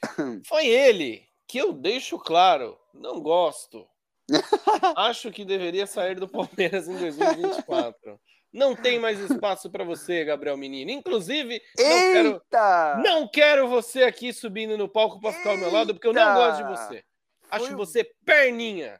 Foi 0.46 0.66
ele 0.66 1.26
que 1.48 1.56
eu 1.56 1.72
deixo 1.72 2.18
claro, 2.18 2.78
não 2.92 3.18
gosto. 3.18 3.88
Acho 4.98 5.30
que 5.30 5.46
deveria 5.46 5.86
sair 5.86 6.20
do 6.20 6.28
Palmeiras 6.28 6.88
em 6.88 6.98
2024. 6.98 8.20
Não 8.56 8.74
tem 8.74 8.98
mais 8.98 9.20
espaço 9.20 9.70
para 9.70 9.84
você, 9.84 10.24
Gabriel 10.24 10.56
Menino. 10.56 10.90
Inclusive, 10.90 11.62
não 11.78 11.84
quero, 11.84 12.28
Eita! 12.28 13.02
não 13.04 13.28
quero 13.28 13.68
você 13.68 14.04
aqui 14.04 14.32
subindo 14.32 14.78
no 14.78 14.88
palco 14.88 15.20
para 15.20 15.34
ficar 15.34 15.50
ao 15.50 15.58
meu 15.58 15.70
lado, 15.70 15.92
porque 15.92 16.08
eu 16.08 16.14
não 16.14 16.34
gosto 16.34 16.64
de 16.64 16.70
você. 16.70 17.04
Acho 17.50 17.66
Foi 17.66 17.76
você 17.76 18.02
perninha. 18.24 18.98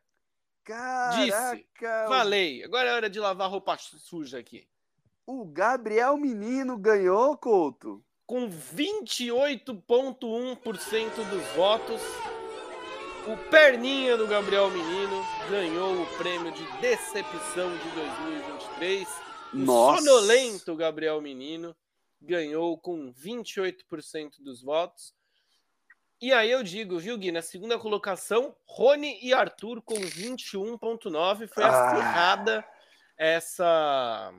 Caraca! 0.62 2.04
Falei. 2.07 2.62
Agora 2.64 2.90
é 2.90 2.92
hora 2.92 3.09
de 3.09 3.18
lavar 3.18 3.50
roupa 3.50 3.78
suja 3.78 4.38
aqui. 4.38 4.68
O 5.24 5.46
Gabriel 5.46 6.18
Menino 6.18 6.76
ganhou, 6.76 7.34
Couto. 7.38 8.04
Com 8.26 8.50
28,1% 8.50 11.30
dos 11.30 11.46
votos, 11.54 12.02
o 13.26 13.34
perninha 13.48 14.18
do 14.18 14.26
Gabriel 14.26 14.70
Menino 14.70 15.24
ganhou 15.48 16.02
o 16.02 16.07
prêmio 16.18 16.52
de 16.52 16.62
decepção 16.80 17.74
de 17.78 17.88
2023. 17.90 19.26
Nossa. 19.64 20.00
O 20.02 20.04
sonolento 20.04 20.76
Gabriel 20.76 21.20
Menino 21.20 21.74
ganhou 22.20 22.76
com 22.78 23.12
28% 23.12 24.40
dos 24.42 24.62
votos. 24.62 25.14
E 26.20 26.32
aí 26.32 26.50
eu 26.50 26.62
digo, 26.62 26.98
viu, 26.98 27.18
Gui, 27.18 27.30
na 27.30 27.42
segunda 27.42 27.78
colocação, 27.78 28.57
Rony 28.66 29.18
e 29.22 29.34
Arthur 29.34 29.82
com 29.82 29.96
21,9%. 29.96 31.48
Foi 31.48 31.62
Ah. 31.62 31.90
acirrada 31.90 32.64
essa, 33.18 34.32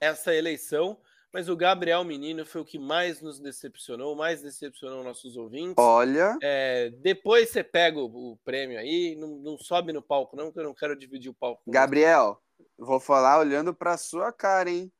essa 0.00 0.34
eleição. 0.34 0.98
Mas 1.32 1.48
o 1.48 1.54
Gabriel 1.56 2.02
Menino 2.02 2.44
foi 2.44 2.60
o 2.60 2.64
que 2.64 2.76
mais 2.76 3.20
nos 3.22 3.38
decepcionou, 3.38 4.16
mais 4.16 4.42
decepcionou 4.42 5.04
nossos 5.04 5.36
ouvintes. 5.36 5.76
Olha, 5.78 6.36
É, 6.42 6.90
depois 6.98 7.50
você 7.50 7.62
pega 7.62 8.00
o, 8.00 8.32
o 8.32 8.36
prêmio 8.44 8.76
aí, 8.76 9.14
não, 9.14 9.28
não 9.38 9.56
sobe 9.56 9.92
no 9.92 10.02
palco, 10.02 10.34
não, 10.34 10.50
que 10.50 10.58
eu 10.58 10.64
não 10.64 10.74
quero 10.74 10.96
dividir 10.98 11.30
o 11.30 11.34
palco. 11.34 11.62
Gabriel, 11.68 12.42
vou 12.78 13.00
falar 13.00 13.38
olhando 13.38 13.74
pra 13.74 13.96
sua 13.96 14.32
cara, 14.32 14.70
hein? 14.70 14.92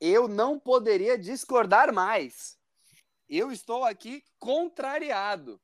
Eu 0.00 0.28
não 0.28 0.58
poderia 0.58 1.18
discordar 1.18 1.92
mais. 1.92 2.58
Eu 3.28 3.52
estou 3.52 3.84
aqui 3.84 4.24
contrariado. 4.38 5.60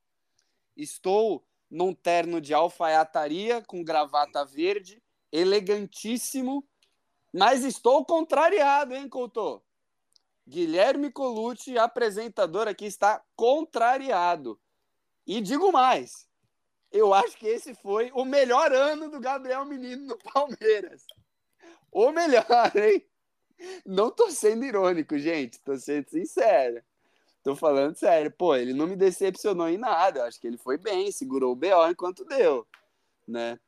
Estou 0.77 1.47
num 1.70 1.95
terno 1.95 2.41
de 2.41 2.55
alfaiataria 2.55 3.62
com 3.62 3.83
gravata 3.83 4.45
verde, 4.45 5.03
elegantíssimo, 5.33 6.66
mas 7.33 7.64
estou 7.64 8.05
contrariado, 8.05 8.95
hein, 8.95 9.09
Couto? 9.09 9.62
Guilherme 10.47 11.11
Colucci, 11.11 11.77
apresentador 11.77 12.68
aqui, 12.68 12.85
está 12.87 13.22
contrariado. 13.35 14.61
E 15.27 15.41
digo 15.41 15.72
mais, 15.72 16.29
eu 16.93 17.12
acho 17.12 17.37
que 17.37 17.47
esse 17.47 17.74
foi 17.74 18.11
o 18.14 18.24
melhor 18.24 18.72
ano 18.72 19.11
do 19.11 19.18
Gabriel 19.18 19.64
Menino 19.64 20.07
no 20.07 20.18
Palmeiras. 20.18 21.05
O 21.97 22.12
melhor, 22.12 22.44
hein? 22.76 23.03
Não 23.86 24.11
tô 24.11 24.30
sendo 24.30 24.66
irônico, 24.66 25.18
gente. 25.18 25.59
Tô 25.61 25.78
sendo 25.78 26.07
sincero. 26.11 26.82
Tô 27.42 27.57
falando 27.57 27.97
sério. 27.97 28.30
Pô, 28.30 28.55
ele 28.55 28.74
não 28.74 28.86
me 28.86 28.94
decepcionou 28.94 29.66
em 29.66 29.78
nada. 29.78 30.20
Eu 30.20 30.24
acho 30.24 30.38
que 30.38 30.47
ele 30.47 30.59
foi 30.59 30.76
bem, 30.76 31.11
segurou 31.11 31.53
o 31.53 31.57
BO 31.57 31.88
enquanto 31.90 32.22
deu, 32.26 32.66
né? 33.26 33.59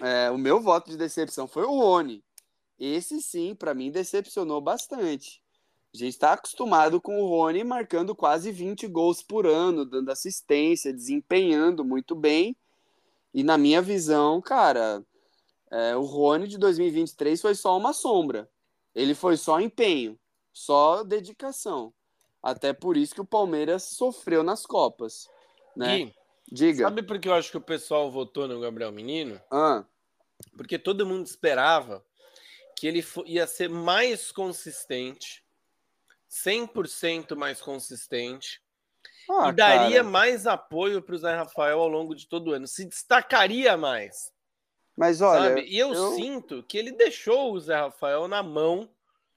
É, 0.00 0.30
o 0.30 0.38
meu 0.38 0.60
voto 0.60 0.88
de 0.88 0.96
decepção 0.96 1.48
foi 1.48 1.64
o 1.64 1.72
Oni. 1.72 2.22
Esse 2.78 3.20
sim, 3.20 3.56
para 3.56 3.74
mim, 3.74 3.90
decepcionou 3.90 4.60
bastante. 4.60 5.42
A 5.92 5.98
gente 5.98 6.10
está 6.10 6.34
acostumado 6.34 7.00
com 7.00 7.20
o 7.20 7.26
Rony 7.26 7.64
marcando 7.64 8.14
quase 8.14 8.52
20 8.52 8.86
gols 8.86 9.20
por 9.20 9.48
ano, 9.48 9.84
dando 9.84 10.12
assistência, 10.12 10.92
desempenhando 10.92 11.84
muito 11.84 12.14
bem. 12.14 12.56
E 13.34 13.42
na 13.42 13.58
minha 13.58 13.82
visão, 13.82 14.40
cara, 14.40 15.04
é, 15.70 15.96
o 15.96 16.02
Rony 16.02 16.48
de 16.48 16.58
2023 16.58 17.40
foi 17.40 17.54
só 17.54 17.76
uma 17.76 17.92
sombra. 17.92 18.48
Ele 18.94 19.14
foi 19.14 19.36
só 19.36 19.60
empenho, 19.60 20.18
só 20.52 21.02
dedicação. 21.02 21.92
Até 22.42 22.72
por 22.72 22.96
isso 22.96 23.14
que 23.14 23.20
o 23.20 23.26
Palmeiras 23.26 23.82
sofreu 23.82 24.42
nas 24.42 24.64
Copas. 24.64 25.28
Né? 25.76 25.98
Gui, 25.98 26.14
Diga. 26.50 26.84
sabe 26.84 27.02
por 27.02 27.18
que 27.18 27.28
eu 27.28 27.34
acho 27.34 27.50
que 27.50 27.56
o 27.56 27.60
pessoal 27.60 28.10
votou 28.10 28.48
no 28.48 28.60
Gabriel 28.60 28.92
Menino? 28.92 29.40
Ah, 29.50 29.84
Porque 30.56 30.78
todo 30.78 31.06
mundo 31.06 31.26
esperava 31.26 32.04
que 32.74 32.86
ele 32.86 33.04
ia 33.26 33.46
ser 33.46 33.68
mais 33.68 34.30
consistente, 34.30 35.44
100% 36.30 37.34
mais 37.34 37.60
consistente, 37.60 38.62
ah, 39.28 39.48
e 39.48 39.52
daria 39.52 39.98
cara, 39.98 40.04
mais 40.04 40.46
apoio 40.46 41.02
para 41.02 41.14
o 41.14 41.18
Zé 41.18 41.34
Rafael 41.34 41.80
ao 41.80 41.88
longo 41.88 42.14
de 42.14 42.26
todo 42.26 42.48
o 42.48 42.52
ano, 42.52 42.66
se 42.66 42.84
destacaria 42.84 43.76
mais. 43.76 44.32
Mas 44.98 45.20
olha, 45.20 45.50
sabe? 45.50 45.60
E 45.68 45.78
eu, 45.78 45.94
eu- 45.94 46.12
sinto 46.16 46.60
que 46.64 46.76
ele 46.76 46.90
deixou 46.90 47.52
o 47.52 47.60
Zé 47.60 47.76
Rafael 47.76 48.26
na 48.26 48.42
mão 48.42 48.90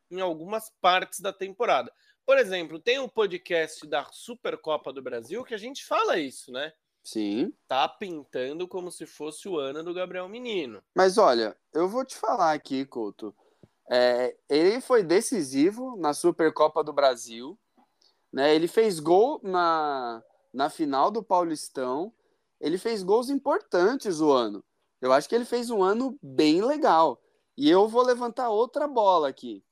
em 0.10 0.20
algumas 0.20 0.72
partes 0.82 1.20
da 1.20 1.32
temporada. 1.32 1.94
Por 2.26 2.40
exemplo, 2.40 2.80
tem 2.80 2.98
um 3.00 3.08
podcast 3.08 3.86
da 3.86 4.06
Supercopa 4.12 4.92
do 4.92 5.04
Brasil 5.04 5.44
que 5.44 5.54
a 5.54 5.58
gente 5.58 5.86
fala 5.86 6.18
isso, 6.18 6.52
né? 6.52 6.74
sim. 7.04 7.54
Tá 7.68 7.88
pintando 7.88 8.68
como 8.68 8.92
se 8.92 9.06
fosse 9.06 9.48
o 9.48 9.58
ano 9.58 9.84
do 9.84 9.94
Gabriel 9.94 10.28
Menino. 10.28 10.82
Mas 10.96 11.18
olha, 11.18 11.56
eu 11.74 11.88
vou 11.88 12.04
te 12.06 12.16
falar 12.16 12.54
aqui, 12.54 12.86
Couto. 12.86 13.36
É, 13.90 14.36
ele 14.50 14.82
foi 14.82 15.04
decisivo 15.04 15.96
na 15.98 16.14
Supercopa 16.14 16.84
do 16.84 16.94
Brasil. 16.94 17.58
Né? 18.34 18.56
Ele 18.56 18.68
fez 18.68 19.00
gol 19.00 19.40
na, 19.44 20.24
na 20.54 20.70
final 20.70 21.12
do 21.12 21.22
Paulistão. 21.24 22.12
Ele 22.60 22.78
fez 22.78 23.04
gols 23.04 23.30
importantes 23.30 24.22
o 24.22 24.32
ano. 24.32 24.64
Eu 25.02 25.12
acho 25.12 25.28
que 25.28 25.36
ele 25.36 25.46
fez 25.46 25.70
um 25.70 25.84
ano 25.84 26.18
bem 26.22 26.64
legal. 26.64 27.20
E 27.58 27.70
eu 27.70 27.88
vou 27.88 28.04
levantar 28.04 28.50
outra 28.50 28.88
bola 28.88 29.28
aqui. 29.28 29.64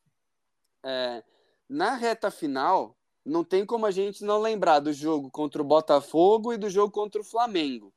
É, 0.83 1.23
na 1.67 1.93
reta 1.93 2.31
final, 2.31 2.97
não 3.23 3.43
tem 3.43 3.65
como 3.65 3.85
a 3.85 3.91
gente 3.91 4.23
não 4.23 4.41
lembrar 4.41 4.79
do 4.79 4.91
jogo 4.91 5.29
contra 5.29 5.61
o 5.61 5.65
Botafogo 5.65 6.51
e 6.51 6.57
do 6.57 6.69
jogo 6.69 6.91
contra 6.91 7.21
o 7.21 7.23
Flamengo. 7.23 7.93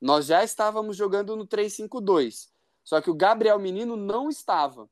Nós 0.00 0.26
já 0.26 0.44
estávamos 0.44 0.96
jogando 0.96 1.36
no 1.36 1.46
3-5-2. 1.46 2.48
Só 2.84 3.00
que 3.00 3.10
o 3.10 3.14
Gabriel 3.14 3.58
Menino 3.58 3.96
não 3.96 4.28
estava. 4.28 4.88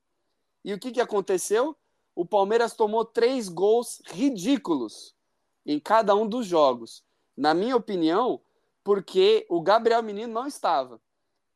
E 0.64 0.74
o 0.74 0.78
que, 0.78 0.92
que 0.92 1.00
aconteceu? 1.00 1.76
O 2.14 2.26
Palmeiras 2.26 2.74
tomou 2.74 3.04
três 3.04 3.48
gols 3.48 4.02
ridículos 4.06 5.14
em 5.64 5.78
cada 5.78 6.14
um 6.14 6.28
dos 6.28 6.46
jogos. 6.46 7.04
Na 7.36 7.54
minha 7.54 7.76
opinião, 7.76 8.42
porque 8.82 9.46
o 9.48 9.60
Gabriel 9.60 10.02
Menino 10.02 10.32
não 10.32 10.46
estava. 10.46 11.00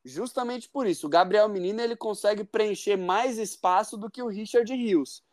Justamente 0.05 0.67
por 0.67 0.85
isso, 0.85 1.07
o 1.07 1.09
Gabriel 1.09 1.47
Menino 1.47 1.81
ele 1.81 1.95
consegue 1.95 2.43
preencher 2.43 2.97
mais 2.97 3.37
espaço 3.37 3.97
do 3.97 4.09
que 4.09 4.21
o 4.21 4.27
Richard 4.27 4.71
Rios. 4.73 5.23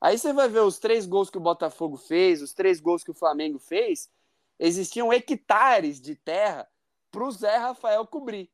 Aí 0.00 0.18
você 0.18 0.32
vai 0.32 0.48
ver 0.48 0.60
os 0.60 0.78
três 0.78 1.06
gols 1.06 1.30
que 1.30 1.38
o 1.38 1.40
Botafogo 1.40 1.96
fez, 1.96 2.42
os 2.42 2.52
três 2.52 2.80
gols 2.80 3.04
que 3.04 3.10
o 3.10 3.14
Flamengo 3.14 3.58
fez, 3.58 4.10
existiam 4.58 5.12
hectares 5.12 6.00
de 6.00 6.16
terra 6.16 6.68
para 7.10 7.24
o 7.24 7.30
Zé 7.30 7.56
Rafael 7.56 8.06
cobrir. 8.06 8.50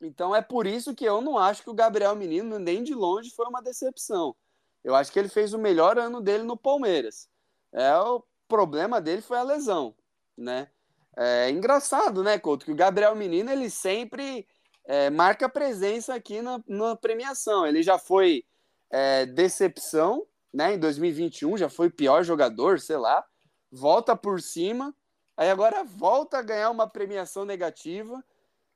Então 0.00 0.34
é 0.34 0.42
por 0.42 0.66
isso 0.66 0.94
que 0.94 1.04
eu 1.04 1.20
não 1.20 1.38
acho 1.38 1.62
que 1.62 1.70
o 1.70 1.74
Gabriel 1.74 2.16
Menino, 2.16 2.58
nem 2.58 2.82
de 2.82 2.94
longe, 2.94 3.30
foi 3.30 3.46
uma 3.46 3.62
decepção. 3.62 4.34
Eu 4.82 4.94
acho 4.94 5.12
que 5.12 5.18
ele 5.18 5.28
fez 5.28 5.52
o 5.52 5.58
melhor 5.58 5.98
ano 5.98 6.20
dele 6.20 6.42
no 6.42 6.56
Palmeiras. 6.56 7.28
É, 7.72 7.94
o 7.96 8.22
problema 8.48 9.00
dele 9.00 9.22
foi 9.22 9.38
a 9.38 9.42
lesão, 9.42 9.94
né? 10.36 10.68
É 11.16 11.50
engraçado, 11.50 12.22
né, 12.22 12.38
Couto, 12.38 12.64
que 12.64 12.72
o 12.72 12.76
Gabriel 12.76 13.14
Menino, 13.14 13.50
ele 13.50 13.68
sempre 13.68 14.46
é, 14.84 15.10
marca 15.10 15.48
presença 15.48 16.14
aqui 16.14 16.40
na, 16.42 16.62
na 16.66 16.96
premiação. 16.96 17.66
Ele 17.66 17.82
já 17.82 17.98
foi 17.98 18.44
é, 18.90 19.24
decepção, 19.26 20.26
né, 20.52 20.74
em 20.74 20.78
2021, 20.78 21.56
já 21.56 21.68
foi 21.68 21.88
pior 21.88 22.24
jogador, 22.24 22.80
sei 22.80 22.96
lá, 22.96 23.24
volta 23.70 24.16
por 24.16 24.40
cima, 24.40 24.94
aí 25.36 25.48
agora 25.48 25.84
volta 25.84 26.38
a 26.38 26.42
ganhar 26.42 26.70
uma 26.70 26.88
premiação 26.88 27.44
negativa, 27.44 28.22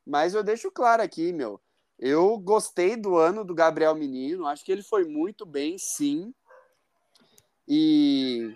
mas 0.07 0.35
eu 0.35 0.43
deixo 0.45 0.71
claro 0.71 1.03
aqui, 1.03 1.33
meu, 1.33 1.61
eu 1.99 2.39
gostei 2.39 2.97
do 2.97 3.17
ano 3.17 3.45
do 3.45 3.55
Gabriel 3.55 3.95
Menino, 3.95 4.47
acho 4.47 4.65
que 4.65 4.71
ele 4.71 4.83
foi 4.83 5.05
muito 5.05 5.45
bem, 5.45 5.77
sim, 5.77 6.33
e, 7.67 8.55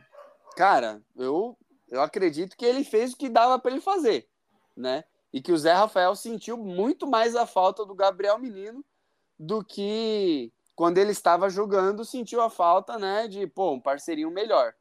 cara, 0.56 1.02
eu, 1.16 1.56
eu 1.88 2.00
acredito 2.00 2.56
que 2.56 2.64
ele 2.64 2.84
fez 2.84 3.12
o 3.12 3.16
que 3.16 3.28
dava 3.28 3.58
para 3.58 3.72
ele 3.72 3.80
fazer, 3.80 4.28
né, 4.76 5.02
e 5.32 5.40
que 5.42 5.52
o 5.52 5.58
Zé 5.58 5.72
Rafael 5.72 6.14
sentiu 6.14 6.56
muito 6.56 7.06
mais 7.06 7.36
a 7.36 7.46
falta 7.46 7.84
do 7.84 7.94
Gabriel 7.94 8.38
Menino 8.38 8.84
do 9.38 9.64
que 9.64 10.52
quando 10.74 10.98
ele 10.98 11.10
estava 11.10 11.50
jogando, 11.50 12.04
sentiu 12.04 12.40
a 12.40 12.48
falta, 12.48 12.98
né, 12.98 13.26
de, 13.26 13.46
pô, 13.46 13.72
um 13.72 13.80
parceirinho 13.80 14.30
melhor. 14.30 14.74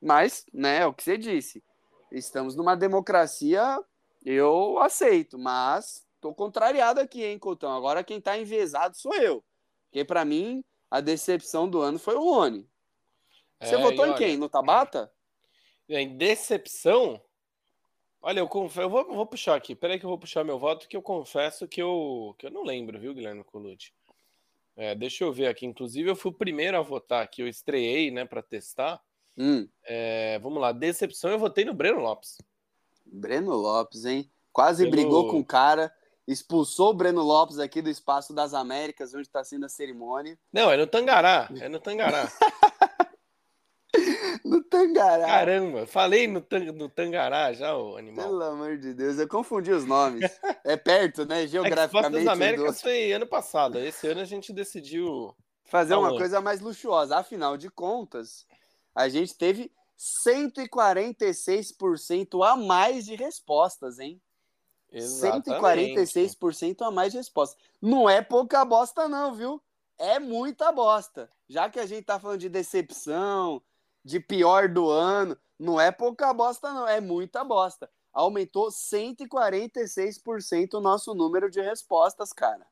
Mas, 0.00 0.44
né, 0.52 0.80
é 0.80 0.86
o 0.86 0.92
que 0.92 1.02
você 1.02 1.16
disse. 1.16 1.62
Estamos 2.10 2.56
numa 2.56 2.76
democracia, 2.76 3.80
eu 4.24 4.78
aceito, 4.78 5.38
mas 5.38 6.04
tô 6.20 6.34
contrariado 6.34 7.00
aqui, 7.00 7.24
hein, 7.24 7.38
Coutão. 7.38 7.72
Agora 7.72 8.04
quem 8.04 8.20
tá 8.20 8.36
envezado 8.36 8.96
sou 8.96 9.14
eu. 9.14 9.44
Porque 9.84 10.04
para 10.04 10.24
mim, 10.24 10.64
a 10.90 11.00
decepção 11.00 11.68
do 11.68 11.80
ano 11.80 11.98
foi 11.98 12.14
o 12.16 12.22
Rony. 12.22 12.68
Você 13.62 13.76
É, 13.76 13.78
votou 13.78 14.06
em 14.06 14.10
olha, 14.10 14.18
quem? 14.18 14.36
No 14.36 14.48
Tabata? 14.48 15.10
Em 15.88 16.16
decepção, 16.16 17.22
olha, 18.24 18.40
eu, 18.40 18.48
conf... 18.48 18.76
eu 18.76 18.88
vou, 18.90 19.04
vou 19.14 19.26
puxar 19.26 19.54
aqui. 19.54 19.74
Peraí 19.74 19.98
que 19.98 20.04
eu 20.04 20.08
vou 20.10 20.18
puxar 20.18 20.42
meu 20.44 20.58
voto, 20.58 20.88
que 20.88 20.96
eu 20.96 21.02
confesso 21.02 21.68
que 21.68 21.80
eu, 21.80 22.34
que 22.38 22.46
eu 22.46 22.50
não 22.50 22.64
lembro, 22.64 22.98
viu, 22.98 23.14
Guilherme 23.14 23.44
Colucci? 23.44 23.92
É, 24.76 24.94
deixa 24.94 25.22
eu 25.24 25.32
ver 25.32 25.46
aqui. 25.46 25.64
Inclusive, 25.66 26.10
eu 26.10 26.16
fui 26.16 26.30
o 26.30 26.34
primeiro 26.34 26.76
a 26.76 26.82
votar 26.82 27.22
aqui. 27.22 27.40
Eu 27.42 27.48
estreiei, 27.48 28.10
né, 28.10 28.24
para 28.24 28.42
testar. 28.42 29.00
Hum, 29.38 29.68
É, 29.84 30.38
vamos 30.40 30.60
lá. 30.60 30.72
Decepção, 30.72 31.30
eu 31.30 31.38
votei 31.38 31.64
no 31.64 31.74
Breno 31.74 32.00
Lopes. 32.00 32.38
Breno 33.06 33.52
Lopes, 33.54 34.04
hein? 34.04 34.30
Quase 34.52 34.84
Pelo- 34.84 34.90
brigou 34.96 35.28
com 35.28 35.38
o 35.38 35.44
cara 35.44 35.92
expulsou 36.26 36.88
o 36.90 36.94
Breno 36.94 37.22
Lopes 37.22 37.58
aqui 37.58 37.82
do 37.82 37.90
Espaço 37.90 38.32
das 38.32 38.54
Américas, 38.54 39.12
onde 39.12 39.26
está 39.26 39.44
sendo 39.44 39.66
a 39.66 39.68
cerimônia. 39.68 40.38
Não, 40.50 40.70
é 40.72 40.76
no 40.78 40.86
Tangará. 40.86 41.50
É 41.60 41.68
no 41.68 41.78
Tangará. 41.78 42.26
no 44.44 44.62
Tangará. 44.62 45.26
Caramba, 45.26 45.86
falei 45.86 46.26
no, 46.26 46.40
tang, 46.40 46.72
no 46.72 46.88
Tangará 46.88 47.52
já, 47.52 47.76
o 47.76 47.96
animal. 47.96 48.26
Pelo 48.26 48.42
amor 48.42 48.78
de 48.78 48.94
Deus, 48.94 49.18
eu 49.18 49.28
confundi 49.28 49.70
os 49.70 49.84
nomes. 49.84 50.22
é 50.64 50.76
perto, 50.76 51.24
né? 51.24 51.46
Geograficamente. 51.46 52.22
É 52.22 52.24
das 52.24 52.34
Américas 52.34 52.80
foi 52.80 53.12
ano 53.12 53.26
passado. 53.26 53.78
Esse 53.78 54.08
ano 54.08 54.20
a 54.20 54.24
gente 54.24 54.52
decidiu. 54.52 55.34
Fazer 55.64 55.94
uma 55.94 56.10
coisa 56.10 56.40
mais 56.40 56.60
luxuosa. 56.60 57.16
Afinal 57.16 57.56
de 57.56 57.70
contas, 57.70 58.46
a 58.94 59.08
gente 59.08 59.36
teve 59.36 59.72
146% 59.98 62.46
a 62.46 62.56
mais 62.56 63.06
de 63.06 63.14
respostas, 63.14 63.98
hein? 63.98 64.20
Exatamente. 64.92 65.98
146% 65.98 66.82
a 66.82 66.90
mais 66.90 67.12
de 67.12 67.18
respostas. 67.18 67.58
Não 67.80 68.08
é 68.08 68.22
pouca 68.22 68.64
bosta, 68.64 69.08
não, 69.08 69.34
viu? 69.34 69.60
É 69.98 70.18
muita 70.18 70.70
bosta. 70.70 71.30
Já 71.48 71.68
que 71.68 71.80
a 71.80 71.86
gente 71.86 72.04
tá 72.04 72.18
falando 72.18 72.40
de 72.40 72.48
decepção, 72.48 73.62
de 74.04 74.20
pior 74.20 74.68
do 74.68 74.90
ano, 74.90 75.36
não 75.58 75.80
é 75.80 75.90
pouca 75.90 76.32
bosta, 76.32 76.72
não, 76.72 76.86
é 76.86 77.00
muita 77.00 77.42
bosta. 77.42 77.90
Aumentou 78.12 78.68
146% 78.68 80.74
o 80.74 80.80
nosso 80.80 81.12
número 81.14 81.50
de 81.50 81.60
respostas, 81.60 82.32
cara. 82.32 82.64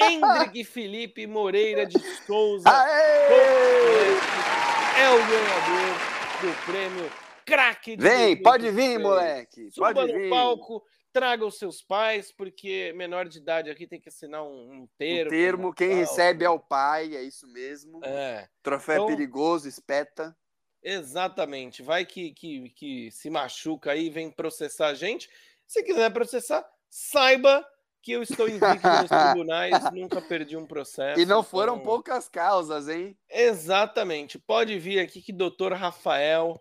Hendrick 0.00 0.64
Felipe 0.64 1.26
Moreira 1.26 1.84
de 1.84 2.00
Souza. 2.26 2.68
É 4.98 5.10
o 5.10 5.18
ganhador 5.18 6.00
do 6.40 6.64
prêmio 6.64 7.10
Craque 7.44 7.96
de 7.96 8.02
Vem, 8.02 8.40
pode 8.40 8.70
vir, 8.70 8.98
moleque. 8.98 9.70
Suba 9.72 9.92
pode 9.92 10.12
no 10.12 10.18
vir. 10.18 10.30
palco, 10.30 10.82
traga 11.12 11.44
os 11.44 11.58
seus 11.58 11.82
pais, 11.82 12.32
porque 12.32 12.92
menor 12.94 13.28
de 13.28 13.38
idade 13.38 13.70
aqui 13.70 13.86
tem 13.86 14.00
que 14.00 14.08
assinar 14.08 14.42
um, 14.42 14.82
um 14.82 14.88
termo. 14.98 15.26
Um 15.26 15.30
termo, 15.30 15.74
quem 15.74 15.94
recebe 15.94 16.44
é 16.44 16.50
o 16.50 16.58
pai, 16.58 17.14
é 17.16 17.22
isso 17.22 17.46
mesmo. 17.48 18.00
É. 18.04 18.48
Troféu 18.62 19.04
então, 19.04 19.06
perigoso, 19.06 19.68
espeta. 19.68 20.36
Exatamente. 20.82 21.82
Vai 21.82 22.06
que, 22.06 22.32
que, 22.32 22.70
que 22.70 23.10
se 23.10 23.28
machuca 23.28 23.92
aí, 23.92 24.08
vem 24.08 24.30
processar 24.30 24.88
a 24.88 24.94
gente. 24.94 25.28
Se 25.66 25.82
quiser 25.82 26.10
processar, 26.10 26.66
saiba 26.88 27.64
que 28.02 28.12
eu 28.12 28.22
estou 28.22 28.48
invicto 28.48 28.66
nos 28.88 29.08
tribunais, 29.08 29.92
nunca 29.92 30.20
perdi 30.22 30.56
um 30.56 30.66
processo. 30.66 31.20
E 31.20 31.26
não 31.26 31.42
foram 31.42 31.74
então... 31.74 31.84
poucas 31.84 32.28
causas, 32.28 32.88
hein? 32.88 33.16
Exatamente. 33.28 34.38
Pode 34.38 34.78
vir 34.78 35.00
aqui 35.00 35.20
que 35.20 35.32
doutor 35.32 35.72
Rafael, 35.72 36.60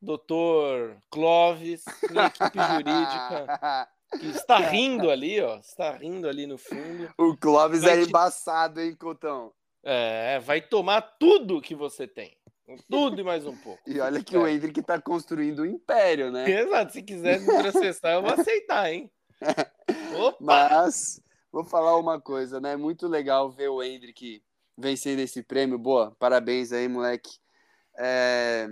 doutor 0.00 0.96
Clóvis, 1.10 1.84
minha 2.10 2.26
equipe 2.26 2.58
jurídica, 2.58 3.88
que 4.18 4.26
está 4.28 4.58
rindo 4.58 5.10
ali, 5.10 5.40
ó, 5.40 5.58
está 5.58 5.92
rindo 5.92 6.28
ali 6.28 6.46
no 6.46 6.58
fundo. 6.58 7.12
O 7.18 7.36
Clóvis 7.36 7.82
vai 7.82 7.98
é 7.98 8.02
te... 8.02 8.08
embaçado, 8.08 8.80
hein, 8.80 8.94
Cotão? 8.96 9.52
É, 9.82 10.38
vai 10.40 10.60
tomar 10.60 11.00
tudo 11.02 11.60
que 11.60 11.74
você 11.74 12.06
tem. 12.06 12.36
Tudo 12.88 13.20
e 13.20 13.24
mais 13.24 13.46
um 13.46 13.56
pouco. 13.56 13.82
E 13.86 13.98
olha 13.98 14.22
que 14.22 14.36
é. 14.36 14.38
o 14.38 14.46
Hendrick 14.46 14.78
está 14.78 15.00
construindo 15.00 15.62
um 15.62 15.66
império, 15.66 16.30
né? 16.30 16.48
Exato. 16.48 16.92
Se 16.92 17.02
quiser 17.02 17.40
me 17.40 17.46
processar, 17.46 18.12
eu 18.12 18.22
vou 18.22 18.32
aceitar, 18.32 18.92
hein? 18.92 19.10
Mas 20.40 21.20
vou 21.50 21.64
falar 21.64 21.96
uma 21.96 22.20
coisa, 22.20 22.60
né? 22.60 22.76
Muito 22.76 23.08
legal 23.08 23.50
ver 23.50 23.68
o 23.68 23.82
Hendrick 23.82 24.42
vencendo 24.78 25.18
esse 25.18 25.42
prêmio. 25.42 25.78
Boa, 25.78 26.14
parabéns 26.18 26.72
aí, 26.72 26.86
moleque. 26.86 27.30
É... 27.98 28.68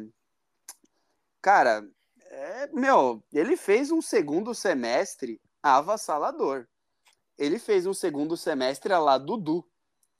Cara, 1.40 1.88
é... 2.20 2.66
meu, 2.68 3.22
ele 3.32 3.56
fez 3.56 3.90
um 3.90 4.02
segundo 4.02 4.54
semestre 4.54 5.40
avassalador. 5.62 6.66
Ele 7.36 7.58
fez 7.58 7.86
um 7.86 7.94
segundo 7.94 8.36
semestre 8.36 8.92
lá 8.92 9.16
Dudu, 9.16 9.64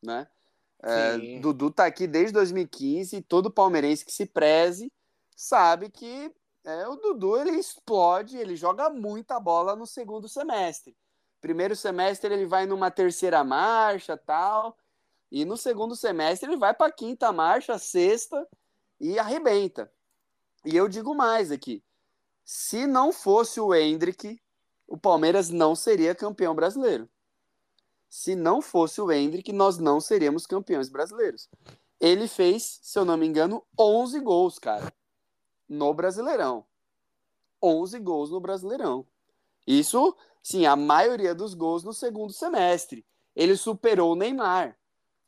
né? 0.03 0.29
É, 0.81 1.41
Dudu 1.41 1.73
tá 1.73 1.87
aqui 1.87 2.07
desde 2.07 2.33
2015. 2.35 3.21
Todo 3.23 3.51
palmeirense 3.51 4.05
que 4.05 4.13
se 4.13 4.27
preze 4.27 4.93
sabe 5.35 5.91
que 5.91 6.33
é, 6.65 6.87
o 6.87 6.97
Dudu 6.97 7.37
ele 7.37 7.53
explode, 7.53 8.37
ele 8.37 8.55
joga 8.55 8.91
muita 8.91 9.41
bola 9.41 9.75
no 9.75 9.87
segundo 9.87 10.29
semestre. 10.29 10.97
Primeiro 11.41 11.75
semestre 11.75 12.33
ele 12.33 12.47
vai 12.47 12.67
numa 12.67 12.91
terceira 12.91 13.43
marcha, 13.45 14.17
tal, 14.17 14.77
e 15.31 15.45
no 15.45 15.57
segundo 15.57 15.95
semestre 15.95 16.49
ele 16.49 16.57
vai 16.57 16.75
para 16.75 16.93
quinta 16.93 17.33
marcha, 17.33 17.79
sexta 17.79 18.47
e 19.01 19.19
arrebenta. 19.19 19.91
E 20.69 20.77
eu 20.77 20.87
digo 20.87 21.15
mais 21.15 21.51
aqui, 21.51 21.83
se 22.45 22.87
não 22.87 23.11
fosse 23.11 23.59
o 23.59 23.75
Hendrick, 23.75 24.39
o 24.87 24.99
Palmeiras 24.99 25.49
não 25.49 25.75
seria 25.75 26.15
campeão 26.15 26.55
brasileiro. 26.55 27.09
Se 28.07 28.37
não 28.37 28.61
fosse 28.61 29.01
o 29.01 29.11
Hendrick, 29.11 29.51
nós 29.51 29.79
não 29.79 29.99
seríamos 29.99 30.45
campeões 30.45 30.91
brasileiros. 30.91 31.49
Ele 31.99 32.29
fez, 32.29 32.81
se 32.83 32.99
eu 32.99 33.07
não 33.07 33.17
me 33.17 33.27
engano, 33.27 33.65
11 33.79 34.21
gols, 34.21 34.59
cara 34.59 34.93
no 35.67 35.95
Brasileirão. 35.95 36.67
11 37.63 37.99
gols 38.01 38.31
no 38.31 38.39
Brasileirão. 38.39 39.07
Isso, 39.67 40.15
sim, 40.43 40.67
a 40.67 40.77
maioria 40.77 41.35
dos 41.35 41.55
gols 41.55 41.83
no 41.83 41.95
segundo 41.95 42.33
semestre. 42.35 43.07
Ele 43.35 43.57
superou 43.57 44.13
o 44.13 44.17
Neymar. 44.17 44.79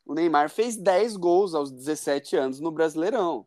O 0.05 0.13
Neymar 0.13 0.51
fez 0.51 0.77
10 0.77 1.17
gols 1.17 1.55
aos 1.55 1.71
17 1.71 2.37
anos 2.37 2.61
no 2.61 2.71
Brasileirão. 2.71 3.47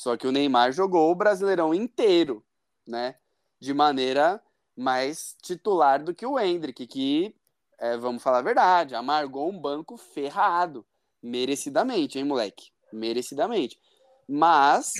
Só 0.00 0.16
que 0.16 0.26
o 0.26 0.32
Neymar 0.32 0.72
jogou 0.72 1.10
o 1.10 1.14
Brasileirão 1.14 1.74
inteiro, 1.74 2.42
né? 2.88 3.16
De 3.60 3.74
maneira 3.74 4.42
mais 4.74 5.36
titular 5.42 6.02
do 6.02 6.14
que 6.14 6.24
o 6.24 6.40
Hendrick, 6.40 6.86
que, 6.86 7.36
é, 7.78 7.98
vamos 7.98 8.22
falar 8.22 8.38
a 8.38 8.42
verdade, 8.42 8.94
amargou 8.94 9.50
um 9.50 9.60
banco 9.60 9.98
ferrado. 9.98 10.86
Merecidamente, 11.22 12.18
hein, 12.18 12.24
moleque? 12.24 12.70
Merecidamente. 12.90 13.78
Mas 14.26 14.94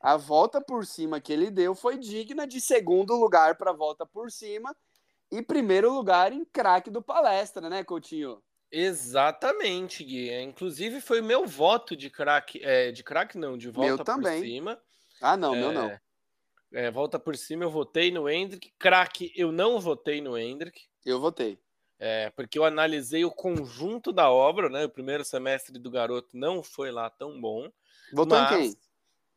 a 0.00 0.16
volta 0.16 0.60
por 0.60 0.86
cima 0.86 1.20
que 1.20 1.32
ele 1.32 1.50
deu 1.50 1.74
foi 1.74 1.98
digna 1.98 2.46
de 2.46 2.60
segundo 2.60 3.16
lugar 3.16 3.58
para 3.58 3.72
volta 3.72 4.06
por 4.06 4.30
cima 4.30 4.72
e 5.32 5.42
primeiro 5.42 5.92
lugar 5.92 6.32
em 6.32 6.44
craque 6.44 6.92
do 6.92 7.02
palestra, 7.02 7.68
né, 7.68 7.82
Coutinho? 7.82 8.40
Exatamente, 8.70 10.02
Gui. 10.02 10.30
É, 10.30 10.42
inclusive 10.42 11.00
foi 11.00 11.20
meu 11.20 11.46
voto 11.46 11.96
de 11.96 12.10
craque, 12.10 12.60
é, 12.62 12.90
de 12.90 13.02
craque 13.04 13.38
não, 13.38 13.56
de 13.56 13.70
volta 13.70 13.94
meu 13.94 14.04
também. 14.04 14.40
por 14.40 14.46
cima. 14.46 14.82
Ah, 15.20 15.36
não, 15.36 15.54
é, 15.54 15.58
meu 15.58 15.72
não. 15.72 16.00
É, 16.72 16.90
volta 16.90 17.18
por 17.18 17.36
cima 17.36 17.64
eu 17.64 17.70
votei 17.70 18.10
no 18.10 18.28
Hendrick. 18.28 18.72
Craque 18.78 19.32
eu 19.36 19.52
não 19.52 19.78
votei 19.78 20.20
no 20.20 20.36
Hendrick. 20.36 20.82
Eu 21.04 21.20
votei. 21.20 21.58
É, 21.98 22.30
porque 22.30 22.58
eu 22.58 22.64
analisei 22.64 23.24
o 23.24 23.30
conjunto 23.30 24.12
da 24.12 24.30
obra, 24.30 24.68
né? 24.68 24.84
O 24.84 24.90
primeiro 24.90 25.24
semestre 25.24 25.78
do 25.78 25.90
garoto 25.90 26.36
não 26.36 26.62
foi 26.62 26.90
lá 26.90 27.08
tão 27.08 27.40
bom. 27.40 27.70
Votou 28.12 28.38
em 28.38 28.48
quem? 28.48 28.76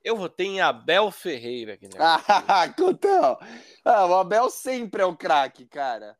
Eu 0.03 0.15
votei 0.15 0.47
em 0.47 0.61
Abel 0.61 1.11
Ferreira. 1.11 1.73
Aqui, 1.73 1.87
né? 1.87 1.95
Ah, 1.99 2.67
Cotão! 2.75 3.37
Ah, 3.85 4.05
o 4.07 4.15
Abel 4.15 4.49
sempre 4.49 5.01
é 5.01 5.05
o 5.05 5.15
craque, 5.15 5.65
cara. 5.65 6.17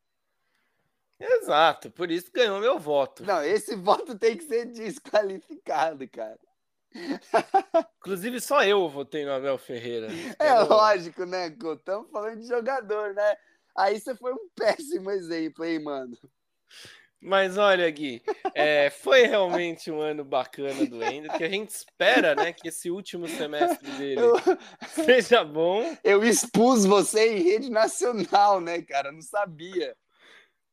Exato, 1.19 1.89
por 1.89 2.11
isso 2.11 2.31
ganhou 2.31 2.59
meu 2.59 2.77
voto. 2.77 3.23
Não, 3.25 3.43
esse 3.43 3.75
voto 3.75 4.17
tem 4.17 4.37
que 4.37 4.43
ser 4.43 4.65
desqualificado, 4.65 6.07
cara. 6.09 6.39
Inclusive, 7.99 8.39
só 8.39 8.63
eu 8.63 8.87
votei 8.87 9.25
no 9.25 9.33
Abel 9.33 9.57
Ferreira. 9.57 10.07
É 10.39 10.53
lógico, 10.59 11.25
né, 11.25 11.47
Estamos 11.47 12.09
falando 12.11 12.39
de 12.39 12.47
jogador, 12.47 13.13
né? 13.13 13.35
Aí 13.75 13.99
você 13.99 14.15
foi 14.15 14.33
um 14.33 14.49
péssimo 14.55 15.11
exemplo, 15.11 15.65
hein, 15.65 15.83
mano? 15.83 16.17
Mas 17.19 17.57
olha, 17.57 17.89
Gui, 17.89 18.21
é, 18.53 18.91
foi 18.91 19.23
realmente 19.23 19.89
um 19.89 19.99
ano 19.99 20.23
bacana 20.23 20.85
do 20.85 21.03
Ender, 21.03 21.35
que 21.35 21.43
a 21.43 21.49
gente 21.49 21.71
espera, 21.71 22.35
né, 22.35 22.53
que 22.53 22.67
esse 22.67 22.91
último 22.91 23.27
semestre 23.27 23.89
dele 23.91 24.21
eu... 24.21 24.35
seja 25.03 25.43
bom. 25.43 25.83
Eu 26.03 26.23
expus 26.23 26.85
você 26.85 27.37
em 27.37 27.41
rede 27.41 27.71
nacional, 27.71 28.61
né, 28.61 28.81
cara? 28.83 29.11
Não 29.11 29.21
sabia. 29.21 29.95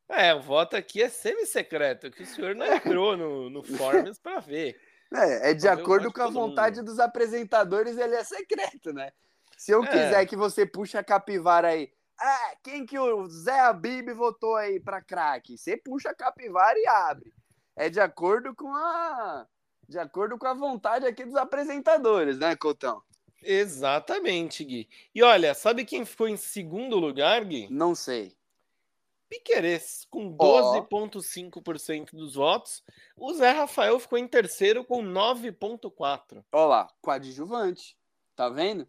É, 0.09 0.35
o 0.35 0.41
voto 0.41 0.77
aqui 0.77 1.03
é 1.03 1.09
semi-secreto, 1.09 2.11
que 2.11 2.23
o 2.23 2.27
senhor 2.27 2.55
não 2.55 2.67
entrou 2.73 3.17
no, 3.17 3.51
no 3.51 3.63
Forms 3.63 4.19
para 4.19 4.41
ver. 4.41 4.79
É, 5.17 5.51
é 5.51 5.55
de 5.55 5.69
acordo 5.69 6.13
com 6.13 6.23
a 6.23 6.31
vontade 6.31 6.79
mundo. 6.79 6.87
dos 6.87 6.99
apresentadores, 6.99 7.97
ele 7.97 8.17
é 8.17 8.25
secreto, 8.25 8.93
né? 8.93 9.13
Se 9.57 9.71
eu 9.71 9.85
é. 9.85 9.87
quiser 9.87 10.27
que 10.27 10.35
você 10.35 10.67
puxe 10.67 10.99
a 10.99 11.05
capivara 11.05 11.69
aí, 11.69 11.93
ah, 12.19 12.55
quem 12.65 12.85
que 12.85 12.99
o 12.99 13.29
Zé 13.29 13.61
Abib 13.61 14.13
votou 14.13 14.57
aí 14.57 14.81
para 14.81 15.03
craque? 15.03 15.57
Você 15.57 15.77
puxa 15.77 16.11
a 16.11 16.15
capivara 16.15 16.77
e 16.79 16.87
abre. 16.89 17.33
É 17.77 17.89
de 17.89 18.01
acordo 18.01 18.55
com 18.55 18.75
a 18.75 19.47
de 19.89 19.99
acordo 19.99 20.39
com 20.39 20.47
a 20.47 20.55
vontade 20.55 21.07
aqui 21.07 21.25
dos 21.25 21.37
apresentadores, 21.37 22.39
né, 22.39 22.57
Coutão? 22.57 23.03
Exatamente, 23.43 24.65
Gui. 24.65 24.89
E 25.15 25.23
olha, 25.23 25.55
sabe 25.55 25.85
quem 25.85 26.05
ficou 26.05 26.27
em 26.27 26.37
segundo 26.37 26.99
lugar, 26.99 27.45
Gui? 27.45 27.69
Não 27.71 27.95
sei. 27.95 28.35
Piquerez, 29.35 30.07
com 30.09 30.37
12,5% 30.37 32.09
oh. 32.13 32.17
dos 32.17 32.35
votos. 32.35 32.85
O 33.17 33.33
Zé 33.35 33.51
Rafael 33.51 33.99
ficou 33.99 34.17
em 34.17 34.29
terceiro 34.29 34.85
com 34.85 35.03
9,4%. 35.03 36.45
Olha 36.53 36.65
lá, 36.67 36.89
coadjuvante. 37.01 37.97
Tá 38.37 38.49
vendo? 38.49 38.87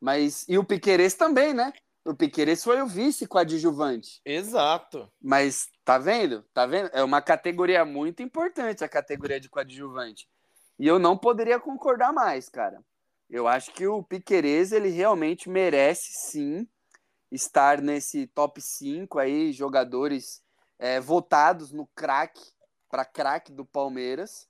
Mas. 0.00 0.46
E 0.48 0.56
o 0.56 0.64
Piquerez 0.64 1.14
também, 1.14 1.52
né? 1.52 1.72
O 2.04 2.14
Piquerez 2.14 2.62
foi 2.62 2.80
o 2.80 2.86
vice 2.86 3.26
coadjuvante. 3.26 4.20
Exato. 4.24 5.10
Mas 5.20 5.68
tá 5.84 5.98
vendo? 5.98 6.42
Tá 6.52 6.66
vendo? 6.66 6.90
É 6.92 7.02
uma 7.02 7.22
categoria 7.22 7.84
muito 7.84 8.22
importante 8.22 8.84
a 8.84 8.88
categoria 8.88 9.40
de 9.40 9.48
coadjuvante. 9.48 10.28
E 10.78 10.86
eu 10.86 10.98
não 10.98 11.16
poderia 11.16 11.60
concordar 11.60 12.12
mais, 12.12 12.48
cara. 12.48 12.82
Eu 13.30 13.46
acho 13.46 13.72
que 13.72 13.86
o 13.86 14.02
Piquerez, 14.02 14.72
ele 14.72 14.88
realmente 14.88 15.48
merece 15.48 16.12
sim 16.12 16.68
estar 17.32 17.80
nesse 17.80 18.26
top 18.26 18.60
5 18.60 19.18
aí, 19.18 19.52
jogadores 19.52 20.42
é, 20.78 21.00
votados 21.00 21.72
no 21.72 21.86
craque, 21.86 22.52
para 22.90 23.06
craque 23.06 23.50
do 23.50 23.64
Palmeiras. 23.64 24.46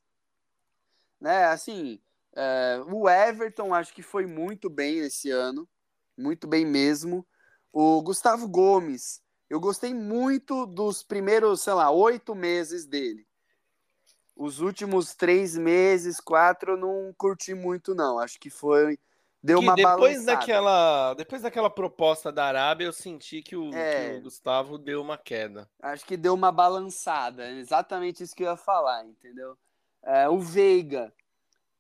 Né, 1.21 1.45
assim, 1.45 2.01
é, 2.35 2.83
o 2.89 3.09
Everton 3.09 3.73
acho 3.73 3.95
que 3.95 4.03
foi 4.03 4.27
muito 4.27 4.69
bem 4.69 4.99
esse 4.99 5.31
ano, 5.31 5.69
muito 6.19 6.49
bem 6.49 6.67
mesmo. 6.67 7.25
O 7.73 8.03
Gustavo 8.03 8.49
Gomes, 8.49 9.23
eu 9.49 9.61
gostei 9.61 9.95
muito 9.95 10.67
dos 10.67 11.05
primeiros, 11.05 11.61
sei 11.61 11.75
lá, 11.75 11.89
oito 11.91 12.35
meses 12.35 12.85
dele. 12.85 13.25
Os 14.35 14.59
últimos 14.59 15.15
três 15.15 15.57
meses, 15.57 16.19
quatro, 16.19 16.73
eu 16.73 16.77
não 16.77 17.15
curti 17.17 17.55
muito, 17.55 17.95
não. 17.95 18.19
Acho 18.19 18.41
que 18.41 18.51
foi 18.51 18.99
deu 19.43 19.59
que 19.59 19.65
uma 19.65 19.75
depois 19.75 19.99
balançada. 19.99 20.25
daquela 20.25 21.15
depois 21.15 21.43
daquela 21.43 21.71
proposta 21.71 22.31
da 22.31 22.45
Arábia 22.45 22.85
eu 22.85 22.93
senti 22.93 23.43
que 23.43 23.57
o, 23.57 23.73
é, 23.75 24.11
que 24.11 24.17
o, 24.19 24.23
Gustavo 24.23 24.79
deu 24.79 25.03
uma 25.03 25.19
queda 25.19 25.69
acho 25.83 26.05
que 26.05 26.17
deu 26.17 26.35
uma 26.35 26.53
balançada 26.53 27.51
exatamente 27.53 28.23
isso 28.23 28.35
que 28.35 28.45
eu 28.45 28.51
ia 28.51 28.57
falar 28.57 29.05
entendeu 29.05 29.57
é, 30.05 30.29
o 30.29 30.39
Veiga 30.39 31.13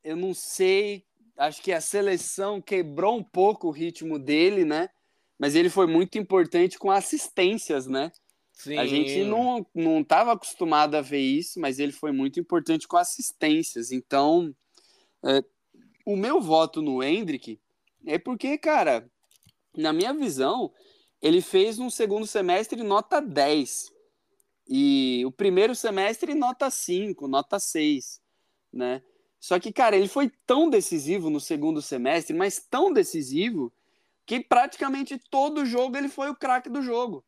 eu 0.02 0.16
não 0.16 0.34
sei 0.34 1.04
acho 1.36 1.62
que 1.62 1.72
a 1.72 1.80
seleção 1.80 2.60
quebrou 2.60 3.16
um 3.16 3.22
pouco 3.22 3.68
o 3.68 3.72
ritmo 3.72 4.18
dele 4.18 4.64
né 4.64 4.90
mas 5.38 5.54
ele 5.54 5.70
foi 5.70 5.86
muito 5.86 6.18
importante 6.18 6.78
com 6.78 6.90
assistências 6.90 7.86
né 7.86 8.10
Sim. 8.52 8.78
A 8.78 8.86
gente 8.86 9.24
não 9.24 9.66
não 9.74 10.02
estava 10.02 10.32
acostumado 10.32 10.94
a 10.94 11.00
ver 11.00 11.20
isso, 11.20 11.58
mas 11.58 11.78
ele 11.78 11.90
foi 11.90 12.12
muito 12.12 12.38
importante 12.38 12.86
com 12.86 12.96
assistências. 12.96 13.90
Então, 13.90 14.54
é, 15.24 15.42
o 16.04 16.16
meu 16.16 16.40
voto 16.40 16.82
no 16.82 17.02
Hendrick 17.02 17.60
é 18.06 18.18
porque, 18.18 18.58
cara, 18.58 19.10
na 19.76 19.92
minha 19.92 20.12
visão, 20.12 20.72
ele 21.20 21.40
fez 21.40 21.78
um 21.78 21.88
segundo 21.88 22.26
semestre 22.26 22.82
nota 22.82 23.20
10. 23.20 23.90
E 24.68 25.22
o 25.26 25.32
primeiro 25.32 25.74
semestre 25.74 26.34
nota 26.34 26.70
5, 26.70 27.28
nota 27.28 27.58
6, 27.58 28.20
né? 28.72 29.02
Só 29.38 29.58
que, 29.58 29.72
cara, 29.72 29.96
ele 29.96 30.08
foi 30.08 30.30
tão 30.46 30.70
decisivo 30.70 31.28
no 31.28 31.40
segundo 31.40 31.82
semestre, 31.82 32.34
mas 32.36 32.60
tão 32.60 32.92
decisivo, 32.92 33.72
que 34.24 34.40
praticamente 34.40 35.18
todo 35.18 35.66
jogo 35.66 35.96
ele 35.96 36.08
foi 36.08 36.30
o 36.30 36.36
craque 36.36 36.70
do 36.70 36.80
jogo. 36.80 37.24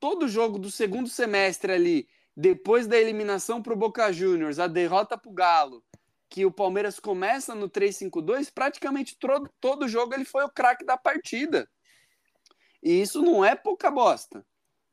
Todo 0.00 0.28
jogo 0.28 0.58
do 0.58 0.70
segundo 0.70 1.08
semestre 1.08 1.72
ali, 1.72 2.08
depois 2.36 2.86
da 2.86 2.98
eliminação 2.98 3.62
para 3.62 3.72
o 3.72 3.76
Boca 3.76 4.12
Juniors, 4.12 4.58
a 4.58 4.66
derrota 4.66 5.16
para 5.16 5.30
o 5.30 5.34
Galo, 5.34 5.84
que 6.28 6.44
o 6.44 6.50
Palmeiras 6.50 6.98
começa 6.98 7.54
no 7.54 7.68
3-5-2, 7.68 8.50
praticamente 8.52 9.16
todo, 9.18 9.50
todo 9.60 9.88
jogo 9.88 10.14
ele 10.14 10.24
foi 10.24 10.44
o 10.44 10.50
craque 10.50 10.84
da 10.84 10.96
partida. 10.96 11.68
E 12.82 13.00
isso 13.00 13.22
não 13.22 13.44
é 13.44 13.54
pouca 13.54 13.90
bosta, 13.90 14.44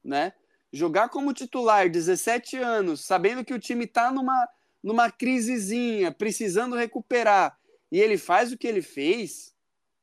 né? 0.03 0.34
Jogar 0.72 1.10
como 1.10 1.34
titular 1.34 1.89
17 1.89 2.57
anos, 2.57 3.05
sabendo 3.05 3.43
que 3.45 3.53
o 3.53 3.60
time 3.60 3.85
tá 3.85 4.11
numa, 4.11 4.47
numa 4.81 5.11
crisezinha, 5.11 6.11
precisando 6.11 6.76
recuperar, 6.76 7.57
e 7.91 7.99
ele 7.99 8.18
faz 8.18 8.51
o 8.51 8.57
que 8.57 8.68
ele 8.68 8.81
fez, 8.81 9.53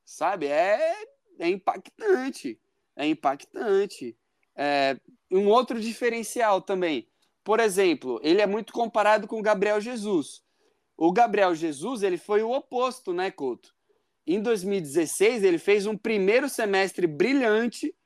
sabe? 0.04 0.46
É, 0.46 0.94
é 1.38 1.48
impactante. 1.48 2.60
É 2.94 3.06
impactante. 3.06 4.16
É, 4.54 4.96
um 5.30 5.48
outro 5.48 5.80
diferencial 5.80 6.60
também. 6.60 7.08
Por 7.42 7.58
exemplo, 7.58 8.20
ele 8.22 8.40
é 8.40 8.46
muito 8.46 8.72
comparado 8.72 9.26
com 9.26 9.38
o 9.38 9.42
Gabriel 9.42 9.80
Jesus. 9.80 10.42
O 11.02 11.10
Gabriel 11.12 11.54
Jesus, 11.54 12.02
ele 12.02 12.18
foi 12.18 12.42
o 12.42 12.50
oposto, 12.50 13.10
né, 13.14 13.30
Couto? 13.30 13.74
Em 14.26 14.38
2016, 14.38 15.42
ele 15.42 15.56
fez 15.56 15.86
um 15.86 15.96
primeiro 15.96 16.46
semestre 16.46 17.06
brilhante 17.06 17.96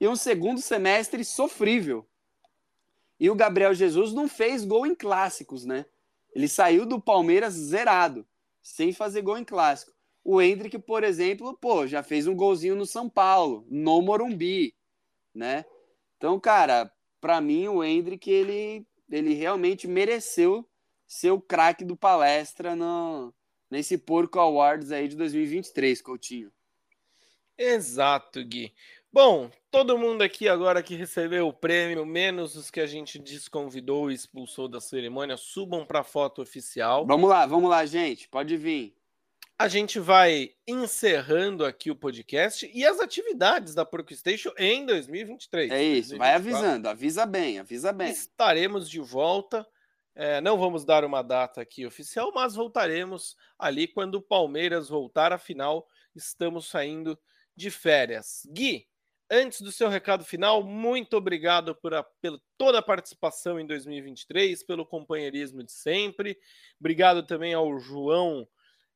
e 0.00 0.06
um 0.06 0.14
segundo 0.14 0.60
semestre 0.60 1.24
sofrível. 1.24 2.08
E 3.18 3.28
o 3.28 3.34
Gabriel 3.34 3.74
Jesus 3.74 4.12
não 4.12 4.28
fez 4.28 4.64
gol 4.64 4.86
em 4.86 4.94
clássicos, 4.94 5.64
né? 5.64 5.84
Ele 6.32 6.46
saiu 6.46 6.86
do 6.86 7.00
Palmeiras 7.00 7.54
zerado, 7.54 8.24
sem 8.62 8.92
fazer 8.92 9.22
gol 9.22 9.36
em 9.36 9.44
clássico. 9.44 9.90
O 10.22 10.40
Hendrick, 10.40 10.78
por 10.78 11.02
exemplo, 11.02 11.58
pô, 11.60 11.88
já 11.88 12.04
fez 12.04 12.28
um 12.28 12.36
golzinho 12.36 12.76
no 12.76 12.86
São 12.86 13.10
Paulo, 13.10 13.66
no 13.68 14.00
Morumbi, 14.00 14.76
né? 15.34 15.64
Então, 16.18 16.38
cara, 16.38 16.88
para 17.20 17.40
mim 17.40 17.66
o 17.66 17.82
Hendrick 17.82 18.30
ele 18.30 18.86
ele 19.10 19.34
realmente 19.34 19.88
mereceu 19.88 20.64
ser 21.14 21.30
o 21.30 21.40
craque 21.40 21.84
do 21.84 21.96
palestra 21.96 22.74
no, 22.74 23.32
nesse 23.70 23.96
Porco 23.96 24.40
Awards 24.40 24.90
aí 24.90 25.06
de 25.06 25.14
2023, 25.14 26.02
Coutinho. 26.02 26.50
Exato, 27.56 28.44
Gui. 28.44 28.74
Bom, 29.12 29.48
todo 29.70 29.96
mundo 29.96 30.22
aqui 30.22 30.48
agora 30.48 30.82
que 30.82 30.96
recebeu 30.96 31.46
o 31.46 31.52
prêmio, 31.52 32.04
menos 32.04 32.56
os 32.56 32.68
que 32.68 32.80
a 32.80 32.86
gente 32.86 33.16
desconvidou 33.20 34.10
e 34.10 34.14
expulsou 34.14 34.66
da 34.66 34.80
cerimônia, 34.80 35.36
subam 35.36 35.86
para 35.86 36.00
a 36.00 36.04
foto 36.04 36.42
oficial. 36.42 37.06
Vamos 37.06 37.30
lá, 37.30 37.46
vamos 37.46 37.70
lá, 37.70 37.86
gente. 37.86 38.28
Pode 38.28 38.56
vir. 38.56 38.96
A 39.56 39.68
gente 39.68 40.00
vai 40.00 40.50
encerrando 40.66 41.64
aqui 41.64 41.92
o 41.92 41.96
podcast 41.96 42.68
e 42.74 42.84
as 42.84 42.98
atividades 42.98 43.72
da 43.72 43.84
PorcoStation 43.84 44.50
em 44.58 44.84
2023. 44.84 45.70
É 45.70 45.80
isso, 45.80 46.16
2024. 46.16 46.18
vai 46.18 46.34
avisando, 46.34 46.88
avisa 46.88 47.24
bem, 47.24 47.60
avisa 47.60 47.92
bem. 47.92 48.10
Estaremos 48.10 48.90
de 48.90 48.98
volta 48.98 49.64
é, 50.14 50.40
não 50.40 50.56
vamos 50.58 50.84
dar 50.84 51.04
uma 51.04 51.22
data 51.22 51.60
aqui 51.60 51.84
oficial, 51.84 52.30
mas 52.32 52.54
voltaremos 52.54 53.36
ali 53.58 53.88
quando 53.88 54.16
o 54.16 54.22
Palmeiras 54.22 54.88
voltar. 54.88 55.32
Afinal, 55.32 55.88
estamos 56.14 56.68
saindo 56.68 57.18
de 57.56 57.70
férias. 57.70 58.46
Gui, 58.48 58.86
antes 59.30 59.60
do 59.60 59.72
seu 59.72 59.88
recado 59.88 60.24
final, 60.24 60.62
muito 60.62 61.16
obrigado 61.16 61.74
por 61.74 61.94
a, 61.94 62.02
pela 62.02 62.40
toda 62.56 62.78
a 62.78 62.82
participação 62.82 63.58
em 63.58 63.66
2023, 63.66 64.62
pelo 64.62 64.86
companheirismo 64.86 65.64
de 65.64 65.72
sempre. 65.72 66.38
Obrigado 66.78 67.24
também 67.24 67.52
ao 67.52 67.78
João 67.80 68.46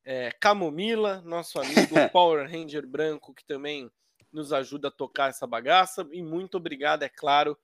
é, 0.04 0.30
Camomila, 0.40 1.20
nosso 1.22 1.60
amigo 1.60 1.94
Power 2.12 2.48
Ranger 2.48 2.86
branco, 2.86 3.34
que 3.34 3.44
também 3.44 3.90
nos 4.32 4.52
ajuda 4.52 4.88
a 4.88 4.92
tocar 4.92 5.30
essa 5.30 5.46
bagaça. 5.46 6.06
E 6.12 6.22
muito 6.22 6.56
obrigado, 6.56 7.02
é 7.02 7.08
claro, 7.08 7.58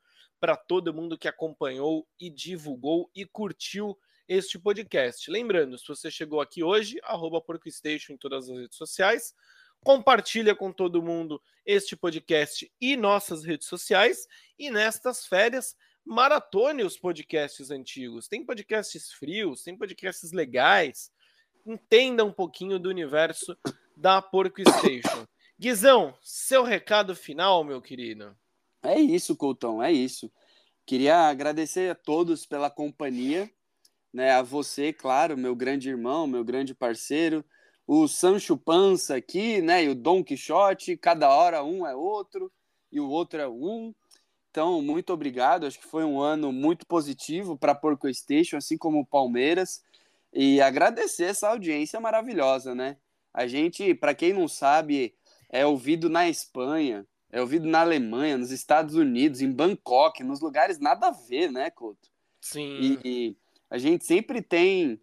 para 0.45 0.57
todo 0.57 0.93
mundo 0.93 1.17
que 1.17 1.27
acompanhou 1.27 2.07
e 2.21 2.29
divulgou 2.29 3.11
e 3.15 3.25
curtiu 3.25 3.99
este 4.29 4.59
podcast. 4.59 5.31
Lembrando, 5.31 5.79
se 5.79 5.89
você 5.89 6.11
chegou 6.11 6.39
aqui 6.39 6.63
hoje, 6.63 7.01
arroba 7.03 7.41
PorcoStation 7.41 8.13
em 8.13 8.19
todas 8.19 8.51
as 8.51 8.59
redes 8.59 8.77
sociais. 8.77 9.35
Compartilha 9.83 10.55
com 10.55 10.71
todo 10.71 11.03
mundo 11.03 11.41
este 11.65 11.97
podcast 11.97 12.71
e 12.79 12.95
nossas 12.95 13.43
redes 13.43 13.67
sociais. 13.69 14.29
E 14.59 14.71
nestas 14.71 15.25
férias, 15.25 15.75
maratone 16.05 16.83
os 16.83 16.99
podcasts 16.99 17.71
antigos. 17.71 18.29
Tem 18.29 18.45
podcasts 18.45 19.13
frios, 19.13 19.63
tem 19.63 19.75
podcasts 19.75 20.31
legais. 20.31 21.11
Entenda 21.65 22.23
um 22.23 22.33
pouquinho 22.35 22.79
do 22.79 22.91
universo 22.91 23.57
da 23.97 24.21
Porco 24.21 24.61
Station. 24.61 25.27
Guizão, 25.59 26.15
seu 26.21 26.65
recado 26.65 27.17
final, 27.17 27.65
meu 27.65 27.81
querido. 27.81 28.37
É 28.85 29.01
isso, 29.01 29.35
Coutão, 29.35 29.83
é 29.83 29.91
isso. 29.91 30.31
Queria 30.87 31.29
agradecer 31.29 31.91
a 31.91 31.95
todos 31.95 32.47
pela 32.47 32.71
companhia 32.71 33.51
né? 34.15 34.31
A 34.31 34.43
você, 34.43 34.93
claro, 34.93 35.37
meu 35.37 35.57
grande 35.57 35.89
irmão, 35.91 36.25
meu 36.25 36.45
grande 36.45 36.73
parceiro, 36.73 37.45
o 37.85 38.07
Sancho 38.07 38.57
Pança 38.57 39.17
aqui, 39.17 39.61
né? 39.61 39.85
E 39.85 39.89
o 39.89 39.95
Don 39.95 40.23
Quixote, 40.23 40.97
cada 40.97 41.29
hora 41.35 41.65
um 41.65 41.85
é 41.85 41.97
outro 41.97 42.51
e 42.93 43.01
o 43.01 43.09
outro 43.11 43.41
é 43.41 43.49
um. 43.49 43.93
Então, 44.51 44.81
muito 44.81 45.13
obrigado. 45.13 45.67
Acho 45.67 45.81
que 45.81 45.87
foi 45.87 46.05
um 46.05 46.21
ano 46.21 46.53
muito 46.53 46.87
positivo 46.87 47.59
para 47.59 47.75
Porco 47.75 48.13
Station, 48.15 48.57
assim 48.57 48.79
como 48.79 49.01
o 49.01 49.07
Palmeiras. 49.07 49.83
E 50.33 50.61
agradecer 50.61 51.25
essa 51.25 51.49
audiência 51.49 52.01
maravilhosa, 52.01 52.73
né? 52.75 52.97
A 53.33 53.49
gente, 53.49 53.95
para 53.95 54.15
quem 54.15 54.33
não 54.33 54.47
sabe, 54.47 55.13
é 55.51 55.67
ouvido 55.67 56.09
na 56.09 56.29
Espanha, 56.29 57.05
é 57.35 57.41
ouvido 57.41 57.67
na 57.67 57.81
Alemanha, 57.81 58.39
nos 58.39 58.53
Estados 58.53 58.95
Unidos, 58.95 59.41
em 59.41 59.51
Bangkok, 59.51 60.23
nos 60.23 60.41
lugares 60.41 60.79
nada 60.79 61.09
a 61.09 61.11
ver, 61.11 61.51
né, 61.51 61.69
Couto? 61.69 62.09
Sim. 62.41 62.79
E, 62.81 63.01
e 63.05 63.37
a 63.69 63.77
gente 63.77 64.05
sempre 64.05 64.41
tem 64.41 65.01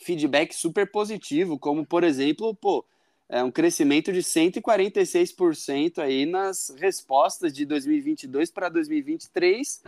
feedback 0.00 0.54
super 0.54 0.90
positivo, 0.90 1.58
como 1.58 1.84
por 1.84 2.02
exemplo, 2.02 2.54
pô, 2.54 2.82
é 3.28 3.44
um 3.44 3.50
crescimento 3.50 4.10
de 4.10 4.20
146% 4.20 5.98
aí 5.98 6.24
nas 6.24 6.74
respostas 6.78 7.52
de 7.52 7.66
2022 7.66 8.50
para 8.50 8.70
2023 8.70 9.82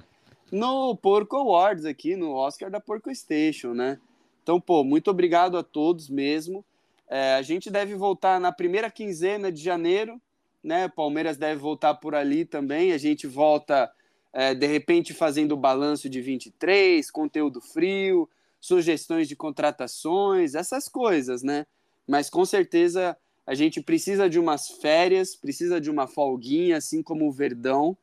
no 0.50 0.94
Porco 0.94 1.36
Awards 1.36 1.86
aqui, 1.86 2.16
no 2.16 2.32
Oscar 2.34 2.70
da 2.70 2.80
Porco 2.80 3.12
Station, 3.14 3.72
né? 3.72 3.98
Então, 4.42 4.60
pô, 4.60 4.84
muito 4.84 5.10
obrigado 5.10 5.56
a 5.56 5.62
todos 5.62 6.10
mesmo. 6.10 6.62
É, 7.08 7.36
a 7.36 7.40
gente 7.40 7.70
deve 7.70 7.94
voltar 7.94 8.38
na 8.38 8.52
primeira 8.52 8.90
quinzena 8.90 9.50
de 9.50 9.62
janeiro, 9.62 10.20
né? 10.62 10.88
Palmeiras 10.88 11.36
deve 11.36 11.60
voltar 11.60 11.94
por 11.94 12.14
ali 12.14 12.44
também. 12.44 12.92
A 12.92 12.98
gente 12.98 13.26
volta 13.26 13.90
é, 14.32 14.54
de 14.54 14.66
repente 14.66 15.12
fazendo 15.12 15.52
o 15.52 15.56
balanço 15.56 16.08
de 16.08 16.20
23, 16.20 17.10
conteúdo 17.10 17.60
frio, 17.60 18.28
sugestões 18.60 19.28
de 19.28 19.36
contratações, 19.36 20.54
essas 20.54 20.88
coisas, 20.88 21.42
né? 21.42 21.66
Mas 22.06 22.30
com 22.30 22.44
certeza 22.44 23.16
a 23.46 23.54
gente 23.54 23.82
precisa 23.82 24.30
de 24.30 24.38
umas 24.38 24.68
férias, 24.68 25.34
precisa 25.34 25.80
de 25.80 25.90
uma 25.90 26.06
folguinha, 26.06 26.76
assim 26.76 27.02
como 27.02 27.26
o 27.26 27.32
Verdão, 27.32 27.96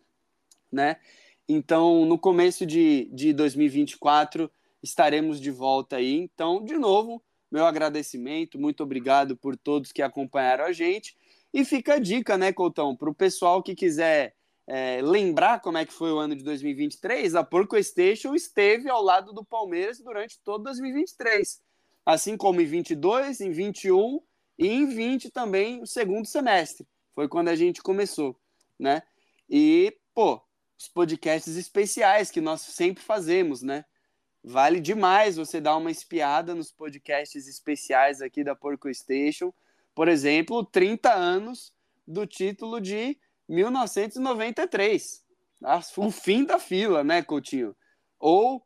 né? 0.71 0.97
Então, 1.47 2.05
no 2.05 2.19
começo 2.19 2.65
de, 2.65 3.09
de 3.11 3.33
2024, 3.33 4.51
estaremos 4.83 5.39
de 5.41 5.49
volta 5.49 5.95
aí. 5.95 6.13
Então, 6.13 6.63
de 6.63 6.77
novo, 6.77 7.23
meu 7.51 7.65
agradecimento, 7.65 8.59
muito 8.59 8.83
obrigado 8.83 9.35
por 9.35 9.57
todos 9.57 9.91
que 9.91 10.01
acompanharam 10.01 10.65
a 10.65 10.71
gente. 10.71 11.15
E 11.53 11.65
fica 11.65 11.95
a 11.95 11.99
dica, 11.99 12.37
né, 12.37 12.53
Coutão, 12.53 12.95
para 12.95 13.09
o 13.09 13.15
pessoal 13.15 13.63
que 13.63 13.75
quiser 13.75 14.35
é, 14.67 15.01
lembrar 15.01 15.59
como 15.61 15.79
é 15.79 15.85
que 15.85 15.91
foi 15.91 16.11
o 16.11 16.19
ano 16.19 16.35
de 16.35 16.43
2023, 16.43 17.33
a 17.33 17.43
Porco 17.43 17.81
Station 17.81 18.35
esteve 18.35 18.87
ao 18.87 19.01
lado 19.01 19.33
do 19.33 19.43
Palmeiras 19.43 19.99
durante 19.99 20.39
todo 20.43 20.63
2023. 20.65 21.59
Assim 22.05 22.37
como 22.37 22.61
em 22.61 22.65
22, 22.65 23.41
em 23.41 23.51
21 23.51 24.21
e 24.59 24.67
em 24.67 24.85
20 24.85 25.31
também, 25.31 25.81
o 25.81 25.87
segundo 25.87 26.27
semestre. 26.27 26.87
Foi 27.15 27.27
quando 27.27 27.47
a 27.47 27.55
gente 27.55 27.81
começou, 27.81 28.39
né? 28.77 29.01
E, 29.49 29.97
pô, 30.13 30.39
os 30.77 30.87
podcasts 30.87 31.55
especiais 31.55 32.29
que 32.29 32.39
nós 32.39 32.61
sempre 32.61 33.03
fazemos, 33.03 33.63
né? 33.63 33.83
Vale 34.43 34.79
demais 34.79 35.35
você 35.35 35.59
dar 35.59 35.75
uma 35.75 35.91
espiada 35.91 36.53
nos 36.53 36.71
podcasts 36.71 37.47
especiais 37.47 38.21
aqui 38.21 38.43
da 38.43 38.55
Porco 38.55 38.93
Station. 38.93 39.51
Por 39.99 40.07
exemplo, 40.07 40.63
30 40.63 41.13
anos 41.13 41.73
do 42.07 42.25
título 42.25 42.79
de 42.79 43.19
1993. 43.49 45.25
O 45.97 46.09
fim 46.09 46.45
da 46.45 46.57
fila, 46.57 47.03
né, 47.03 47.21
Coutinho? 47.21 47.75
Ou 48.17 48.65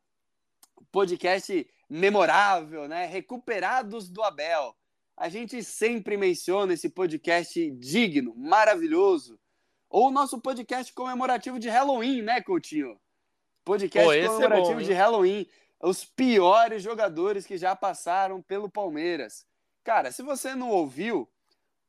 podcast 0.91 1.67
memorável, 1.89 2.87
né? 2.87 3.07
Recuperados 3.07 4.11
do 4.11 4.21
Abel. 4.21 4.75
A 5.17 5.27
gente 5.27 5.63
sempre 5.63 6.17
menciona 6.17 6.75
esse 6.75 6.87
podcast 6.87 7.71
digno, 7.79 8.35
maravilhoso. 8.35 9.39
Ou 9.89 10.09
o 10.09 10.11
nosso 10.11 10.39
podcast 10.39 10.93
comemorativo 10.93 11.57
de 11.57 11.67
Halloween, 11.67 12.21
né, 12.21 12.43
Coutinho? 12.43 12.95
Podcast 13.65 14.07
Pô, 14.07 14.33
comemorativo 14.35 14.71
é 14.73 14.75
bom, 14.75 14.87
de 14.87 14.93
Halloween. 14.93 15.47
Os 15.81 16.05
piores 16.05 16.83
jogadores 16.83 17.43
que 17.43 17.57
já 17.57 17.75
passaram 17.75 18.39
pelo 18.39 18.69
Palmeiras. 18.69 19.51
Cara, 19.83 20.11
se 20.11 20.23
você 20.23 20.55
não 20.55 20.69
ouviu, 20.69 21.29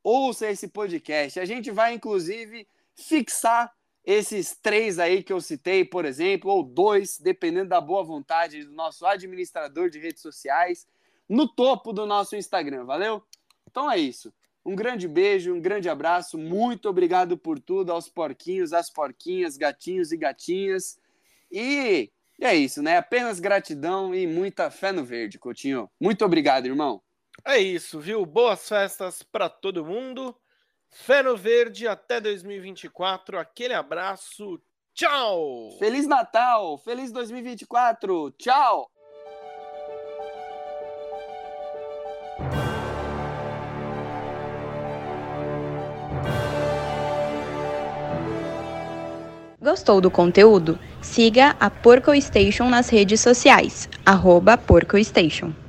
ouça 0.03 0.51
esse 0.51 0.69
podcast. 0.69 1.39
A 1.39 1.45
gente 1.45 1.71
vai, 1.71 1.95
inclusive, 1.95 2.67
fixar 2.95 3.73
esses 4.05 4.55
três 4.61 4.99
aí 4.99 5.23
que 5.23 5.33
eu 5.33 5.41
citei, 5.41 5.85
por 5.85 6.05
exemplo, 6.05 6.51
ou 6.51 6.63
dois, 6.63 7.19
dependendo 7.19 7.71
da 7.71 7.81
boa 7.81 8.05
vontade 8.05 8.65
do 8.65 8.73
nosso 8.73 9.07
administrador 9.07 9.89
de 9.89 9.99
redes 9.99 10.21
sociais, 10.21 10.87
no 11.27 11.49
topo 11.49 11.93
do 11.93 12.05
nosso 12.05 12.37
Instagram, 12.37 12.85
valeu? 12.85 13.23
Então 13.71 13.91
é 13.91 13.97
isso. 13.97 14.33
Um 14.65 14.75
grande 14.75 15.09
beijo, 15.09 15.55
um 15.55 15.61
grande 15.61 15.89
abraço, 15.89 16.37
muito 16.37 16.89
obrigado 16.89 17.37
por 17.37 17.59
tudo 17.59 17.93
aos 17.93 18.09
porquinhos, 18.09 18.73
às 18.73 18.91
porquinhas, 18.91 19.57
gatinhos 19.57 20.13
e 20.13 20.17
gatinhas. 20.17 20.99
E 21.51 22.11
é 22.41 22.55
isso, 22.55 22.83
né? 22.83 22.99
Apenas 22.99 23.41
gratidão 23.41 24.15
e 24.15 24.27
muita 24.27 24.71
fé 24.71 24.93
no 24.93 25.05
verde, 25.05 25.39
Coutinho. 25.39 25.89
Muito 26.01 26.25
obrigado, 26.25 26.67
irmão. 26.67 27.03
É 27.43 27.59
isso, 27.59 27.99
viu? 27.99 28.25
Boas 28.27 28.69
festas 28.69 29.23
para 29.23 29.49
todo 29.49 29.85
mundo. 29.85 30.37
Fé 30.91 31.23
no 31.23 31.37
Verde 31.37 31.89
até 31.89 32.21
2024. 32.21 33.39
Aquele 33.39 33.75
abraço. 33.75 34.61
Tchau! 34.95 35.77
Feliz 35.79 36.07
Natal! 36.07 36.79
Feliz 36.79 37.11
2024! 37.11 38.31
Tchau! 38.39 38.91
Gostou 49.61 49.99
do 49.99 50.11
conteúdo? 50.11 50.79
Siga 51.03 51.57
a 51.59 51.71
Porco 51.71 52.15
Station 52.21 52.69
nas 52.69 52.91
redes 52.91 53.21
sociais, 53.21 53.89
arroba 54.05 54.59
Porco 54.59 55.03
Station. 55.03 55.64